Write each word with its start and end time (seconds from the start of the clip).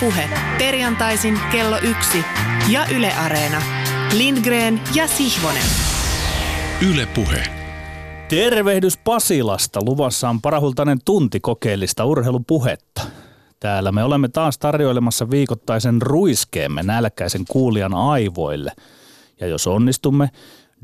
Puhe. 0.00 0.28
Perjantaisin 0.58 1.38
kello 1.52 1.78
yksi 1.82 2.24
ja 2.68 2.86
Yle 2.96 3.12
Areena. 3.12 3.62
Lindgren 4.16 4.80
ja 4.94 5.08
Sihvonen. 5.08 5.62
Yle 6.90 7.06
Puhe. 7.06 7.42
Tervehdys 8.28 8.96
Pasilasta. 8.96 9.80
Luvassa 9.84 10.28
on 10.28 10.40
parahultainen 10.40 10.98
tunti 11.04 11.40
kokeellista 11.40 12.04
urheilupuhetta. 12.04 13.02
Täällä 13.60 13.92
me 13.92 14.04
olemme 14.04 14.28
taas 14.28 14.58
tarjoilemassa 14.58 15.30
viikoittaisen 15.30 16.02
ruiskeemme 16.02 16.82
nälkäisen 16.82 17.44
kuulijan 17.48 17.94
aivoille. 17.94 18.72
Ja 19.40 19.46
jos 19.46 19.66
onnistumme, 19.66 20.30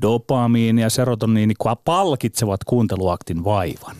dopamiini 0.02 0.82
ja 0.82 0.90
serotoniini 0.90 1.54
palkitsevat 1.84 2.64
kuunteluaktin 2.64 3.44
vaivan. 3.44 3.96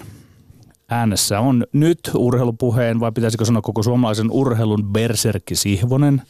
Äänessä 0.88 1.40
on 1.40 1.66
nyt 1.72 1.98
urheilupuheen, 2.14 3.00
vai 3.00 3.12
pitäisikö 3.12 3.44
sanoa 3.44 3.62
koko 3.62 3.82
suomalaisen 3.82 4.30
urheilun 4.30 4.84
berserkki 4.84 5.54
Sihvonen. 5.54 6.22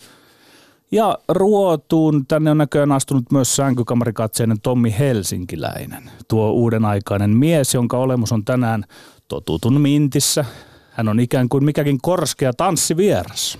Ja 0.90 1.18
ruotuun 1.28 2.26
tänne 2.26 2.50
on 2.50 2.58
näköjään 2.58 2.92
astunut 2.92 3.32
myös 3.32 3.56
sänkykamarikatseinen 3.56 4.60
Tommi 4.60 4.94
Helsinkiläinen. 4.98 6.10
Tuo 6.28 6.50
uuden 6.50 6.84
aikainen 6.84 7.30
mies, 7.30 7.74
jonka 7.74 7.98
olemus 7.98 8.32
on 8.32 8.44
tänään 8.44 8.84
totutun 9.28 9.80
mintissä. 9.80 10.44
Hän 10.90 11.08
on 11.08 11.20
ikään 11.20 11.48
kuin 11.48 11.64
mikäkin 11.64 11.98
korskea 12.02 12.52
tanssivieras. 12.52 13.58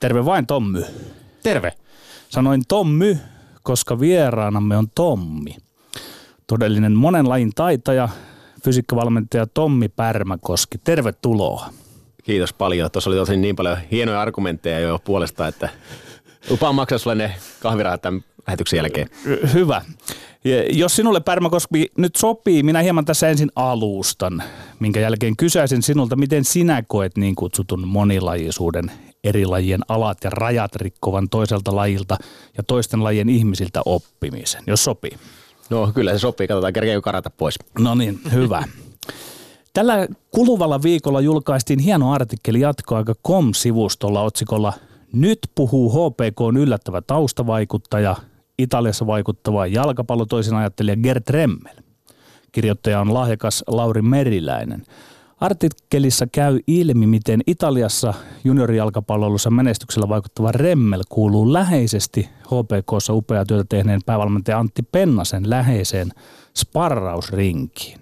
Terve 0.00 0.24
vain 0.24 0.46
Tommy. 0.46 0.84
Terve. 1.42 1.72
Sanoin 2.28 2.62
Tommy, 2.68 3.18
koska 3.62 4.00
vieraanamme 4.00 4.76
on 4.76 4.86
Tommi. 4.94 5.56
Todellinen 6.46 6.92
monen 6.92 7.28
lajin 7.28 7.52
taitaja, 7.54 8.08
fysiikkavalmentaja 8.64 9.46
Tommi 9.46 9.88
Pärmäkoski. 9.88 10.78
Tervetuloa. 10.84 11.70
Kiitos 12.24 12.52
paljon. 12.52 12.90
Tuossa 12.90 13.10
oli 13.10 13.16
tosi 13.16 13.36
niin 13.36 13.56
paljon 13.56 13.78
hienoja 13.90 14.20
argumentteja 14.20 14.80
jo 14.80 14.98
puolesta, 15.04 15.48
että 15.48 15.68
lupaan 16.50 16.74
maksaa 16.74 16.98
sulle 16.98 17.14
ne 17.14 17.34
kahvirahat 17.60 18.02
tämän 18.02 18.24
lähetyksen 18.46 18.76
jälkeen. 18.76 19.08
Hyvä. 19.54 19.82
Jos 20.70 20.96
sinulle 20.96 21.20
Pärmäkoski 21.20 21.86
nyt 21.98 22.16
sopii, 22.16 22.62
minä 22.62 22.82
hieman 22.82 23.04
tässä 23.04 23.28
ensin 23.28 23.48
alustan, 23.56 24.42
minkä 24.80 25.00
jälkeen 25.00 25.36
kysäisin 25.36 25.82
sinulta, 25.82 26.16
miten 26.16 26.44
sinä 26.44 26.82
koet 26.88 27.16
niin 27.16 27.34
kutsutun 27.34 27.88
monilajisuuden 27.88 28.90
eri 29.24 29.46
lajien 29.46 29.80
alat 29.88 30.18
ja 30.24 30.30
rajat 30.30 30.76
rikkovan 30.76 31.28
toiselta 31.28 31.76
lajilta 31.76 32.16
ja 32.56 32.62
toisten 32.62 33.04
lajien 33.04 33.28
ihmisiltä 33.28 33.80
oppimisen, 33.84 34.62
jos 34.66 34.84
sopii. 34.84 35.18
No 35.70 35.90
kyllä 35.94 36.12
se 36.12 36.18
sopii, 36.18 36.48
katsotaan 36.48 36.72
kerkeekö 36.72 37.00
karata 37.00 37.30
pois. 37.30 37.58
No 37.78 37.94
niin, 37.94 38.20
hyvä. 38.32 38.64
Tällä 39.74 40.08
kuluvalla 40.30 40.82
viikolla 40.82 41.20
julkaistiin 41.20 41.78
hieno 41.78 42.12
artikkeli 42.12 42.60
jatkoaika.com-sivustolla 42.60 44.22
otsikolla 44.22 44.72
Nyt 45.12 45.38
puhuu 45.54 45.90
HPK 45.90 46.58
yllättävä 46.58 47.02
taustavaikuttaja, 47.02 48.16
Italiassa 48.58 49.06
vaikuttava 49.06 49.66
jalkapallo 49.66 50.24
toisin 50.26 50.54
ajattelija 50.54 50.96
Gert 50.96 51.30
Remmel. 51.30 51.76
Kirjoittaja 52.52 53.00
on 53.00 53.14
lahjakas 53.14 53.64
Lauri 53.66 54.02
Meriläinen. 54.02 54.82
Artikkelissa 55.40 56.26
käy 56.32 56.60
ilmi, 56.66 57.06
miten 57.06 57.40
Italiassa 57.46 58.14
juniorijalkapalloilussa 58.44 59.50
menestyksellä 59.50 60.08
vaikuttava 60.08 60.52
Remmel 60.52 61.02
kuuluu 61.08 61.52
läheisesti 61.52 62.28
HPKssa 62.44 63.12
upea 63.12 63.44
työtä 63.44 63.64
tehneen 63.68 64.00
päävalmentaja 64.06 64.58
Antti 64.58 64.82
Pennasen 64.92 65.50
läheiseen 65.50 66.10
sparrausrinkiin. 66.56 68.00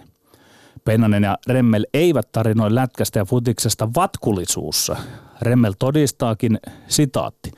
Pennanen 0.84 1.22
ja 1.22 1.38
Remmel 1.46 1.86
eivät 1.94 2.32
tarinoi 2.32 2.74
lätkästä 2.74 3.18
ja 3.18 3.24
futiksesta 3.24 3.88
vatkulisuussa. 3.96 4.96
Remmel 5.42 5.72
todistaakin, 5.78 6.58
sitaatti, 6.88 7.52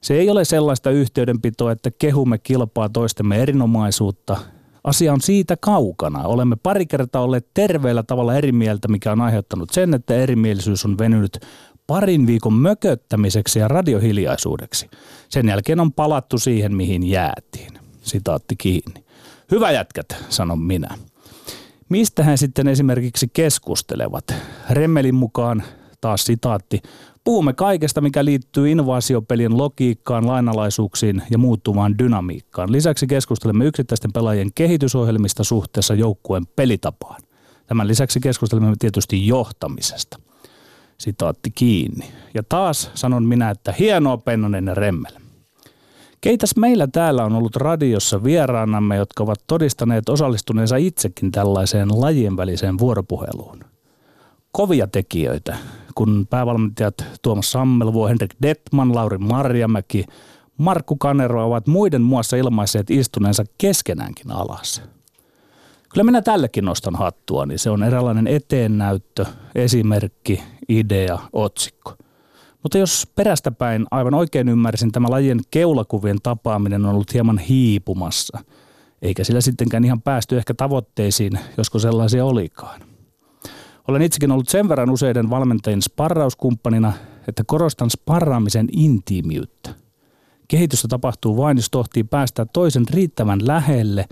se 0.00 0.14
ei 0.14 0.30
ole 0.30 0.44
sellaista 0.44 0.90
yhteydenpitoa, 0.90 1.72
että 1.72 1.90
kehumme 1.90 2.38
kilpaa 2.38 2.88
toistemme 2.88 3.42
erinomaisuutta. 3.42 4.36
Asia 4.88 5.12
on 5.12 5.20
siitä 5.20 5.56
kaukana. 5.60 6.22
Olemme 6.22 6.56
pari 6.62 6.86
kertaa 6.86 7.22
olleet 7.22 7.46
terveellä 7.54 8.02
tavalla 8.02 8.34
eri 8.34 8.52
mieltä, 8.52 8.88
mikä 8.88 9.12
on 9.12 9.20
aiheuttanut 9.20 9.70
sen, 9.70 9.94
että 9.94 10.14
erimielisyys 10.14 10.84
on 10.84 10.98
venynyt 10.98 11.38
parin 11.86 12.26
viikon 12.26 12.52
mököttämiseksi 12.52 13.58
ja 13.58 13.68
radiohiljaisuudeksi. 13.68 14.90
Sen 15.28 15.48
jälkeen 15.48 15.80
on 15.80 15.92
palattu 15.92 16.38
siihen, 16.38 16.76
mihin 16.76 17.10
jäätiin. 17.10 17.78
Sitaatti 18.02 18.56
kiinni. 18.56 19.04
Hyvä 19.50 19.70
jätkät, 19.70 20.16
sanon 20.28 20.58
minä. 20.58 20.88
Mistä 21.88 22.22
he 22.24 22.36
sitten 22.36 22.68
esimerkiksi 22.68 23.30
keskustelevat? 23.32 24.34
Remmelin 24.70 25.14
mukaan, 25.14 25.62
taas 26.00 26.24
sitaatti, 26.24 26.82
puhumme 27.28 27.52
kaikesta, 27.52 28.00
mikä 28.00 28.24
liittyy 28.24 28.70
innovaatiopelien 28.70 29.58
logiikkaan, 29.58 30.26
lainalaisuuksiin 30.26 31.22
ja 31.30 31.38
muuttuvaan 31.38 31.98
dynamiikkaan. 31.98 32.72
Lisäksi 32.72 33.06
keskustelemme 33.06 33.64
yksittäisten 33.64 34.12
pelaajien 34.12 34.50
kehitysohjelmista 34.54 35.44
suhteessa 35.44 35.94
joukkueen 35.94 36.46
pelitapaan. 36.46 37.20
Tämän 37.66 37.88
lisäksi 37.88 38.20
keskustelemme 38.20 38.74
tietysti 38.78 39.26
johtamisesta. 39.26 40.18
Sitaatti 40.98 41.50
kiinni. 41.50 42.06
Ja 42.34 42.42
taas 42.48 42.90
sanon 42.94 43.24
minä, 43.24 43.50
että 43.50 43.74
hienoa 43.78 44.16
Pennonen 44.16 44.66
ja 44.66 44.74
Remmel. 44.74 45.12
Keitäs 46.20 46.56
meillä 46.56 46.86
täällä 46.86 47.24
on 47.24 47.32
ollut 47.32 47.56
radiossa 47.56 48.24
vieraanamme, 48.24 48.96
jotka 48.96 49.22
ovat 49.22 49.38
todistaneet 49.46 50.08
osallistuneensa 50.08 50.76
itsekin 50.76 51.32
tällaiseen 51.32 52.00
lajien 52.00 52.36
väliseen 52.36 52.78
vuoropuheluun? 52.78 53.60
Kovia 54.52 54.86
tekijöitä, 54.86 55.56
kun 55.98 56.26
päävalmentajat 56.30 57.04
Tuomas 57.22 57.52
Sammelvuo, 57.52 58.08
Henrik 58.08 58.34
Detman, 58.42 58.94
Lauri 58.94 59.18
Marjamäki, 59.18 60.04
Markku 60.58 60.96
Kanero 60.96 61.46
ovat 61.46 61.66
muiden 61.66 62.02
muassa 62.02 62.36
ilmaisseet 62.36 62.90
istuneensa 62.90 63.44
keskenäänkin 63.58 64.30
alas. 64.30 64.82
Kyllä 65.88 66.04
minä 66.04 66.22
tällekin 66.22 66.64
nostan 66.64 66.96
hattua, 66.96 67.46
niin 67.46 67.58
se 67.58 67.70
on 67.70 67.82
eräänlainen 67.82 68.26
eteennäyttö, 68.26 69.26
esimerkki, 69.54 70.42
idea, 70.68 71.18
otsikko– 71.32 71.94
mutta 72.62 72.78
jos 72.78 73.06
perästäpäin 73.14 73.86
aivan 73.90 74.14
oikein 74.14 74.48
ymmärsin, 74.48 74.92
tämä 74.92 75.10
lajien 75.10 75.40
keulakuvien 75.50 76.18
tapaaminen 76.22 76.84
on 76.84 76.94
ollut 76.94 77.14
hieman 77.14 77.38
hiipumassa, 77.38 78.38
eikä 79.02 79.24
sillä 79.24 79.40
sittenkään 79.40 79.84
ihan 79.84 80.02
päästy 80.02 80.36
ehkä 80.38 80.54
tavoitteisiin, 80.54 81.38
josko 81.56 81.78
sellaisia 81.78 82.24
olikaan. 82.24 82.87
Olen 83.88 84.02
itsekin 84.02 84.32
ollut 84.32 84.48
sen 84.48 84.68
verran 84.68 84.90
useiden 84.90 85.30
valmentajien 85.30 85.82
sparrauskumppanina, 85.82 86.92
että 87.28 87.42
korostan 87.46 87.90
sparraamisen 87.90 88.68
intiimiyttä. 88.72 89.70
Kehitystä 90.48 90.88
tapahtuu 90.88 91.36
vain, 91.36 91.56
jos 91.56 91.70
tohtii 91.70 92.04
päästä 92.04 92.46
toisen 92.52 92.84
riittävän 92.90 93.46
lähelle 93.46 94.04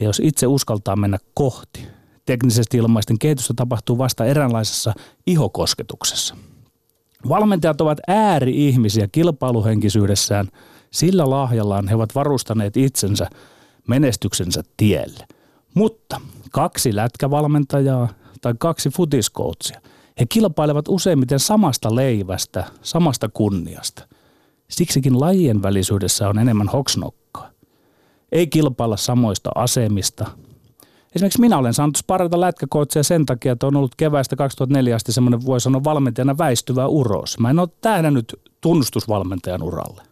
ja 0.00 0.06
jos 0.06 0.20
itse 0.24 0.46
uskaltaa 0.46 0.96
mennä 0.96 1.18
kohti. 1.34 1.86
Teknisesti 2.26 2.76
ilmaisten 2.76 3.18
kehitystä 3.18 3.54
tapahtuu 3.56 3.98
vasta 3.98 4.24
eräänlaisessa 4.24 4.92
ihokosketuksessa– 5.26 6.36
Valmentajat 7.28 7.80
ovat 7.80 7.98
ääri-ihmisiä 8.06 9.08
kilpailuhenkisyydessään. 9.12 10.48
Sillä 10.90 11.30
lahjallaan 11.30 11.88
he 11.88 11.94
ovat 11.94 12.14
varustaneet 12.14 12.76
itsensä 12.76 13.26
menestyksensä 13.88 14.62
tielle. 14.76 15.26
Mutta 15.74 16.20
kaksi 16.52 16.96
lätkävalmentajaa 16.96 18.08
tai 18.40 18.54
kaksi 18.58 18.90
futiskoutsia, 18.90 19.80
he 20.20 20.26
kilpailevat 20.26 20.88
useimmiten 20.88 21.38
samasta 21.38 21.94
leivästä, 21.94 22.64
samasta 22.82 23.28
kunniasta. 23.28 24.08
Siksikin 24.68 25.20
lajien 25.20 25.62
välisyydessä 25.62 26.28
on 26.28 26.38
enemmän 26.38 26.68
hoksnokkaa. 26.68 27.50
Ei 28.32 28.46
kilpailla 28.46 28.96
samoista 28.96 29.50
asemista, 29.54 30.26
Esimerkiksi 31.14 31.40
minä 31.40 31.58
olen 31.58 31.74
saanut 31.74 31.96
sparrata 31.96 32.40
lätkäkootsia 32.40 33.02
sen 33.02 33.26
takia, 33.26 33.52
että 33.52 33.66
on 33.66 33.76
ollut 33.76 33.94
keväästä 33.94 34.36
2004 34.36 34.96
asti 34.96 35.12
semmoinen, 35.12 35.46
voi 35.46 35.60
sanoa, 35.60 35.84
valmentajana 35.84 36.38
väistyvä 36.38 36.86
uros. 36.86 37.38
Mä 37.38 37.50
en 37.50 37.58
ole 37.58 37.68
tähdännyt 37.80 38.40
tunnustusvalmentajan 38.60 39.62
uralle. 39.62 40.02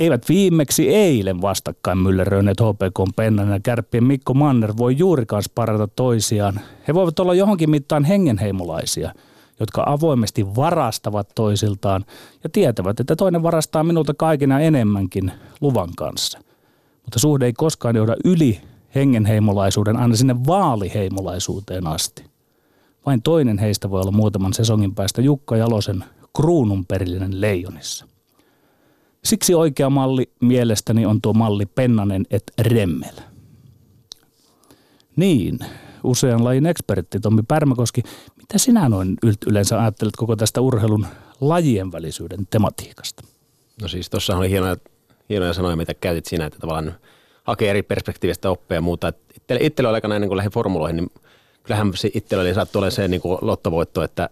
Eivät 0.00 0.28
viimeksi 0.28 0.94
eilen 0.94 1.42
vastakkain 1.42 1.98
mylleröineet 1.98 2.60
HPK 2.60 3.16
Pennan 3.16 3.48
ja 3.48 3.60
Kärppien 3.60 4.04
Mikko 4.04 4.34
Manner 4.34 4.72
voi 4.76 4.98
juurikaan 4.98 5.42
sparrata 5.42 5.88
toisiaan. 5.88 6.60
He 6.88 6.94
voivat 6.94 7.18
olla 7.18 7.34
johonkin 7.34 7.70
mittaan 7.70 8.04
hengenheimolaisia, 8.04 9.14
jotka 9.60 9.84
avoimesti 9.86 10.56
varastavat 10.56 11.28
toisiltaan 11.34 12.04
ja 12.44 12.50
tietävät, 12.50 13.00
että 13.00 13.16
toinen 13.16 13.42
varastaa 13.42 13.84
minulta 13.84 14.14
kaikina 14.14 14.60
enemmänkin 14.60 15.32
luvan 15.60 15.90
kanssa. 15.96 16.38
Mutta 17.02 17.18
suhde 17.18 17.46
ei 17.46 17.52
koskaan 17.52 17.96
johda 17.96 18.16
yli 18.24 18.60
hengenheimolaisuuden 18.94 19.96
aina 19.96 20.16
sinne 20.16 20.36
vaaliheimolaisuuteen 20.46 21.86
asti. 21.86 22.24
Vain 23.06 23.22
toinen 23.22 23.58
heistä 23.58 23.90
voi 23.90 24.00
olla 24.00 24.12
muutaman 24.12 24.52
sesongin 24.52 24.94
päästä 24.94 25.22
Jukka 25.22 25.56
Jalosen 25.56 26.04
kruununperillinen 26.36 27.40
leijonissa. 27.40 28.06
Siksi 29.24 29.54
oikea 29.54 29.90
malli 29.90 30.30
mielestäni 30.40 31.06
on 31.06 31.20
tuo 31.20 31.32
malli 31.32 31.66
Pennanen 31.66 32.26
et 32.30 32.52
Remmel. 32.58 33.14
Niin, 35.16 35.58
usean 36.04 36.44
lajin 36.44 36.66
ekspertti 36.66 37.20
Tommi 37.20 37.42
Pärmäkoski. 37.48 38.02
Mitä 38.36 38.58
sinä 38.58 38.88
noin 38.88 39.16
yleensä 39.46 39.80
ajattelet 39.80 40.16
koko 40.16 40.36
tästä 40.36 40.60
urheilun 40.60 41.06
lajien 41.40 41.92
välisyyden 41.92 42.46
tematiikasta? 42.50 43.22
No 43.82 43.88
siis 43.88 44.10
tuossa 44.10 44.36
oli 44.36 44.50
hienoja, 44.50 44.76
hienoja 45.28 45.52
sanoja, 45.52 45.76
mitä 45.76 45.94
käytit 45.94 46.26
siinä, 46.26 46.46
että 46.46 46.58
tavallaan 46.58 46.94
hakee 47.44 47.70
eri 47.70 47.82
perspektiivistä 47.82 48.50
oppia 48.50 48.76
ja 48.76 48.80
muuta. 48.80 49.12
Itselle, 49.36 49.66
itselle 49.66 49.88
oli 49.88 49.96
aikana 49.96 50.14
ennen 50.14 50.28
kuin 50.28 50.36
lähdin 50.36 50.52
formuloihin, 50.52 50.96
niin 50.96 51.10
kyllähän 51.62 51.92
itselle 52.14 52.42
oli 52.42 52.54
saattu 52.54 52.78
olla 52.78 52.90
se 52.90 53.08
niin 53.08 53.20
kuin 53.20 53.38
lottovoitto, 53.40 54.02
että 54.02 54.28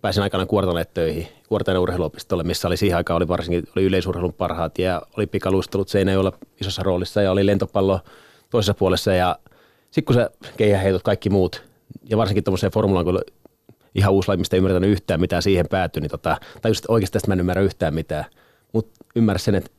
pääsin 0.00 0.22
aikana 0.22 0.46
Kuortalle 0.46 0.84
töihin, 0.84 1.28
Kuortainen 1.52 1.82
urheiluopistolle, 1.82 2.44
missä 2.44 2.68
oli 2.68 2.76
siihen 2.76 2.96
aikaan 2.96 3.16
oli 3.16 3.28
varsinkin 3.28 3.64
oli 3.76 3.84
yleisurheilun 3.84 4.32
parhaat 4.32 4.78
ja 4.78 5.02
oli 5.16 5.26
pikaluistelut 5.26 5.88
Seinäjoella 5.88 6.32
isossa 6.60 6.82
roolissa 6.82 7.22
ja 7.22 7.32
oli 7.32 7.46
lentopallo 7.46 8.00
toisessa 8.50 8.74
puolessa 8.74 9.14
ja 9.14 9.38
sitten 9.90 10.04
kun 10.04 10.14
se 10.14 10.30
keihäheitot, 10.56 11.02
kaikki 11.02 11.30
muut 11.30 11.62
ja 12.10 12.16
varsinkin 12.16 12.44
tuommoiseen 12.44 12.72
formulaan, 12.72 13.04
kun 13.04 13.20
ihan 13.94 14.12
uusi 14.12 14.28
laji, 14.28 14.38
mistä 14.38 14.56
ei 14.56 14.58
ymmärtänyt 14.58 14.90
yhtään 14.90 15.20
mitään 15.20 15.42
siihen 15.42 15.66
päätyi, 15.70 16.00
niin 16.00 16.10
tota, 16.10 16.36
tai 16.62 16.70
just 16.70 16.84
oikeasti 16.88 17.12
tästä 17.12 17.28
mä 17.28 17.34
en 17.34 17.40
ymmärrä 17.40 17.62
yhtään 17.62 17.94
mitään, 17.94 18.24
mutta 18.72 19.04
ymmärrä 19.16 19.38
sen, 19.38 19.54
että, 19.54 19.70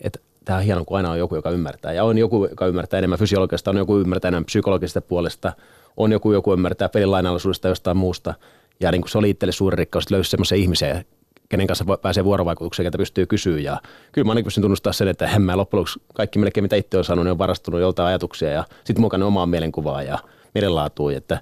että 0.00 0.18
tämä 0.44 0.58
on 0.58 0.64
hienoa, 0.64 0.84
kun 0.84 0.96
aina 0.96 1.10
on 1.10 1.18
joku, 1.18 1.34
joka 1.34 1.50
ymmärtää. 1.50 1.92
Ja 1.92 2.04
on 2.04 2.18
joku, 2.18 2.46
joka 2.46 2.66
ymmärtää 2.66 2.98
enemmän 2.98 3.18
fysiologiasta, 3.18 3.70
on 3.70 3.76
joku, 3.76 3.98
ymmärtää 3.98 4.28
enemmän 4.28 4.44
psykologisesta 4.44 5.00
puolesta, 5.00 5.52
on 5.96 6.12
joku, 6.12 6.32
joku 6.32 6.52
ymmärtää 6.52 6.88
pelin 6.88 7.10
lainalaisuudesta 7.10 7.68
jostain 7.68 7.96
muusta. 7.96 8.34
Ja 8.80 8.90
niin 8.90 9.02
kuin 9.02 9.10
se 9.10 9.18
oli 9.18 9.30
itselle 9.30 9.52
suuri 9.52 9.76
rikkaus, 9.76 10.04
että 10.04 10.14
löysi 10.14 10.30
semmoisia 10.30 10.58
ihmisiä, 10.58 11.04
kenen 11.50 11.66
kanssa 11.66 11.84
pääsee 12.02 12.24
vuorovaikutukseen, 12.24 12.86
ketä 12.86 12.98
pystyy 12.98 13.26
kysyä. 13.26 13.58
Ja 13.58 13.80
kyllä 14.12 14.26
mä 14.26 14.30
ainakin 14.30 14.44
pystyn 14.44 14.62
tunnustamaan 14.62 14.94
sen, 14.94 15.08
että 15.08 15.26
en 15.26 15.42
mä 15.42 15.56
loppujen 15.56 15.80
lopuksi 15.80 16.00
kaikki 16.14 16.38
melkein 16.38 16.64
mitä 16.64 16.76
itse 16.76 16.98
on 16.98 17.04
sanonut, 17.04 17.24
niin 17.24 17.32
on 17.32 17.38
varastunut 17.38 17.80
joltain 17.80 18.08
ajatuksia 18.08 18.50
ja 18.50 18.64
sitten 18.84 19.00
mukana 19.00 19.26
omaa 19.26 19.46
mielenkuvaa 19.46 20.02
ja 20.02 20.18
mielenlaatua. 20.54 21.12
Että 21.12 21.40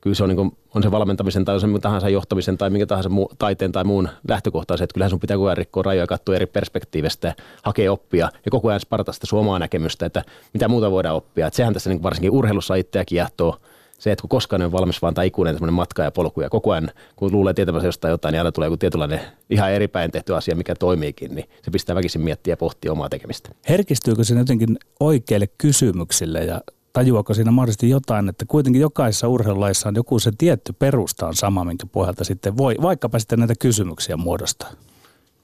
kyllä 0.00 0.14
se 0.14 0.22
on, 0.22 0.28
niin 0.28 0.36
kuin, 0.36 0.56
on 0.74 0.82
se 0.82 0.90
valmentamisen 0.90 1.44
tai 1.44 1.54
on 1.54 1.60
se 1.60 1.66
minkä 1.66 1.80
tahansa 1.80 2.08
johtamisen 2.08 2.58
tai 2.58 2.70
minkä 2.70 2.86
tahansa 2.86 3.08
muu, 3.08 3.32
taiteen 3.38 3.72
tai 3.72 3.84
muun 3.84 4.08
lähtökohta 4.28 4.76
se, 4.76 4.84
että 4.84 4.94
kyllähän 4.94 5.10
sun 5.10 5.20
pitää 5.20 5.36
koko 5.36 5.46
ajan 5.46 5.56
rikkoa 5.56 5.82
rajoja, 5.82 6.06
katsoa 6.06 6.36
eri 6.36 6.46
perspektiivistä, 6.46 7.34
hakea 7.62 7.92
oppia 7.92 8.28
ja 8.44 8.50
koko 8.50 8.68
ajan 8.68 8.80
sparta 8.80 9.12
sitä 9.12 9.26
sun 9.26 9.38
omaa 9.38 9.58
näkemystä, 9.58 10.06
että 10.06 10.22
mitä 10.52 10.68
muuta 10.68 10.90
voidaan 10.90 11.16
oppia. 11.16 11.46
Että 11.46 11.56
sehän 11.56 11.74
tässä 11.74 11.90
niin 11.90 12.02
varsinkin 12.02 12.30
urheilussa 12.30 12.74
itseäkin 12.74 13.16
jahtoo 13.16 13.56
se, 14.00 14.12
että 14.12 14.20
kun 14.20 14.28
koskaan 14.28 14.62
ei 14.62 14.66
ole 14.66 14.72
valmis 14.72 15.02
vaan 15.02 15.14
tai 15.14 15.26
ikuinen 15.26 15.54
semmoinen 15.54 15.74
matka 15.74 16.02
ja 16.02 16.10
polku 16.10 16.40
ja 16.40 16.50
koko 16.50 16.70
ajan, 16.70 16.90
kun 17.16 17.32
luulee 17.32 17.54
tietämässä 17.54 17.88
jostain 17.88 18.10
jotain, 18.10 18.32
niin 18.32 18.40
aina 18.40 18.52
tulee 18.52 18.66
joku 18.66 18.76
tietynlainen 18.76 19.20
ihan 19.50 19.70
eripäin 19.70 20.10
tehty 20.10 20.34
asia, 20.34 20.56
mikä 20.56 20.74
toimiikin, 20.74 21.34
niin 21.34 21.48
se 21.62 21.70
pistää 21.70 21.96
väkisin 21.96 22.20
miettiä 22.20 22.52
ja 22.52 22.56
pohtia 22.56 22.92
omaa 22.92 23.08
tekemistä. 23.08 23.50
Herkistyykö 23.68 24.24
se 24.24 24.34
jotenkin 24.34 24.78
oikeille 25.00 25.46
kysymyksille 25.58 26.44
ja 26.44 26.60
tajuako 26.92 27.34
siinä 27.34 27.50
mahdollisesti 27.50 27.90
jotain, 27.90 28.28
että 28.28 28.44
kuitenkin 28.48 28.82
jokaisessa 28.82 29.28
urheilulaissa 29.28 29.88
on 29.88 29.94
joku 29.94 30.18
se 30.18 30.32
tietty 30.38 30.72
perusta 30.72 31.26
on 31.26 31.34
sama, 31.34 31.64
minkä 31.64 31.86
pohjalta 31.92 32.24
sitten 32.24 32.56
voi 32.56 32.76
vaikkapa 32.82 33.18
sitten 33.18 33.38
näitä 33.38 33.54
kysymyksiä 33.58 34.16
muodostaa? 34.16 34.70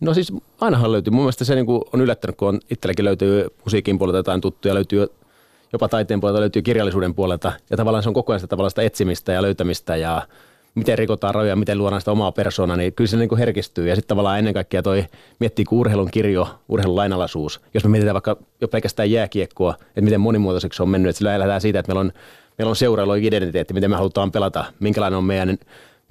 No 0.00 0.14
siis 0.14 0.32
ainahan 0.61 0.93
löytyy. 0.93 1.11
Mun 1.11 1.23
mielestä 1.23 1.44
se 1.44 1.55
niin 1.55 1.67
on 1.93 2.00
yllättänyt, 2.00 2.37
kun 2.37 2.49
on 2.49 2.61
itselläkin 2.70 3.05
löytyy 3.05 3.47
musiikin 3.64 3.99
puolelta 3.99 4.19
jotain 4.19 4.41
tuttuja, 4.41 4.75
löytyy 4.75 5.06
jopa 5.73 5.89
taiteen 5.89 6.21
puolelta, 6.21 6.41
löytyy 6.41 6.63
kirjallisuuden 6.63 7.15
puolelta. 7.15 7.53
Ja 7.71 7.77
tavallaan 7.77 8.03
se 8.03 8.09
on 8.09 8.15
koko 8.15 8.33
ajan 8.33 8.41
sitä, 8.41 8.57
sitä 8.69 8.83
etsimistä 8.83 9.33
ja 9.33 9.43
löytämistä 9.43 9.97
ja 9.97 10.23
miten 10.75 10.99
rikotaan 10.99 11.35
rajoja, 11.35 11.57
miten 11.57 11.79
luodaan 11.79 12.01
sitä 12.01 12.13
omaa 12.13 12.33
persoonaa, 12.33 12.77
niin 12.77 12.93
kyllä 12.93 13.09
se 13.09 13.17
niin 13.17 13.29
kuin 13.29 13.39
herkistyy. 13.39 13.89
Ja 13.89 13.95
sitten 13.95 14.09
tavallaan 14.09 14.39
ennen 14.39 14.55
kaikkea 14.55 14.83
toi 14.83 15.05
miettii 15.39 15.65
kuin 15.65 15.79
urheilun 15.79 16.11
kirjo, 16.11 16.49
urheilun 16.69 16.97
lainalaisuus. 16.97 17.61
Jos 17.75 17.85
me 17.85 17.91
mietitään 17.91 18.15
vaikka 18.15 18.37
jo 18.61 18.69
pelkästään 18.69 19.11
jääkiekkoa, 19.11 19.75
että 19.89 20.01
miten 20.01 20.21
monimuotoiseksi 20.21 20.77
se 20.77 20.83
on 20.83 20.89
mennyt, 20.89 21.11
että 21.11 21.19
sillä 21.19 21.39
lähdetään 21.39 21.61
siitä, 21.61 21.79
että 21.79 21.91
meillä 21.93 22.01
on, 22.01 22.13
meillä 22.59 22.71
on 22.71 22.77
seurailu 22.77 23.15
identiteetti, 23.15 23.75
miten 23.75 23.91
me 23.91 23.97
halutaan 23.97 24.33
pelata, 24.33 24.65
minkälainen 24.81 25.19
on 25.19 25.25
meidän 25.25 25.59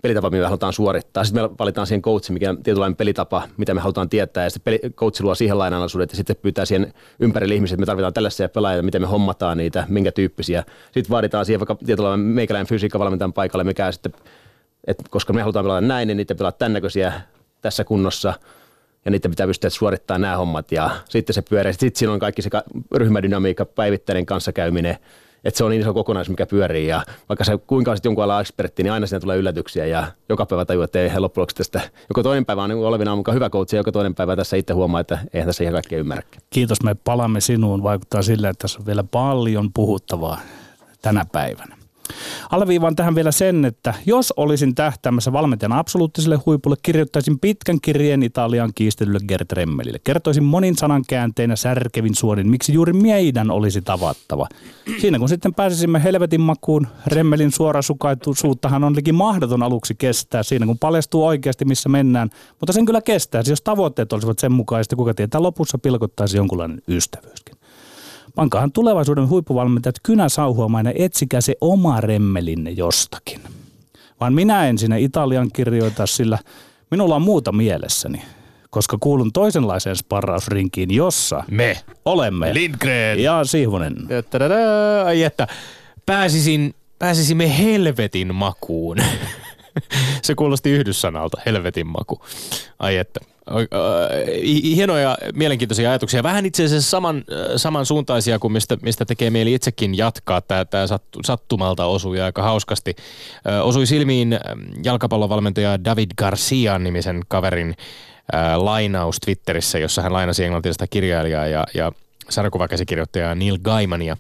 pelitapa, 0.06 0.30
mitä 0.30 0.42
me 0.42 0.48
halutaan 0.48 0.74
suorittaa. 0.74 1.24
Sitten 1.24 1.44
me 1.44 1.50
valitaan 1.60 1.88
siihen 1.88 2.02
coachi, 2.02 2.34
mikä 2.34 2.50
on 2.50 2.63
tietynlainen 2.63 2.96
pelitapa, 2.96 3.44
mitä 3.57 3.74
me 3.74 3.81
halutaan 3.81 4.10
tietää. 4.10 4.44
Ja 4.44 4.50
sitten 4.50 4.80
peli, 4.80 4.92
coachi 4.94 5.24
luo 5.24 5.36
siihen 5.36 5.57
lainalaisuudet 5.57 6.12
ja 6.12 6.16
sitten 6.18 6.36
pyytää 6.42 6.66
siihen 6.66 6.94
ympärille 7.19 7.56
ihmiset, 7.56 7.74
että 7.74 7.81
me 7.81 7.86
tarvitaan 7.86 8.13
tällaisia 8.13 8.50
pelaajia, 8.50 8.84
miten 8.84 9.02
me 9.02 9.07
hommataan 9.07 9.57
niitä, 9.57 9.84
minkä 9.90 10.12
tyyppisiä. 10.12 10.63
Sitten 10.92 11.10
vaaditaan 11.10 11.46
siihen 11.46 11.60
vaikka 11.60 11.75
tietynlainen 11.86 12.25
meikäläinen 12.25 12.68
fysiikkavalmentajan 12.68 13.34
paikalle, 13.34 13.63
mikä 13.63 13.92
sitten 13.92 14.13
et 14.88 14.98
koska 15.10 15.34
me 15.34 15.42
halutaan 15.42 15.66
pelata 15.66 15.81
näin, 15.81 16.07
niin 16.07 16.18
niiden 16.18 16.38
pelaa 16.38 16.52
tämän 16.52 16.74
näköisiä 16.74 17.13
tässä 17.62 17.84
kunnossa 17.84 18.34
ja 19.06 19.12
niiden 19.12 19.31
pitää 19.31 19.48
pystyä 19.48 19.69
suorittamaan 19.69 20.22
nämä 20.22 20.38
hommat 20.38 20.72
ja 20.72 20.90
sitten 21.10 21.34
se 21.34 21.42
pyörii. 21.42 21.74
Sitten 21.74 21.92
siinä 21.96 22.13
on 22.13 22.19
kaikki 22.19 22.42
se 22.42 22.50
ryhmädynamiikka, 22.96 23.66
päivittäinen 23.66 24.25
kanssakäyminen, 24.25 24.98
että 25.45 25.57
se 25.57 25.63
on 25.63 25.71
niin 25.71 25.81
iso 25.81 25.94
kokonaisuus, 25.94 26.30
mikä 26.30 26.45
pyörii 26.45 26.88
ja 26.88 27.03
vaikka 27.30 27.44
se 27.44 27.57
kuinka 27.68 27.92
olisit 27.92 28.06
jonkun 28.06 28.24
alan 28.24 28.42
ekspertti, 28.42 28.83
niin 28.83 28.94
aina 28.94 29.07
siinä 29.07 29.19
tulee 29.19 29.38
yllätyksiä 29.38 29.86
ja 29.86 30.07
joka 30.30 30.45
päivä 30.45 30.65
tajuu, 30.65 30.83
että 30.83 31.00
ei 31.00 31.19
loppujen 31.19 31.47
tästä, 31.57 31.81
joko 32.09 32.24
toinen 32.24 32.45
päivä 32.45 32.63
on 32.63 32.69
niin 32.69 32.86
olevina 32.86 33.15
mukaan 33.15 33.36
hyvä 33.36 33.50
coach 33.50 33.74
ja 33.74 33.80
joka 33.80 33.92
toinen 33.92 34.15
päivä 34.15 34.36
tässä 34.36 34.57
itse 34.57 34.74
huomaa, 34.74 35.01
että 35.01 35.19
eihän 35.33 35.47
tässä 35.47 35.63
ihan 35.63 35.74
kaikkea 35.74 36.00
ymmärrä. 36.00 36.24
Kiitos, 36.50 36.83
me 36.83 36.95
palaamme 36.95 37.42
sinuun. 37.42 37.83
Vaikuttaa 37.83 38.21
sille, 38.21 38.50
että 38.50 38.62
tässä 38.62 38.80
on 38.80 38.86
vielä 38.86 39.03
paljon 39.03 39.74
puhuttavaa 39.74 40.39
tänä 41.01 41.25
päivänä. 41.31 41.75
Alleviivaan 42.52 42.96
tähän 42.96 43.16
vielä 43.16 43.31
sen, 43.31 43.66
että 43.66 43.94
jos 44.06 44.34
olisin 44.38 44.75
tähtäämässä 44.75 45.34
valmentajan 45.34 45.74
absoluuttiselle 45.74 46.40
huipulle, 46.46 46.75
kirjoittaisin 46.84 47.40
pitkän 47.40 47.81
kirjeen 47.81 48.24
Italian 48.24 48.72
kiistelylle 48.75 49.19
Gert 49.28 49.52
Remmelille. 49.52 50.00
Kertoisin 50.04 50.44
monin 50.44 50.78
sanan 50.78 51.04
käänteinä 51.07 51.56
särkevin 51.56 52.16
suorin, 52.16 52.50
miksi 52.50 52.74
juuri 52.74 52.94
meidän 52.94 53.52
olisi 53.52 53.81
tavattava. 53.81 54.48
Siinä 55.02 55.19
kun 55.19 55.30
sitten 55.30 55.54
pääsisimme 55.54 56.04
helvetin 56.04 56.42
makuun, 56.42 56.88
Remmelin 57.07 57.52
suorasukaisuuttahan 57.52 58.84
on 58.84 58.96
likin 58.96 59.16
mahdoton 59.16 59.63
aluksi 59.63 59.96
kestää 59.96 60.44
siinä, 60.44 60.66
kun 60.66 60.80
paljastuu 60.80 61.25
oikeasti 61.25 61.66
missä 61.66 61.90
mennään. 61.90 62.30
Mutta 62.60 62.74
sen 62.74 62.86
kyllä 62.86 63.02
kestää, 63.02 63.44
jos 63.48 63.62
tavoitteet 63.62 64.13
olisivat 64.13 64.40
sen 64.40 64.52
mukaisesti, 64.52 64.96
kuka 64.96 65.13
tietää 65.13 65.42
lopussa 65.42 65.78
pilkottaisi 65.78 66.38
jonkunlainen 66.38 66.81
ystävyyskin. 66.88 67.56
Pankahan 68.35 68.71
tulevaisuuden 68.71 69.29
huippuvalmentajat 69.29 69.95
kynä 70.03 70.29
sauhuamaan 70.29 70.85
ja 70.85 70.93
etsikää 70.95 71.41
se 71.41 71.55
oma 71.61 72.01
remmelinne 72.01 72.71
jostakin. 72.71 73.41
Vaan 74.19 74.33
minä 74.33 74.67
en 74.67 74.77
sinne 74.77 75.01
Italian 75.01 75.51
kirjoita, 75.53 76.05
sillä 76.05 76.39
minulla 76.91 77.15
on 77.15 77.21
muuta 77.21 77.51
mielessäni 77.51 78.21
koska 78.75 78.97
kuulun 78.99 79.33
toisenlaiseen 79.33 79.95
sparrausrinkiin, 79.95 80.95
jossa 80.95 81.43
me 81.51 81.77
olemme 82.05 82.53
Lindgren 82.53 83.19
ja 83.19 83.43
Sihvonen. 83.43 83.95
Ai 85.05 85.23
että 85.23 85.47
pääsisin, 86.05 86.75
pääsisimme 86.99 87.57
helvetin 87.57 88.35
makuun. 88.35 88.97
Se 90.21 90.35
kuulosti 90.35 90.71
yhdyssanalta, 90.71 91.42
helvetin 91.45 91.87
maku. 91.87 92.21
Ai 92.80 92.97
että 92.97 93.19
hienoja, 94.75 95.18
mielenkiintoisia 95.33 95.90
ajatuksia. 95.90 96.23
Vähän 96.23 96.45
itse 96.45 96.64
asiassa 96.64 96.90
saman, 96.90 97.23
samansuuntaisia 97.56 98.40
kuin 98.40 98.52
mistä, 98.54 98.78
mistä 98.81 99.06
tekee 99.06 99.30
mieli 99.30 99.54
itsekin 99.54 99.97
jatkaa. 99.97 100.42
Tämä, 100.42 100.66
tämä 100.66 100.85
sattumalta 101.25 101.85
osui 101.85 102.21
aika 102.21 102.44
hauskasti. 102.44 102.95
Osui 103.64 103.85
silmiin 103.85 104.40
jalkapallovalmentaja 104.83 105.83
David 105.83 106.11
Garcia 106.18 106.80
nimisen 106.80 107.21
kaverin 107.28 107.75
lainaus 108.56 109.19
Twitterissä, 109.19 109.80
jossa 109.80 110.02
hän 110.02 110.14
lainasi 110.14 110.44
englantilista 110.44 110.87
kirjailijaa 110.87 111.47
ja, 111.47 111.64
ja 111.73 111.92
sarjakuvakäsikirjoittajaa 112.30 113.35
Neil 113.35 113.57
Gaimania 113.57 114.18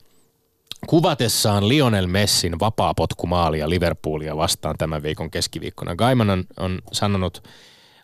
kuvatessaan 0.87 1.69
Lionel 1.69 2.07
Messin 2.07 2.59
vapaapotkumaalia 2.59 3.69
Liverpoolia 3.69 4.37
vastaan 4.37 4.75
tämän 4.77 5.03
viikon 5.03 5.31
keskiviikkona. 5.31 5.95
Gaiman 5.95 6.29
on, 6.29 6.43
on 6.57 6.79
sanonut 6.91 7.43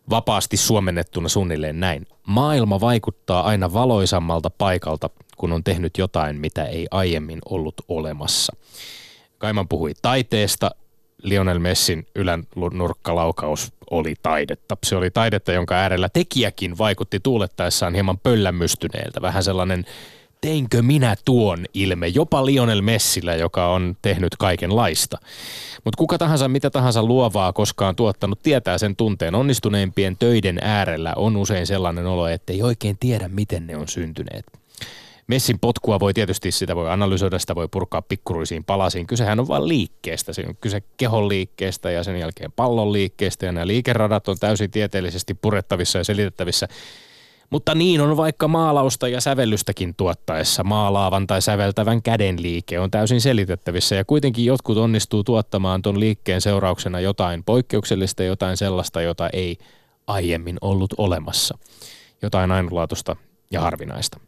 vapaasti 0.10 0.58
suomennettuna 0.58 1.30
suunnilleen 1.30 1.80
näin. 1.80 2.08
Maailma 2.28 2.80
vaikuttaa 2.80 3.42
aina 3.44 3.74
valoisammalta 3.74 4.50
paikalta, 4.50 5.10
kun 5.38 5.52
on 5.52 5.64
tehnyt 5.64 5.98
jotain, 5.98 6.40
mitä 6.40 6.66
ei 6.66 6.88
aiemmin 6.92 7.40
ollut 7.50 7.76
olemassa. 7.88 8.56
Kaiman 9.38 9.68
puhui 9.68 9.94
taiteesta. 10.02 10.72
Lionel 11.24 11.60
Messin 11.60 12.06
ylän 12.16 12.44
nurkkalaukaus 12.74 13.74
oli 13.92 14.16
taidetta. 14.24 14.78
Se 14.84 14.96
oli 14.96 15.12
taidetta, 15.12 15.52
jonka 15.52 15.76
äärellä 15.76 16.10
tekijäkin 16.10 16.78
vaikutti 16.78 17.20
tuulettaessaan 17.20 17.94
hieman 17.94 18.20
pöllämystyneeltä. 18.20 19.22
Vähän 19.22 19.44
sellainen 19.44 19.86
teinkö 20.42 20.82
minä 20.82 21.16
tuon 21.26 21.66
ilme, 21.74 22.08
jopa 22.08 22.46
Lionel 22.46 22.82
Messillä, 22.82 23.36
joka 23.36 23.68
on 23.68 23.98
tehnyt 24.02 24.36
kaikenlaista. 24.36 25.18
Mutta 25.84 25.98
kuka 25.98 26.18
tahansa, 26.18 26.48
mitä 26.48 26.70
tahansa 26.70 27.04
luovaa 27.04 27.54
koskaan 27.54 27.96
tuottanut, 27.96 28.44
tietää 28.44 28.78
sen 28.78 28.96
tunteen. 28.96 29.36
Onnistuneimpien 29.36 30.18
töiden 30.18 30.60
äärellä 30.62 31.14
on 31.16 31.38
usein 31.38 31.68
sellainen 31.68 32.06
olo, 32.06 32.28
että 32.28 32.54
ei 32.54 32.62
oikein 32.62 32.98
tiedä, 33.00 33.28
miten 33.28 33.68
ne 33.68 33.78
on 33.78 33.88
syntyneet. 33.88 34.46
Messin 35.28 35.60
potkua 35.60 36.00
voi 36.00 36.14
tietysti, 36.14 36.52
sitä 36.52 36.76
voi 36.76 36.90
analysoida, 36.90 37.40
sitä 37.40 37.56
voi 37.56 37.68
purkaa 37.72 38.02
pikkuruisiin 38.02 38.64
palasiin. 38.64 39.08
Kysehän 39.08 39.40
on 39.40 39.48
vain 39.48 39.68
liikkeestä. 39.68 40.34
Se 40.34 40.44
on 40.48 40.56
kyse 40.62 40.82
kehon 40.98 41.30
liikkeestä 41.30 41.92
ja 41.92 42.04
sen 42.04 42.20
jälkeen 42.20 42.52
pallon 42.52 42.94
liikkeestä. 42.94 43.46
Ja 43.46 43.52
nämä 43.52 43.68
liikeradat 43.68 44.28
on 44.28 44.38
täysin 44.40 44.72
tieteellisesti 44.72 45.34
purettavissa 45.34 45.98
ja 45.98 46.04
selitettävissä. 46.04 46.68
Mutta 47.52 47.76
niin 47.76 48.02
on 48.02 48.18
vaikka 48.18 48.48
maalausta 48.48 49.08
ja 49.08 49.22
sävellystäkin 49.22 49.96
tuottaessa. 49.96 50.64
Maalaavan 50.64 51.28
tai 51.28 51.42
säveltävän 51.42 52.02
käden 52.02 52.42
liike 52.42 52.80
on 52.80 52.92
täysin 52.92 53.22
selitettävissä 53.22 53.96
ja 53.96 54.06
kuitenkin 54.06 54.46
jotkut 54.46 54.78
onnistuu 54.78 55.24
tuottamaan 55.24 55.82
ton 55.82 56.00
liikkeen 56.00 56.42
seurauksena 56.42 57.00
jotain 57.00 57.44
poikkeuksellista, 57.44 58.24
jotain 58.24 58.58
sellaista, 58.58 59.02
jota 59.02 59.30
ei 59.34 59.58
aiemmin 60.08 60.58
ollut 60.62 60.94
olemassa. 60.98 61.58
Jotain 62.22 62.52
ainutlaatuista 62.52 63.16
ja 63.52 63.62
harvinaista. 63.62 64.20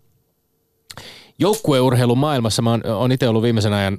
Joukkueurheilun 1.43 2.17
maailmassa 2.17 2.61
mä 2.61 2.71
oon, 2.71 3.11
itse 3.11 3.29
ollut 3.29 3.43
viimeisen, 3.43 3.73
ajan, 3.73 3.97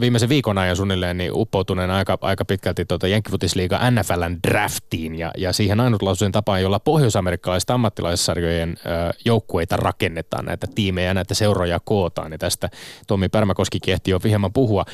viimeisen 0.00 0.28
viikon 0.28 0.58
ajan 0.58 0.76
suunnilleen 0.76 1.16
niin 1.16 1.32
uppoutuneen 1.34 1.90
aika, 1.90 2.18
aika 2.20 2.44
pitkälti 2.44 2.84
tuota 2.84 3.08
Jenkkifutisliiga 3.08 3.80
NFLn 3.90 4.38
draftiin 4.48 5.14
ja, 5.14 5.30
ja 5.36 5.52
siihen 5.52 5.80
ainutlaatuisen 5.80 6.32
tapaan, 6.32 6.62
jolla 6.62 6.78
pohjois-amerikkalaiset 6.78 7.70
ammattilaissarjojen 7.70 8.70
äh, 8.70 9.14
joukkueita 9.24 9.76
rakennetaan, 9.76 10.44
näitä 10.44 10.66
tiimejä, 10.74 11.14
näitä 11.14 11.34
seuroja 11.34 11.80
kootaan 11.84 12.32
ja 12.32 12.38
tästä 12.38 12.68
Tommi 13.06 13.28
Pärmäkoski 13.28 13.80
kehti 13.80 14.10
jo 14.10 14.20
hieman 14.24 14.52
puhua. 14.52 14.84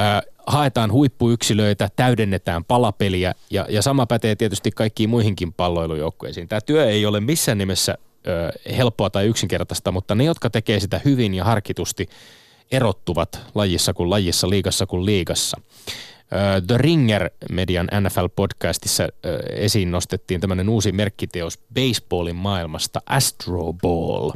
Äh, 0.00 0.22
haetaan 0.46 0.92
huippuyksilöitä, 0.92 1.88
täydennetään 1.96 2.64
palapeliä 2.64 3.34
ja, 3.50 3.66
ja 3.68 3.82
sama 3.82 4.06
pätee 4.06 4.36
tietysti 4.36 4.70
kaikkiin 4.70 5.10
muihinkin 5.10 5.52
palloilujoukkueisiin. 5.52 6.48
Tämä 6.48 6.60
työ 6.60 6.86
ei 6.86 7.06
ole 7.06 7.20
missään 7.20 7.58
nimessä 7.58 7.98
ö, 8.26 8.72
helppoa 8.76 9.10
tai 9.10 9.26
yksinkertaista, 9.26 9.92
mutta 9.92 10.14
ne, 10.14 10.24
jotka 10.24 10.50
tekee 10.50 10.80
sitä 10.80 11.00
hyvin 11.04 11.34
ja 11.34 11.44
harkitusti, 11.44 12.08
erottuvat 12.72 13.40
lajissa 13.54 13.92
kuin 13.92 14.10
lajissa, 14.10 14.50
liigassa 14.50 14.86
kuin 14.86 15.06
liigassa. 15.06 15.60
The 16.66 16.78
Ringer-median 16.78 17.88
NFL-podcastissa 18.00 19.08
esiin 19.50 19.90
nostettiin 19.90 20.40
tämmöinen 20.40 20.68
uusi 20.68 20.92
merkkiteos 20.92 21.58
baseballin 21.74 22.36
maailmasta, 22.36 23.02
Astro 23.06 23.72
Ball. 23.72 24.30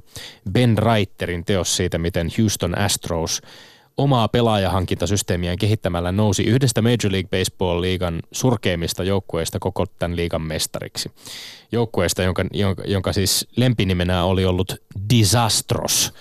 Ben 0.52 0.78
Reiterin 0.78 1.44
teos 1.44 1.76
siitä, 1.76 1.98
miten 1.98 2.28
Houston 2.38 2.78
Astros– 2.78 3.40
omaa 3.96 4.28
pelaajahankintasysteemiään 4.28 5.58
kehittämällä 5.58 6.12
nousi 6.12 6.42
yhdestä 6.42 6.82
Major 6.82 7.12
League 7.12 7.28
Baseball-liigan 7.30 8.20
surkeimmista 8.32 9.04
joukkueista 9.04 9.58
koko 9.58 9.86
tämän 9.86 10.16
liigan 10.16 10.42
mestariksi. 10.42 11.10
Joukkueesta, 11.72 12.22
jonka, 12.22 12.44
jonka, 12.52 12.82
jonka 12.86 13.12
siis 13.12 13.48
lempinimenä 13.56 14.24
oli 14.24 14.44
ollut 14.44 14.74
Disastros. 15.10 16.12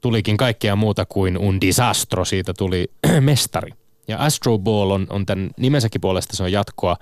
Tulikin 0.00 0.36
kaikkea 0.36 0.76
muuta 0.76 1.06
kuin 1.06 1.38
un 1.38 1.60
disastro, 1.60 2.24
siitä 2.24 2.54
tuli 2.58 2.90
mestari. 3.20 3.70
Ja 4.08 4.18
Astro 4.18 4.58
Ball 4.58 4.90
on, 4.90 5.06
on 5.10 5.26
tämän 5.26 5.50
nimensäkin 5.56 6.00
puolesta 6.00 6.36
se 6.36 6.42
on 6.42 6.52
jatkoa 6.52 6.96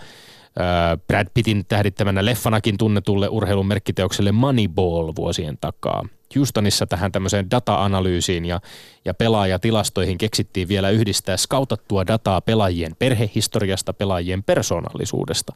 Brad 1.06 1.26
Pittin 1.34 1.64
tähdittämänä 1.68 2.24
leffanakin 2.24 2.78
tunnetulle 2.78 3.28
urheilun 3.28 3.66
merkkiteokselle 3.66 4.32
Moneyball 4.32 5.12
vuosien 5.16 5.58
takaa. 5.60 6.04
Houstonissa 6.36 6.86
tähän 6.86 7.12
tämmöiseen 7.12 7.50
data-analyysiin 7.50 8.44
ja, 8.44 8.60
ja 9.04 9.14
pelaajatilastoihin 9.14 10.18
keksittiin 10.18 10.68
vielä 10.68 10.90
yhdistää 10.90 11.36
skautattua 11.36 12.06
dataa 12.06 12.40
pelaajien 12.40 12.96
perhehistoriasta, 12.98 13.92
pelaajien 13.92 14.42
persoonallisuudesta. 14.42 15.52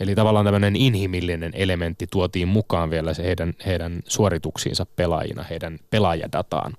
Eli 0.00 0.14
tavallaan 0.14 0.46
tämmöinen 0.46 0.76
inhimillinen 0.76 1.52
elementti 1.54 2.06
tuotiin 2.06 2.48
mukaan 2.48 2.90
vielä 2.90 3.14
se 3.14 3.22
heidän, 3.22 3.54
heidän 3.66 4.02
suorituksiinsa 4.08 4.86
pelaajina, 4.96 5.42
heidän 5.42 5.78
pelaajadataan. 5.90 6.74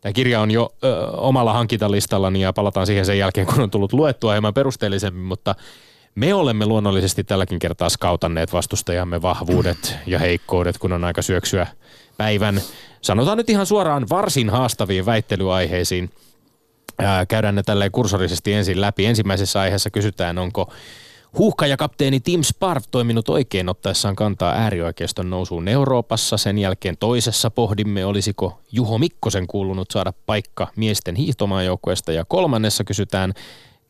Tämä 0.00 0.12
kirja 0.12 0.40
on 0.40 0.50
jo 0.50 0.74
ö, 0.84 1.06
omalla 1.10 1.52
hankintalistallani 1.52 2.40
ja 2.40 2.52
palataan 2.52 2.86
siihen 2.86 3.06
sen 3.06 3.18
jälkeen, 3.18 3.46
kun 3.46 3.60
on 3.60 3.70
tullut 3.70 3.92
luettua 3.92 4.32
hieman 4.32 4.54
perusteellisemmin, 4.54 5.24
mutta 5.24 5.54
me 6.14 6.34
olemme 6.34 6.66
luonnollisesti 6.66 7.24
tälläkin 7.24 7.58
kertaa 7.58 7.88
skautanneet 7.88 8.52
vastustajamme 8.52 9.22
vahvuudet 9.22 9.96
ja 10.06 10.18
heikkoudet, 10.18 10.78
kun 10.78 10.92
on 10.92 11.04
aika 11.04 11.22
syöksyä 11.22 11.66
päivän, 12.16 12.60
sanotaan 13.02 13.38
nyt 13.38 13.50
ihan 13.50 13.66
suoraan 13.66 14.06
varsin 14.10 14.50
haastaviin 14.50 15.06
väittelyaiheisiin. 15.06 16.10
Ää, 16.98 17.26
käydään 17.26 17.54
ne 17.54 17.62
tälleen 17.62 17.92
kursorisesti 17.92 18.52
ensin 18.52 18.80
läpi. 18.80 19.06
Ensimmäisessä 19.06 19.60
aiheessa 19.60 19.90
kysytään, 19.90 20.38
onko 20.38 20.72
Huuhka 21.38 21.66
ja 21.66 21.76
kapteeni 21.76 22.20
Tim 22.20 22.42
Sparv 22.42 22.82
toiminut 22.90 23.28
oikein 23.28 23.68
ottaessaan 23.68 24.16
kantaa 24.16 24.52
äärioikeiston 24.52 25.30
nousuun 25.30 25.68
Euroopassa. 25.68 26.36
Sen 26.36 26.58
jälkeen 26.58 26.96
toisessa 26.96 27.50
pohdimme, 27.50 28.04
olisiko 28.04 28.60
Juho 28.72 28.98
Mikkosen 28.98 29.46
kuulunut 29.46 29.90
saada 29.90 30.12
paikka 30.26 30.68
miesten 30.76 31.16
hiihtomaajoukkueesta. 31.16 32.12
Ja 32.12 32.24
kolmannessa 32.24 32.84
kysytään 32.84 33.32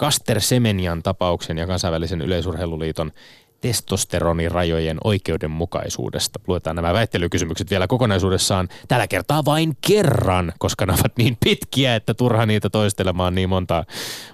Kaster 0.01 0.41
Semenian 0.41 1.03
tapauksen 1.03 1.59
ja 1.59 1.67
kansainvälisen 1.67 2.21
yleisurheiluliiton 2.21 3.13
testosteronirajojen 3.61 4.99
oikeudenmukaisuudesta. 5.05 6.41
Luetaan 6.47 6.77
nämä 6.77 6.93
väittelykysymykset 6.93 7.71
vielä 7.71 7.87
kokonaisuudessaan 7.87 8.69
tällä 8.89 9.07
kertaa 9.07 9.45
vain 9.45 9.77
kerran, 9.87 10.53
koska 10.59 10.87
ne 10.87 10.93
ovat 10.93 11.17
niin 11.17 11.37
pitkiä, 11.45 11.95
että 11.95 12.15
turha 12.15 12.47
niitä 12.47 12.71
toistelemaan 12.71 13.35
niin 13.35 13.49
monta, 13.49 13.85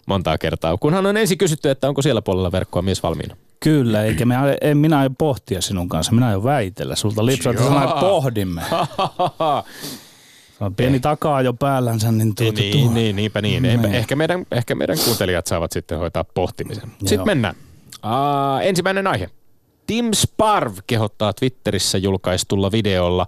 montaa 0.07 0.39
kertaa. 0.39 0.77
Kunhan 0.77 1.07
on 1.07 1.17
ensin 1.17 1.39
kysytty, 1.39 1.71
että 1.71 1.89
onko 1.89 2.03
siellä 2.03 2.23
puolella 2.23 2.53
verkkoa 2.53 2.83
mies 2.83 3.03
valmiina. 3.03 3.37
Kyllä, 3.61 4.05
eikä 4.05 4.25
me, 4.25 4.35
en 4.61 4.79
minä 4.79 4.99
aio 4.99 5.11
pohtia 5.19 5.61
sinun 5.61 5.89
kanssa, 5.89 6.13
minä 6.13 6.27
aion 6.27 6.45
väitellä. 6.45 6.97
Sulta 6.97 7.27
lipsaa, 7.27 7.53
että 7.53 8.01
pohdimme. 8.01 8.63
on 10.61 10.75
pieni 10.75 11.01
takaa 11.01 11.43
jo 11.43 11.53
päällänsä. 11.53 12.13
Niin, 12.13 12.35
tuota, 12.35 12.61
niin, 12.61 12.85
tuo. 12.85 12.93
niin, 12.93 13.17
niinpä 13.17 13.43
niin. 13.43 13.63
niin. 13.63 13.85
Ehkä, 13.85 14.17
meidän, 14.17 14.47
ehkä 14.51 14.75
meidän 14.75 14.99
kuuntelijat 15.05 15.47
saavat 15.47 15.73
sitten 15.73 15.99
hoitaa 15.99 16.25
pohtimisen. 16.25 16.91
Sitten 16.99 17.17
Joo. 17.17 17.25
mennään. 17.25 17.55
Uh, 18.05 18.61
ensimmäinen 18.63 19.07
aihe. 19.07 19.31
Tim 19.87 20.13
Sparv 20.15 20.77
kehottaa 20.87 21.33
Twitterissä 21.33 21.99
julkaistulla 21.99 22.73
videolla 22.73 23.27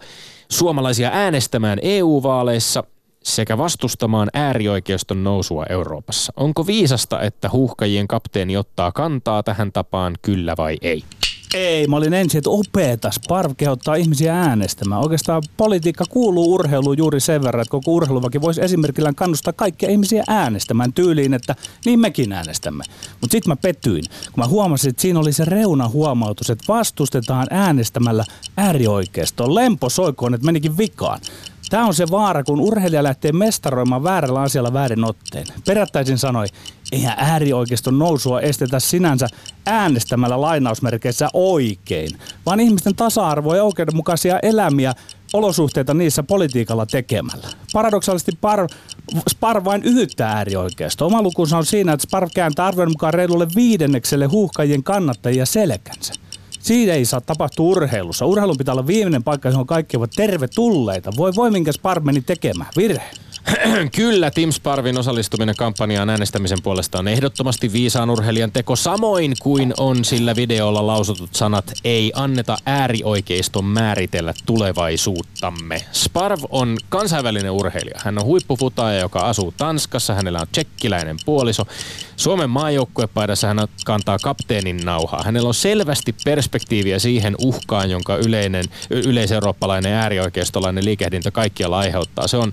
suomalaisia 0.49 1.11
äänestämään 1.13 1.79
EU-vaaleissa 1.83 2.85
sekä 3.23 3.59
vastustamaan 3.59 4.29
äärioikeiston 4.35 5.25
nousua 5.25 5.67
Euroopassa. 5.69 6.33
Onko 6.37 6.67
viisasta, 6.67 7.23
että 7.23 7.49
huuhkajien 7.53 8.09
kapteeni 8.09 8.57
ottaa 8.57 8.93
kantaa 8.93 9.43
tähän 9.43 9.73
tapaan, 9.73 10.15
kyllä 10.23 10.55
vai 10.59 10.77
ei? 10.83 11.05
Ei, 11.55 11.87
mä 11.87 11.97
olin 11.97 12.15
ensin, 12.15 12.39
että 12.39 12.51
opeta. 12.51 13.11
Sparv 13.11 13.53
kehottaa 13.57 13.95
ihmisiä 13.95 14.41
äänestämään. 14.41 15.01
Oikeastaan 15.01 15.43
politiikka 15.57 16.05
kuuluu 16.11 16.55
urheiluun 16.55 16.99
juuri 16.99 17.21
sen 17.21 17.43
verran, 17.43 17.63
että 17.63 17.71
koko 17.71 17.93
urheiluvakin 17.93 18.41
voisi 18.41 18.63
esimerkillä 18.63 19.13
kannustaa 19.13 19.53
kaikkia 19.53 19.91
ihmisiä 19.91 20.25
äänestämään 20.29 20.93
tyyliin, 20.93 21.35
että 21.35 21.55
niin 21.85 22.01
mekin 22.01 22.33
äänestämme. 22.33 22.85
Mutta 23.21 23.33
sitten 23.33 23.51
mä 23.51 23.57
pettyin, 23.57 24.05
kun 24.33 24.45
mä 24.45 24.47
huomasin, 24.47 24.91
että 24.91 25.03
siinä 25.03 25.21
oli 25.21 25.33
se 25.33 25.45
reuna 25.45 25.89
huomautus, 25.89 26.51
että 26.51 26.65
vastustetaan 26.69 27.47
äänestämällä 27.51 28.25
äärioikeistoon. 28.57 29.55
Lempo 29.55 29.89
soikoon, 29.89 30.35
että 30.35 30.47
menikin 30.47 30.79
vikaan. 30.79 31.21
Tämä 31.71 31.87
on 31.87 31.95
se 31.95 32.11
vaara, 32.11 32.45
kun 32.45 32.61
urheilija 32.61 33.03
lähtee 33.03 33.33
mestaroimaan 33.33 34.03
väärällä 34.03 34.41
asialla 34.41 34.73
väärin 34.73 35.05
otteen. 35.05 35.47
Perättäisin 35.67 36.19
sanoi, 36.19 36.47
eihän 36.93 37.15
äärioikeiston 37.17 37.99
nousua 37.99 38.41
estetä 38.41 38.81
sinänsä 38.81 39.27
äänestämällä 39.67 40.41
lainausmerkeissä 40.41 41.29
oikein, 41.33 42.11
vaan 42.47 42.61
ihmisten 42.61 42.95
tasa-arvoa 42.95 43.57
ja 43.57 43.65
oikeudenmukaisia 43.65 44.39
elämiä 44.43 44.95
olosuhteita 45.33 45.95
niissä 45.95 46.23
politiikalla 46.23 46.87
tekemällä. 46.87 47.49
Paradoksaalisesti 47.73 48.33
Par, 48.41 48.69
Spar 49.31 49.65
vain 49.65 49.83
yhyttää 49.83 50.33
äärioikeisto. 50.33 51.07
Oma 51.07 51.23
lukunsa 51.23 51.59
on 51.59 51.67
siinä, 51.67 51.93
että 51.93 52.03
Spar 52.03 52.29
kääntää 52.35 52.67
arvojen 52.67 52.91
mukaan 52.91 53.15
reilulle 53.15 53.47
viidennekselle 53.57 54.27
huuhkajien 54.27 54.83
kannattajia 54.83 55.47
selkänsä. 55.47 56.13
Siinä 56.61 56.93
ei 56.93 57.05
saa 57.05 57.21
tapahtua 57.21 57.67
urheilussa. 57.67 58.27
Urheilun 58.27 58.57
pitää 58.59 58.75
olla 58.75 58.87
viimeinen 58.87 59.25
paikka, 59.25 59.49
johon 59.49 59.67
kaikki 59.67 59.97
ovat 59.97 60.11
tervetulleita. 60.17 61.11
Voi 61.17 61.33
voi 61.37 61.51
minkä 61.51 61.73
Spar 61.73 62.01
meni 62.01 62.21
tekemään. 62.21 62.71
Virhe. 62.77 63.11
Kyllä, 63.97 64.31
Tim 64.31 64.53
Sparvin 64.53 64.99
osallistuminen 64.99 65.57
kampanjaan 65.57 66.11
äänestämisen 66.11 66.59
puolesta 66.63 66.99
on 66.99 67.09
ehdottomasti 67.09 67.73
viisaan 67.73 68.11
urheilijan 68.11 68.53
teko, 68.53 68.77
samoin 68.77 69.35
kuin 69.43 69.75
on 69.77 70.05
sillä 70.05 70.37
videolla 70.37 70.87
lausutut 70.87 71.35
sanat 71.35 71.73
ei 71.85 72.13
anneta 72.15 72.57
äärioikeiston 72.67 73.65
määritellä 73.65 74.35
tulevaisuuttamme. 74.47 75.85
Sparv 75.93 76.41
on 76.51 76.77
kansainvälinen 76.89 77.51
urheilija. 77.51 78.01
Hän 78.05 78.19
on 78.19 78.25
huippufutaaja, 78.25 79.01
joka 79.01 79.21
asuu 79.21 79.55
Tanskassa. 79.57 80.15
Hänellä 80.15 80.41
on 80.41 80.47
tsekkiläinen 80.53 81.17
puoliso. 81.25 81.67
Suomen 82.17 82.51
maajoukkuepaidassa 82.51 83.47
hän 83.47 83.59
kantaa 83.85 84.19
kapteenin 84.19 84.77
nauhaa. 84.85 85.23
Hänellä 85.25 85.49
on 85.49 85.55
selvästi 85.55 86.15
perspektiiviä 86.25 86.99
siihen 86.99 87.35
uhkaan, 87.39 87.91
jonka 87.91 88.17
yleinen, 88.17 88.65
yleiseurooppalainen 88.91 89.93
äärioikeistolainen 89.93 90.85
liikehdintä 90.85 91.31
kaikkialla 91.31 91.79
aiheuttaa. 91.79 92.29
Se 92.29 92.37
on 92.37 92.53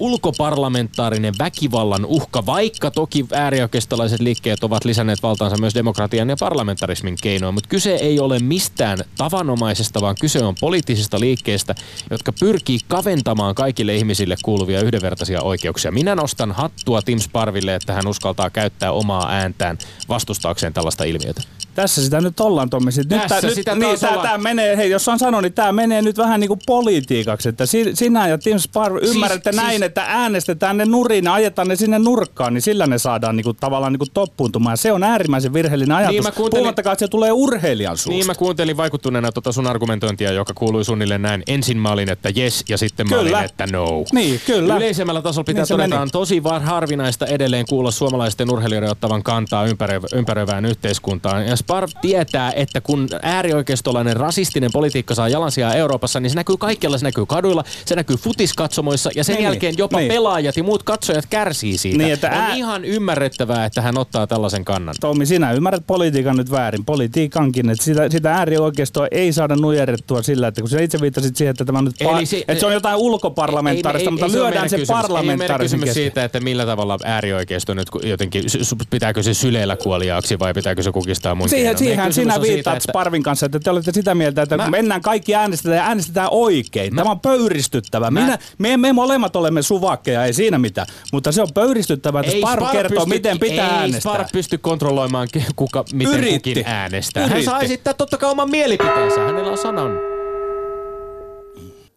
ulkoparlamentaarinen 0.00 1.34
väkivallan 1.38 2.04
uhka, 2.04 2.46
vaikka 2.46 2.90
toki 2.90 3.26
äärioikeistolaiset 3.32 4.20
liikkeet 4.20 4.64
ovat 4.64 4.84
lisänneet 4.84 5.22
valtaansa 5.22 5.56
myös 5.56 5.74
demokratian 5.74 6.28
ja 6.28 6.36
parlamentarismin 6.40 7.16
keinoin, 7.22 7.54
mutta 7.54 7.68
kyse 7.68 7.94
ei 7.94 8.20
ole 8.20 8.38
mistään 8.38 8.98
tavanomaisesta, 9.18 10.00
vaan 10.00 10.16
kyse 10.20 10.44
on 10.44 10.54
poliittisista 10.60 11.20
liikkeistä, 11.20 11.74
jotka 12.10 12.32
pyrkii 12.40 12.78
kaventamaan 12.88 13.54
kaikille 13.54 13.94
ihmisille 13.94 14.36
kuuluvia 14.42 14.80
yhdenvertaisia 14.82 15.42
oikeuksia. 15.42 15.92
Minä 15.92 16.14
nostan 16.14 16.52
hattua 16.52 17.02
Tim 17.02 17.18
Sparville, 17.18 17.74
että 17.74 17.92
hän 17.92 18.06
uskaltaa 18.06 18.50
käyttää 18.50 18.92
omaa 18.92 19.30
ääntään 19.30 19.78
vastustaakseen 20.08 20.72
tällaista 20.72 21.04
ilmiötä. 21.04 21.42
Tässä 21.74 22.02
sitä 22.02 22.20
nyt 22.20 22.40
ollaan, 22.40 22.70
Tommi. 22.70 22.90
Nyt, 22.96 23.08
Tässä 23.08 23.40
tää, 23.40 23.50
sitä 23.54 23.74
nyt, 23.74 23.88
niin, 23.88 24.00
tää, 24.00 24.22
tää 24.22 24.38
menee, 24.38 24.76
hei, 24.76 24.90
jos 24.90 25.08
on 25.08 25.18
sanonut, 25.18 25.42
niin 25.42 25.52
tämä 25.52 25.72
menee 25.72 26.02
nyt 26.02 26.18
vähän 26.18 26.40
niin 26.40 26.48
kuin 26.48 26.60
politiikaksi. 26.66 27.48
Että 27.48 27.66
si, 27.66 27.90
sinä 27.94 28.28
ja 28.28 28.38
Tim 28.38 28.58
Sparv 28.58 28.96
ymmärrätte 29.02 29.52
siis- 29.52 29.62
näin, 29.62 29.82
että 29.90 30.04
äänestetään 30.08 30.76
ne 30.76 30.84
nurin 30.84 31.24
ja 31.24 31.34
ajetaan 31.34 31.68
ne 31.68 31.76
sinne 31.76 31.98
nurkkaan, 31.98 32.54
niin 32.54 32.62
sillä 32.62 32.86
ne 32.86 32.98
saadaan 32.98 33.36
niin 33.36 33.44
kuin, 33.44 33.56
tavallaan 33.56 33.92
niin 33.92 33.98
kuin 33.98 34.10
toppuuntumaan. 34.14 34.76
Se 34.76 34.92
on 34.92 35.02
äärimmäisen 35.02 35.52
virheellinen 35.52 35.96
ajatus. 35.96 36.12
Niin, 36.14 36.34
kuuntelin- 36.34 36.50
Puhumattakaan, 36.60 36.92
että 36.92 37.04
se 37.06 37.08
tulee 37.08 37.32
urheilijan 37.32 37.96
suusta. 37.96 38.10
Niin 38.10 38.26
mä 38.26 38.34
kuuntelin 38.34 38.76
vaikuttuneena 38.76 39.32
tota 39.32 39.52
sun 39.52 39.66
argumentointia, 39.66 40.32
joka 40.32 40.52
kuului 40.54 40.84
suunnilleen 40.84 41.22
näin. 41.22 41.42
Ensin 41.46 41.78
mä 41.78 41.92
olin, 41.92 42.10
että 42.10 42.28
yes, 42.36 42.64
ja 42.68 42.78
sitten 42.78 43.06
mä 43.10 43.16
Kyllä. 43.16 43.38
olin, 43.38 43.44
että 43.44 43.66
no. 43.72 44.04
Niin, 44.12 44.40
kyllä. 44.46 44.76
Yleisemmällä 44.76 45.22
tasolla 45.22 45.44
pitää 45.44 45.62
Niin 45.62 45.68
todeta, 45.68 45.88
meni. 45.88 46.02
on 46.02 46.10
tosi 46.10 46.42
var 46.42 46.62
harvinaista 46.62 47.26
edelleen 47.26 47.64
kuulla 47.68 47.90
suomalaisten 47.90 48.50
urheilijoiden 48.52 48.90
ottavan 48.90 49.22
kantaa 49.22 49.66
ympäröivä, 49.66 50.06
ympäröivään 50.14 50.64
yhteiskuntaan. 50.64 51.46
Ja 51.46 51.56
Sparv 51.56 51.90
tietää, 52.00 52.52
että 52.52 52.80
kun 52.80 53.08
äärioikeistolainen 53.22 54.16
rasistinen 54.16 54.70
politiikka 54.72 55.14
saa 55.14 55.28
jalansijaa 55.28 55.74
Euroopassa, 55.74 56.20
niin 56.20 56.30
se 56.30 56.36
näkyy 56.36 56.56
kaikkialla. 56.56 56.98
Se 56.98 57.04
näkyy 57.06 57.26
kaduilla, 57.26 57.64
se 57.84 57.94
näkyy 57.94 58.16
futiskatsomoissa 58.16 59.10
ja 59.14 59.24
sen 59.24 59.34
Niin, 59.34 59.44
jälkeen 59.44 59.74
jopa 59.80 59.98
niin. 59.98 60.08
pelaajat 60.12 60.56
ja 60.56 60.64
muut 60.64 60.82
katsojat 60.82 61.26
kärsii 61.30 61.78
siitä. 61.78 61.98
Niin, 61.98 62.12
että 62.12 62.26
on 62.28 62.34
ää- 62.34 62.54
ihan 62.54 62.84
ymmärrettävää, 62.84 63.64
että 63.64 63.82
hän 63.82 63.98
ottaa 63.98 64.26
tällaisen 64.26 64.64
kannan. 64.64 64.94
Tommi, 65.00 65.26
sinä 65.26 65.52
ymmärrät 65.52 65.82
politiikan 65.86 66.36
nyt 66.36 66.50
väärin. 66.50 66.84
Politiikankin, 66.84 67.70
että 67.70 67.84
sitä, 67.84 68.08
sitä 68.10 68.34
äärioikeistoa 68.34 69.06
ei 69.10 69.32
saada 69.32 69.56
nujerrettua 69.56 70.22
sillä, 70.22 70.48
että 70.48 70.60
kun 70.60 70.70
sinä 70.70 70.82
itse 70.82 71.00
viittasit 71.00 71.36
siihen, 71.36 71.50
että 71.50 71.64
tämä 71.64 71.78
on 71.78 71.84
nyt 71.84 71.94
pa- 72.04 72.26
se- 72.26 72.44
että 72.48 72.60
se 72.60 72.66
on 72.66 72.72
jotain 72.72 72.96
ulkoparlamentaarista, 72.96 74.10
mutta 74.10 74.28
se 74.28 74.36
ole 74.40 74.44
lyödään 74.46 74.70
se. 74.70 74.76
Ei 74.76 74.80
meidän 74.86 75.02
parlamentaarisen 75.02 75.80
kysymys 75.80 75.94
siitä, 75.94 76.24
että 76.24 76.40
millä 76.40 76.66
tavalla 76.66 76.98
äärioikeisto 77.04 77.74
nyt 77.74 77.88
jotenkin, 78.02 78.44
pitääkö 78.90 79.22
se 79.22 79.34
syleillä 79.34 79.76
kuoliaaksi 79.76 80.38
vai 80.38 80.54
pitääkö 80.54 80.82
se 80.82 80.92
kukistaa 80.92 81.34
muin 81.34 81.50
Siihen, 81.50 81.78
siihen 81.78 82.12
sinä 82.12 82.34
on 82.34 82.40
siitä, 82.40 82.54
viittaat 82.54 82.76
että- 82.76 82.92
Sparvin 82.92 83.22
kanssa, 83.22 83.46
että 83.46 83.60
te 83.60 83.70
olette 83.70 83.92
sitä 83.92 84.14
mieltä, 84.14 84.42
että 84.42 84.56
Mä- 84.56 84.64
Mä... 84.64 84.70
mennään 84.70 85.00
kaikki 85.00 85.34
äänestetään 85.34 85.76
ja 85.76 85.84
äänestetään 85.84 86.28
oikein. 86.30 86.96
Tämä 86.96 87.10
on 87.10 87.20
pöyristyttävä. 87.20 88.10
Mä- 88.10 88.20
Minä, 88.20 88.38
me, 88.58 88.76
me 88.76 88.92
molemmat 88.92 89.36
olemme 89.36 89.62
suvakkeja, 89.70 90.24
ei 90.24 90.32
siinä 90.32 90.58
mitään. 90.58 90.86
Mutta 91.12 91.32
se 91.32 91.42
on 91.42 91.48
pöyristyttävää, 91.54 92.20
että 92.20 92.32
Sparv 92.32 92.62
Sparv 92.62 92.72
kertoo, 92.72 93.04
pysty- 93.04 93.08
miten 93.14 93.38
pitää 93.38 93.66
ei 93.68 93.74
äänestää. 93.74 94.00
Sparv 94.12 94.26
pysty 94.32 94.58
kontrolloimaan, 94.58 95.28
kuka, 95.56 95.84
miten 95.92 96.14
Yritti. 96.14 96.50
kukin 96.54 96.66
äänestää. 96.72 97.22
Hän 97.22 97.30
Yritti. 97.32 97.44
saa 97.44 97.60
esittää 97.60 97.94
totta 97.94 98.16
kai 98.18 98.30
oman 98.30 98.50
mielipiteensä. 98.50 99.20
Hänellä 99.20 99.50
on 99.50 99.58
sanan. 99.58 99.90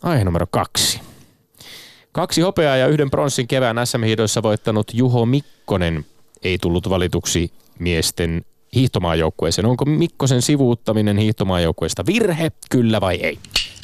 Aihe 0.03 0.23
numero 0.23 0.45
kaksi. 0.51 0.99
Kaksi 2.11 2.41
hopeaa 2.41 2.77
ja 2.77 2.87
yhden 2.87 3.09
pronssin 3.09 3.47
kevään 3.47 3.87
SM-hiidoissa 3.87 4.43
voittanut 4.43 4.91
Juho 4.93 5.25
Mikkonen 5.25 6.05
ei 6.43 6.57
tullut 6.57 6.89
valituksi 6.89 7.51
miesten 7.79 8.45
hiihtomaajoukkueeseen. 8.75 9.65
Onko 9.65 9.85
Mikkosen 9.85 10.41
sivuuttaminen 10.41 11.17
hiihtomaajoukkueesta 11.17 12.05
virhe, 12.05 12.51
kyllä 12.69 13.01
vai 13.01 13.15
ei? 13.15 13.39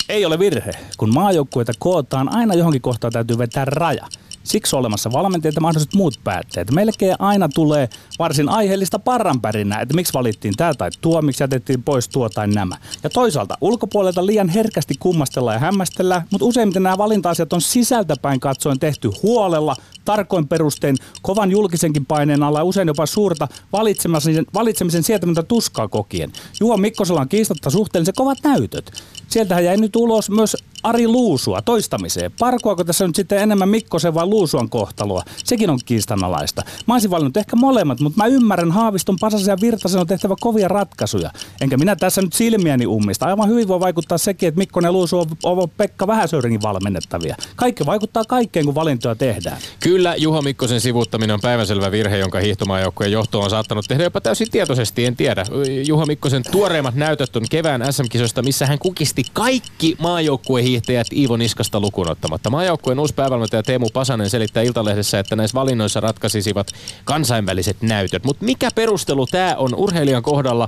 Ei 0.09 0.25
ole 0.25 0.39
virhe. 0.39 0.71
Kun 0.97 1.13
maajoukkueita 1.13 1.71
kootaan, 1.79 2.35
aina 2.35 2.53
johonkin 2.53 2.81
kohtaan 2.81 3.13
täytyy 3.13 3.37
vetää 3.37 3.65
raja. 3.65 4.07
Siksi 4.49 4.75
on 4.75 4.79
olemassa 4.79 5.11
valmentajat 5.11 5.55
ja 5.55 5.61
mahdolliset 5.61 5.93
muut 5.93 6.19
päätteet. 6.23 6.71
Melkein 6.71 7.15
aina 7.19 7.49
tulee 7.49 7.89
varsin 8.19 8.49
aiheellista 8.49 8.99
parranpärinää, 8.99 9.81
että 9.81 9.93
miksi 9.93 10.13
valittiin 10.13 10.53
tämä 10.57 10.73
tai 10.73 10.89
tuo, 11.01 11.21
miksi 11.21 11.43
jätettiin 11.43 11.83
pois 11.83 12.09
tuo 12.09 12.29
tai 12.29 12.47
nämä. 12.47 12.77
Ja 13.03 13.09
toisaalta 13.09 13.57
ulkopuolelta 13.61 14.25
liian 14.25 14.49
herkästi 14.49 14.93
kummastellaan 14.99 15.55
ja 15.55 15.59
hämmästellään, 15.59 16.21
mutta 16.31 16.45
useimmiten 16.45 16.83
nämä 16.83 16.97
valinta-asiat 16.97 17.53
on 17.53 17.61
sisältäpäin 17.61 18.39
katsoen 18.39 18.79
tehty 18.79 19.11
huolella, 19.23 19.75
tarkoin 20.05 20.47
perustein, 20.47 20.95
kovan 21.21 21.51
julkisenkin 21.51 22.05
paineen 22.05 22.43
alla 22.43 22.59
ja 22.59 22.63
usein 22.63 22.87
jopa 22.87 23.05
suurta 23.05 23.47
valitsemisen, 23.73 24.45
valitsemisen 24.53 25.03
sietämättä 25.03 25.43
tuskaa 25.43 25.87
kokien. 25.87 26.31
Juho 26.59 26.77
Mikkosella 26.77 27.21
on 27.21 27.29
kiistatta 27.29 27.69
suhteellisen 27.69 28.13
kovat 28.17 28.37
näytöt. 28.43 28.91
Sieltähän 29.27 29.65
jäi 29.65 29.77
nyt 29.77 29.95
ulos 29.95 30.29
myös 30.29 30.57
Ari 30.83 31.07
Luusua 31.07 31.61
toistamiseen. 31.61 32.31
Parkuako 32.39 32.83
tässä 32.83 33.07
nyt 33.07 33.15
sitten 33.15 33.39
enemmän 33.39 33.69
Mikkosen 33.69 34.13
vai 34.13 34.25
Luusuan 34.25 34.69
kohtaloa? 34.69 35.23
Sekin 35.43 35.69
on 35.69 35.79
kiistanalaista. 35.85 36.63
Mä 36.87 36.93
olisin 36.93 37.11
valinnut 37.11 37.37
ehkä 37.37 37.55
molemmat, 37.55 37.99
mutta 37.99 38.17
mä 38.17 38.25
ymmärrän 38.25 38.71
Haaviston, 38.71 39.15
Pasasen 39.19 39.51
ja 39.51 39.57
Virtasen 39.61 40.01
on 40.01 40.07
tehtävä 40.07 40.35
kovia 40.39 40.67
ratkaisuja. 40.67 41.31
Enkä 41.61 41.77
minä 41.77 41.95
tässä 41.95 42.21
nyt 42.21 42.33
silmiäni 42.33 42.85
ummista. 42.85 43.25
Aivan 43.25 43.49
hyvin 43.49 43.67
voi 43.67 43.79
vaikuttaa 43.79 44.17
sekin, 44.17 44.49
että 44.49 44.57
Mikkonen 44.57 44.87
ja 44.87 44.91
Luusu 44.91 45.19
on, 45.43 45.69
Pekka 45.77 46.07
Vähäsöyrinkin 46.07 46.61
valmennettavia. 46.61 47.35
Kaikki 47.55 47.85
vaikuttaa 47.85 48.23
kaikkeen, 48.25 48.65
kun 48.65 48.75
valintoja 48.75 49.15
tehdään. 49.15 49.57
Kyllä 49.79 50.15
Juho 50.15 50.41
Mikkosen 50.41 50.81
sivuuttaminen 50.81 51.33
on 51.33 51.39
päivänselvä 51.41 51.91
virhe, 51.91 52.17
jonka 52.17 52.39
hiihtomaajoukkueen 52.39 53.11
johto 53.11 53.39
on 53.41 53.49
saattanut 53.49 53.85
tehdä 53.87 54.03
jopa 54.03 54.21
täysin 54.21 54.51
tietoisesti, 54.51 55.05
en 55.05 55.15
tiedä. 55.15 55.45
Juho 55.87 56.05
Mikkosen 56.05 56.43
tuoreimmat 56.51 56.95
näytöt 56.95 57.35
on 57.35 57.45
kevään 57.49 57.93
SM-kisoista, 57.93 58.41
missä 58.41 58.65
hän 58.65 58.79
kukisti 58.79 59.23
kaikki 59.33 59.95
maajoukkuehiihtäjät 60.69 61.07
Iivo 61.13 61.37
Niskasta 61.37 61.79
lukuun 61.79 62.11
ottamatta. 62.11 62.49
Maajoukkueen 62.49 62.99
uusi 62.99 63.13
päävalmentaja 63.13 63.63
Teemu 63.63 63.89
Pasanen 63.93 64.29
selittää 64.29 64.63
Iltalehdessä, 64.63 65.19
että 65.19 65.35
näissä 65.35 65.55
valinnoissa 65.55 65.99
ratkaisisivat 65.99 66.67
kansainväliset 67.05 67.77
näytöt. 67.81 68.23
Mutta 68.23 68.45
mikä 68.45 68.69
perustelu 68.75 69.27
tämä 69.27 69.55
on 69.57 69.75
urheilijan 69.75 70.23
kohdalla, 70.23 70.67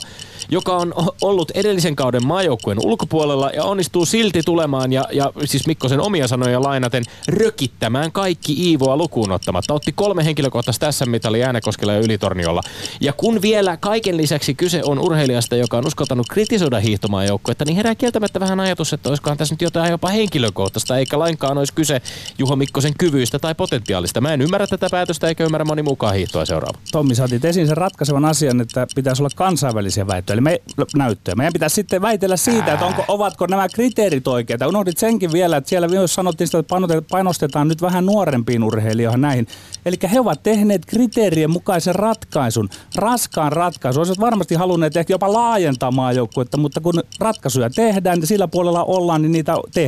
joka 0.50 0.76
on 0.76 0.94
ollut 1.22 1.52
edellisen 1.52 1.96
kauden 1.96 2.26
maajoukkueen 2.26 2.86
ulkopuolella 2.86 3.50
ja 3.50 3.64
onnistuu 3.64 4.06
silti 4.06 4.42
tulemaan 4.46 4.94
ja, 4.94 5.06
ja 5.12 5.32
siis 5.46 5.68
Mikkosen 5.68 6.00
omia 6.00 6.28
sanoja 6.28 6.64
lainaten 6.64 7.04
rökittämään 7.28 8.12
kaikki 8.12 8.54
Iivoa 8.54 8.98
lukuun 8.98 9.32
ottamatta. 9.32 9.74
Otti 9.74 9.92
kolme 9.92 10.26
henkilökohtaista 10.26 10.92
SM-mitalia 10.92 11.46
Äänekoskella 11.46 11.94
ja 11.94 12.00
Ylitorniolla. 12.00 12.62
Ja 13.02 13.14
kun 13.14 13.42
vielä 13.42 13.78
kaiken 13.78 14.18
lisäksi 14.18 14.54
kyse 14.54 14.82
on 14.86 15.00
urheilijasta, 15.00 15.56
joka 15.56 15.78
on 15.78 15.88
uskaltanut 15.88 16.28
kritisoida 16.30 16.80
hiihtomaajoukkuetta, 16.80 17.66
niin 17.66 17.76
herää 17.76 17.96
kieltämättä 17.96 18.40
vähän 18.40 18.60
ajatus, 18.60 18.94
että 18.94 19.10
olisikohan 19.10 19.38
tässä 19.38 19.54
nyt 19.54 19.62
jotain 19.62 19.90
jopa 19.91 20.08
henkilökohtaista, 20.08 20.97
eikä 20.97 21.19
lainkaan 21.19 21.58
olisi 21.58 21.73
kyse 21.73 22.01
Juho 22.38 22.56
Mikkosen 22.56 22.93
kyvyistä 22.97 23.39
tai 23.39 23.56
potentiaalista. 23.56 24.21
Mä 24.21 24.34
en 24.34 24.41
ymmärrä 24.41 24.67
tätä 24.67 24.88
päätöstä, 24.91 25.27
eikä 25.27 25.43
ymmärrä 25.43 25.65
moni 25.65 25.84
mukaan 25.84 26.15
hiihtoa 26.15 26.45
seuraava. 26.45 26.80
Tommi, 26.91 27.15
sä 27.15 27.23
otit 27.23 27.45
esiin 27.45 27.67
sen 27.67 27.77
ratkaisevan 27.77 28.25
asian, 28.25 28.62
että 28.62 28.88
pitäisi 28.95 29.21
olla 29.21 29.30
kansainvälisiä 29.36 30.08
väittöjä, 30.08 30.34
eli 30.34 30.41
me, 30.41 30.62
näyttöjä. 30.95 31.36
Meidän 31.36 31.54
pitäisi 31.54 31.73
sitten 31.73 32.01
väitellä 32.01 32.38
siitä, 32.38 32.73
että 32.73 32.86
onko, 32.86 33.06
ovatko 33.08 33.47
nämä 33.47 33.69
kriteerit 33.69 34.27
oikeita. 34.27 34.67
Unohdit 34.67 34.97
senkin 34.97 35.32
vielä, 35.32 35.58
että 35.58 35.69
siellä 35.69 35.88
myös 35.88 36.15
sanottiin 36.15 36.47
sitä, 36.47 36.60
että 36.60 36.75
painostetaan 37.12 37.67
nyt 37.67 37.82
vähän 37.82 38.06
nuorempiin 38.06 38.63
urheilijoihin 38.63 39.21
näihin. 39.21 39.47
Eli 39.86 39.95
he 40.12 40.19
ovat 40.19 40.43
tehneet 40.43 40.86
kriteerien 40.86 41.51
mukaisen 41.51 41.95
ratkaisun, 41.95 42.69
raskaan 42.95 43.51
ratkaisun. 43.51 43.99
Olisivat 43.99 44.19
varmasti 44.19 44.56
halunneet 44.56 44.97
ehkä 44.97 45.13
jopa 45.13 45.34
laajentaa 45.34 45.91
maajoukkuetta, 45.91 46.58
mutta 46.58 46.82
kun 46.82 47.04
ratkaisuja 47.19 47.69
tehdään 47.69 48.19
ja 48.21 48.27
sillä 48.27 48.47
puolella 48.47 48.84
ollaan, 48.84 49.21
niin 49.21 49.32
niitä 49.32 49.56
tehdään. 49.73 49.81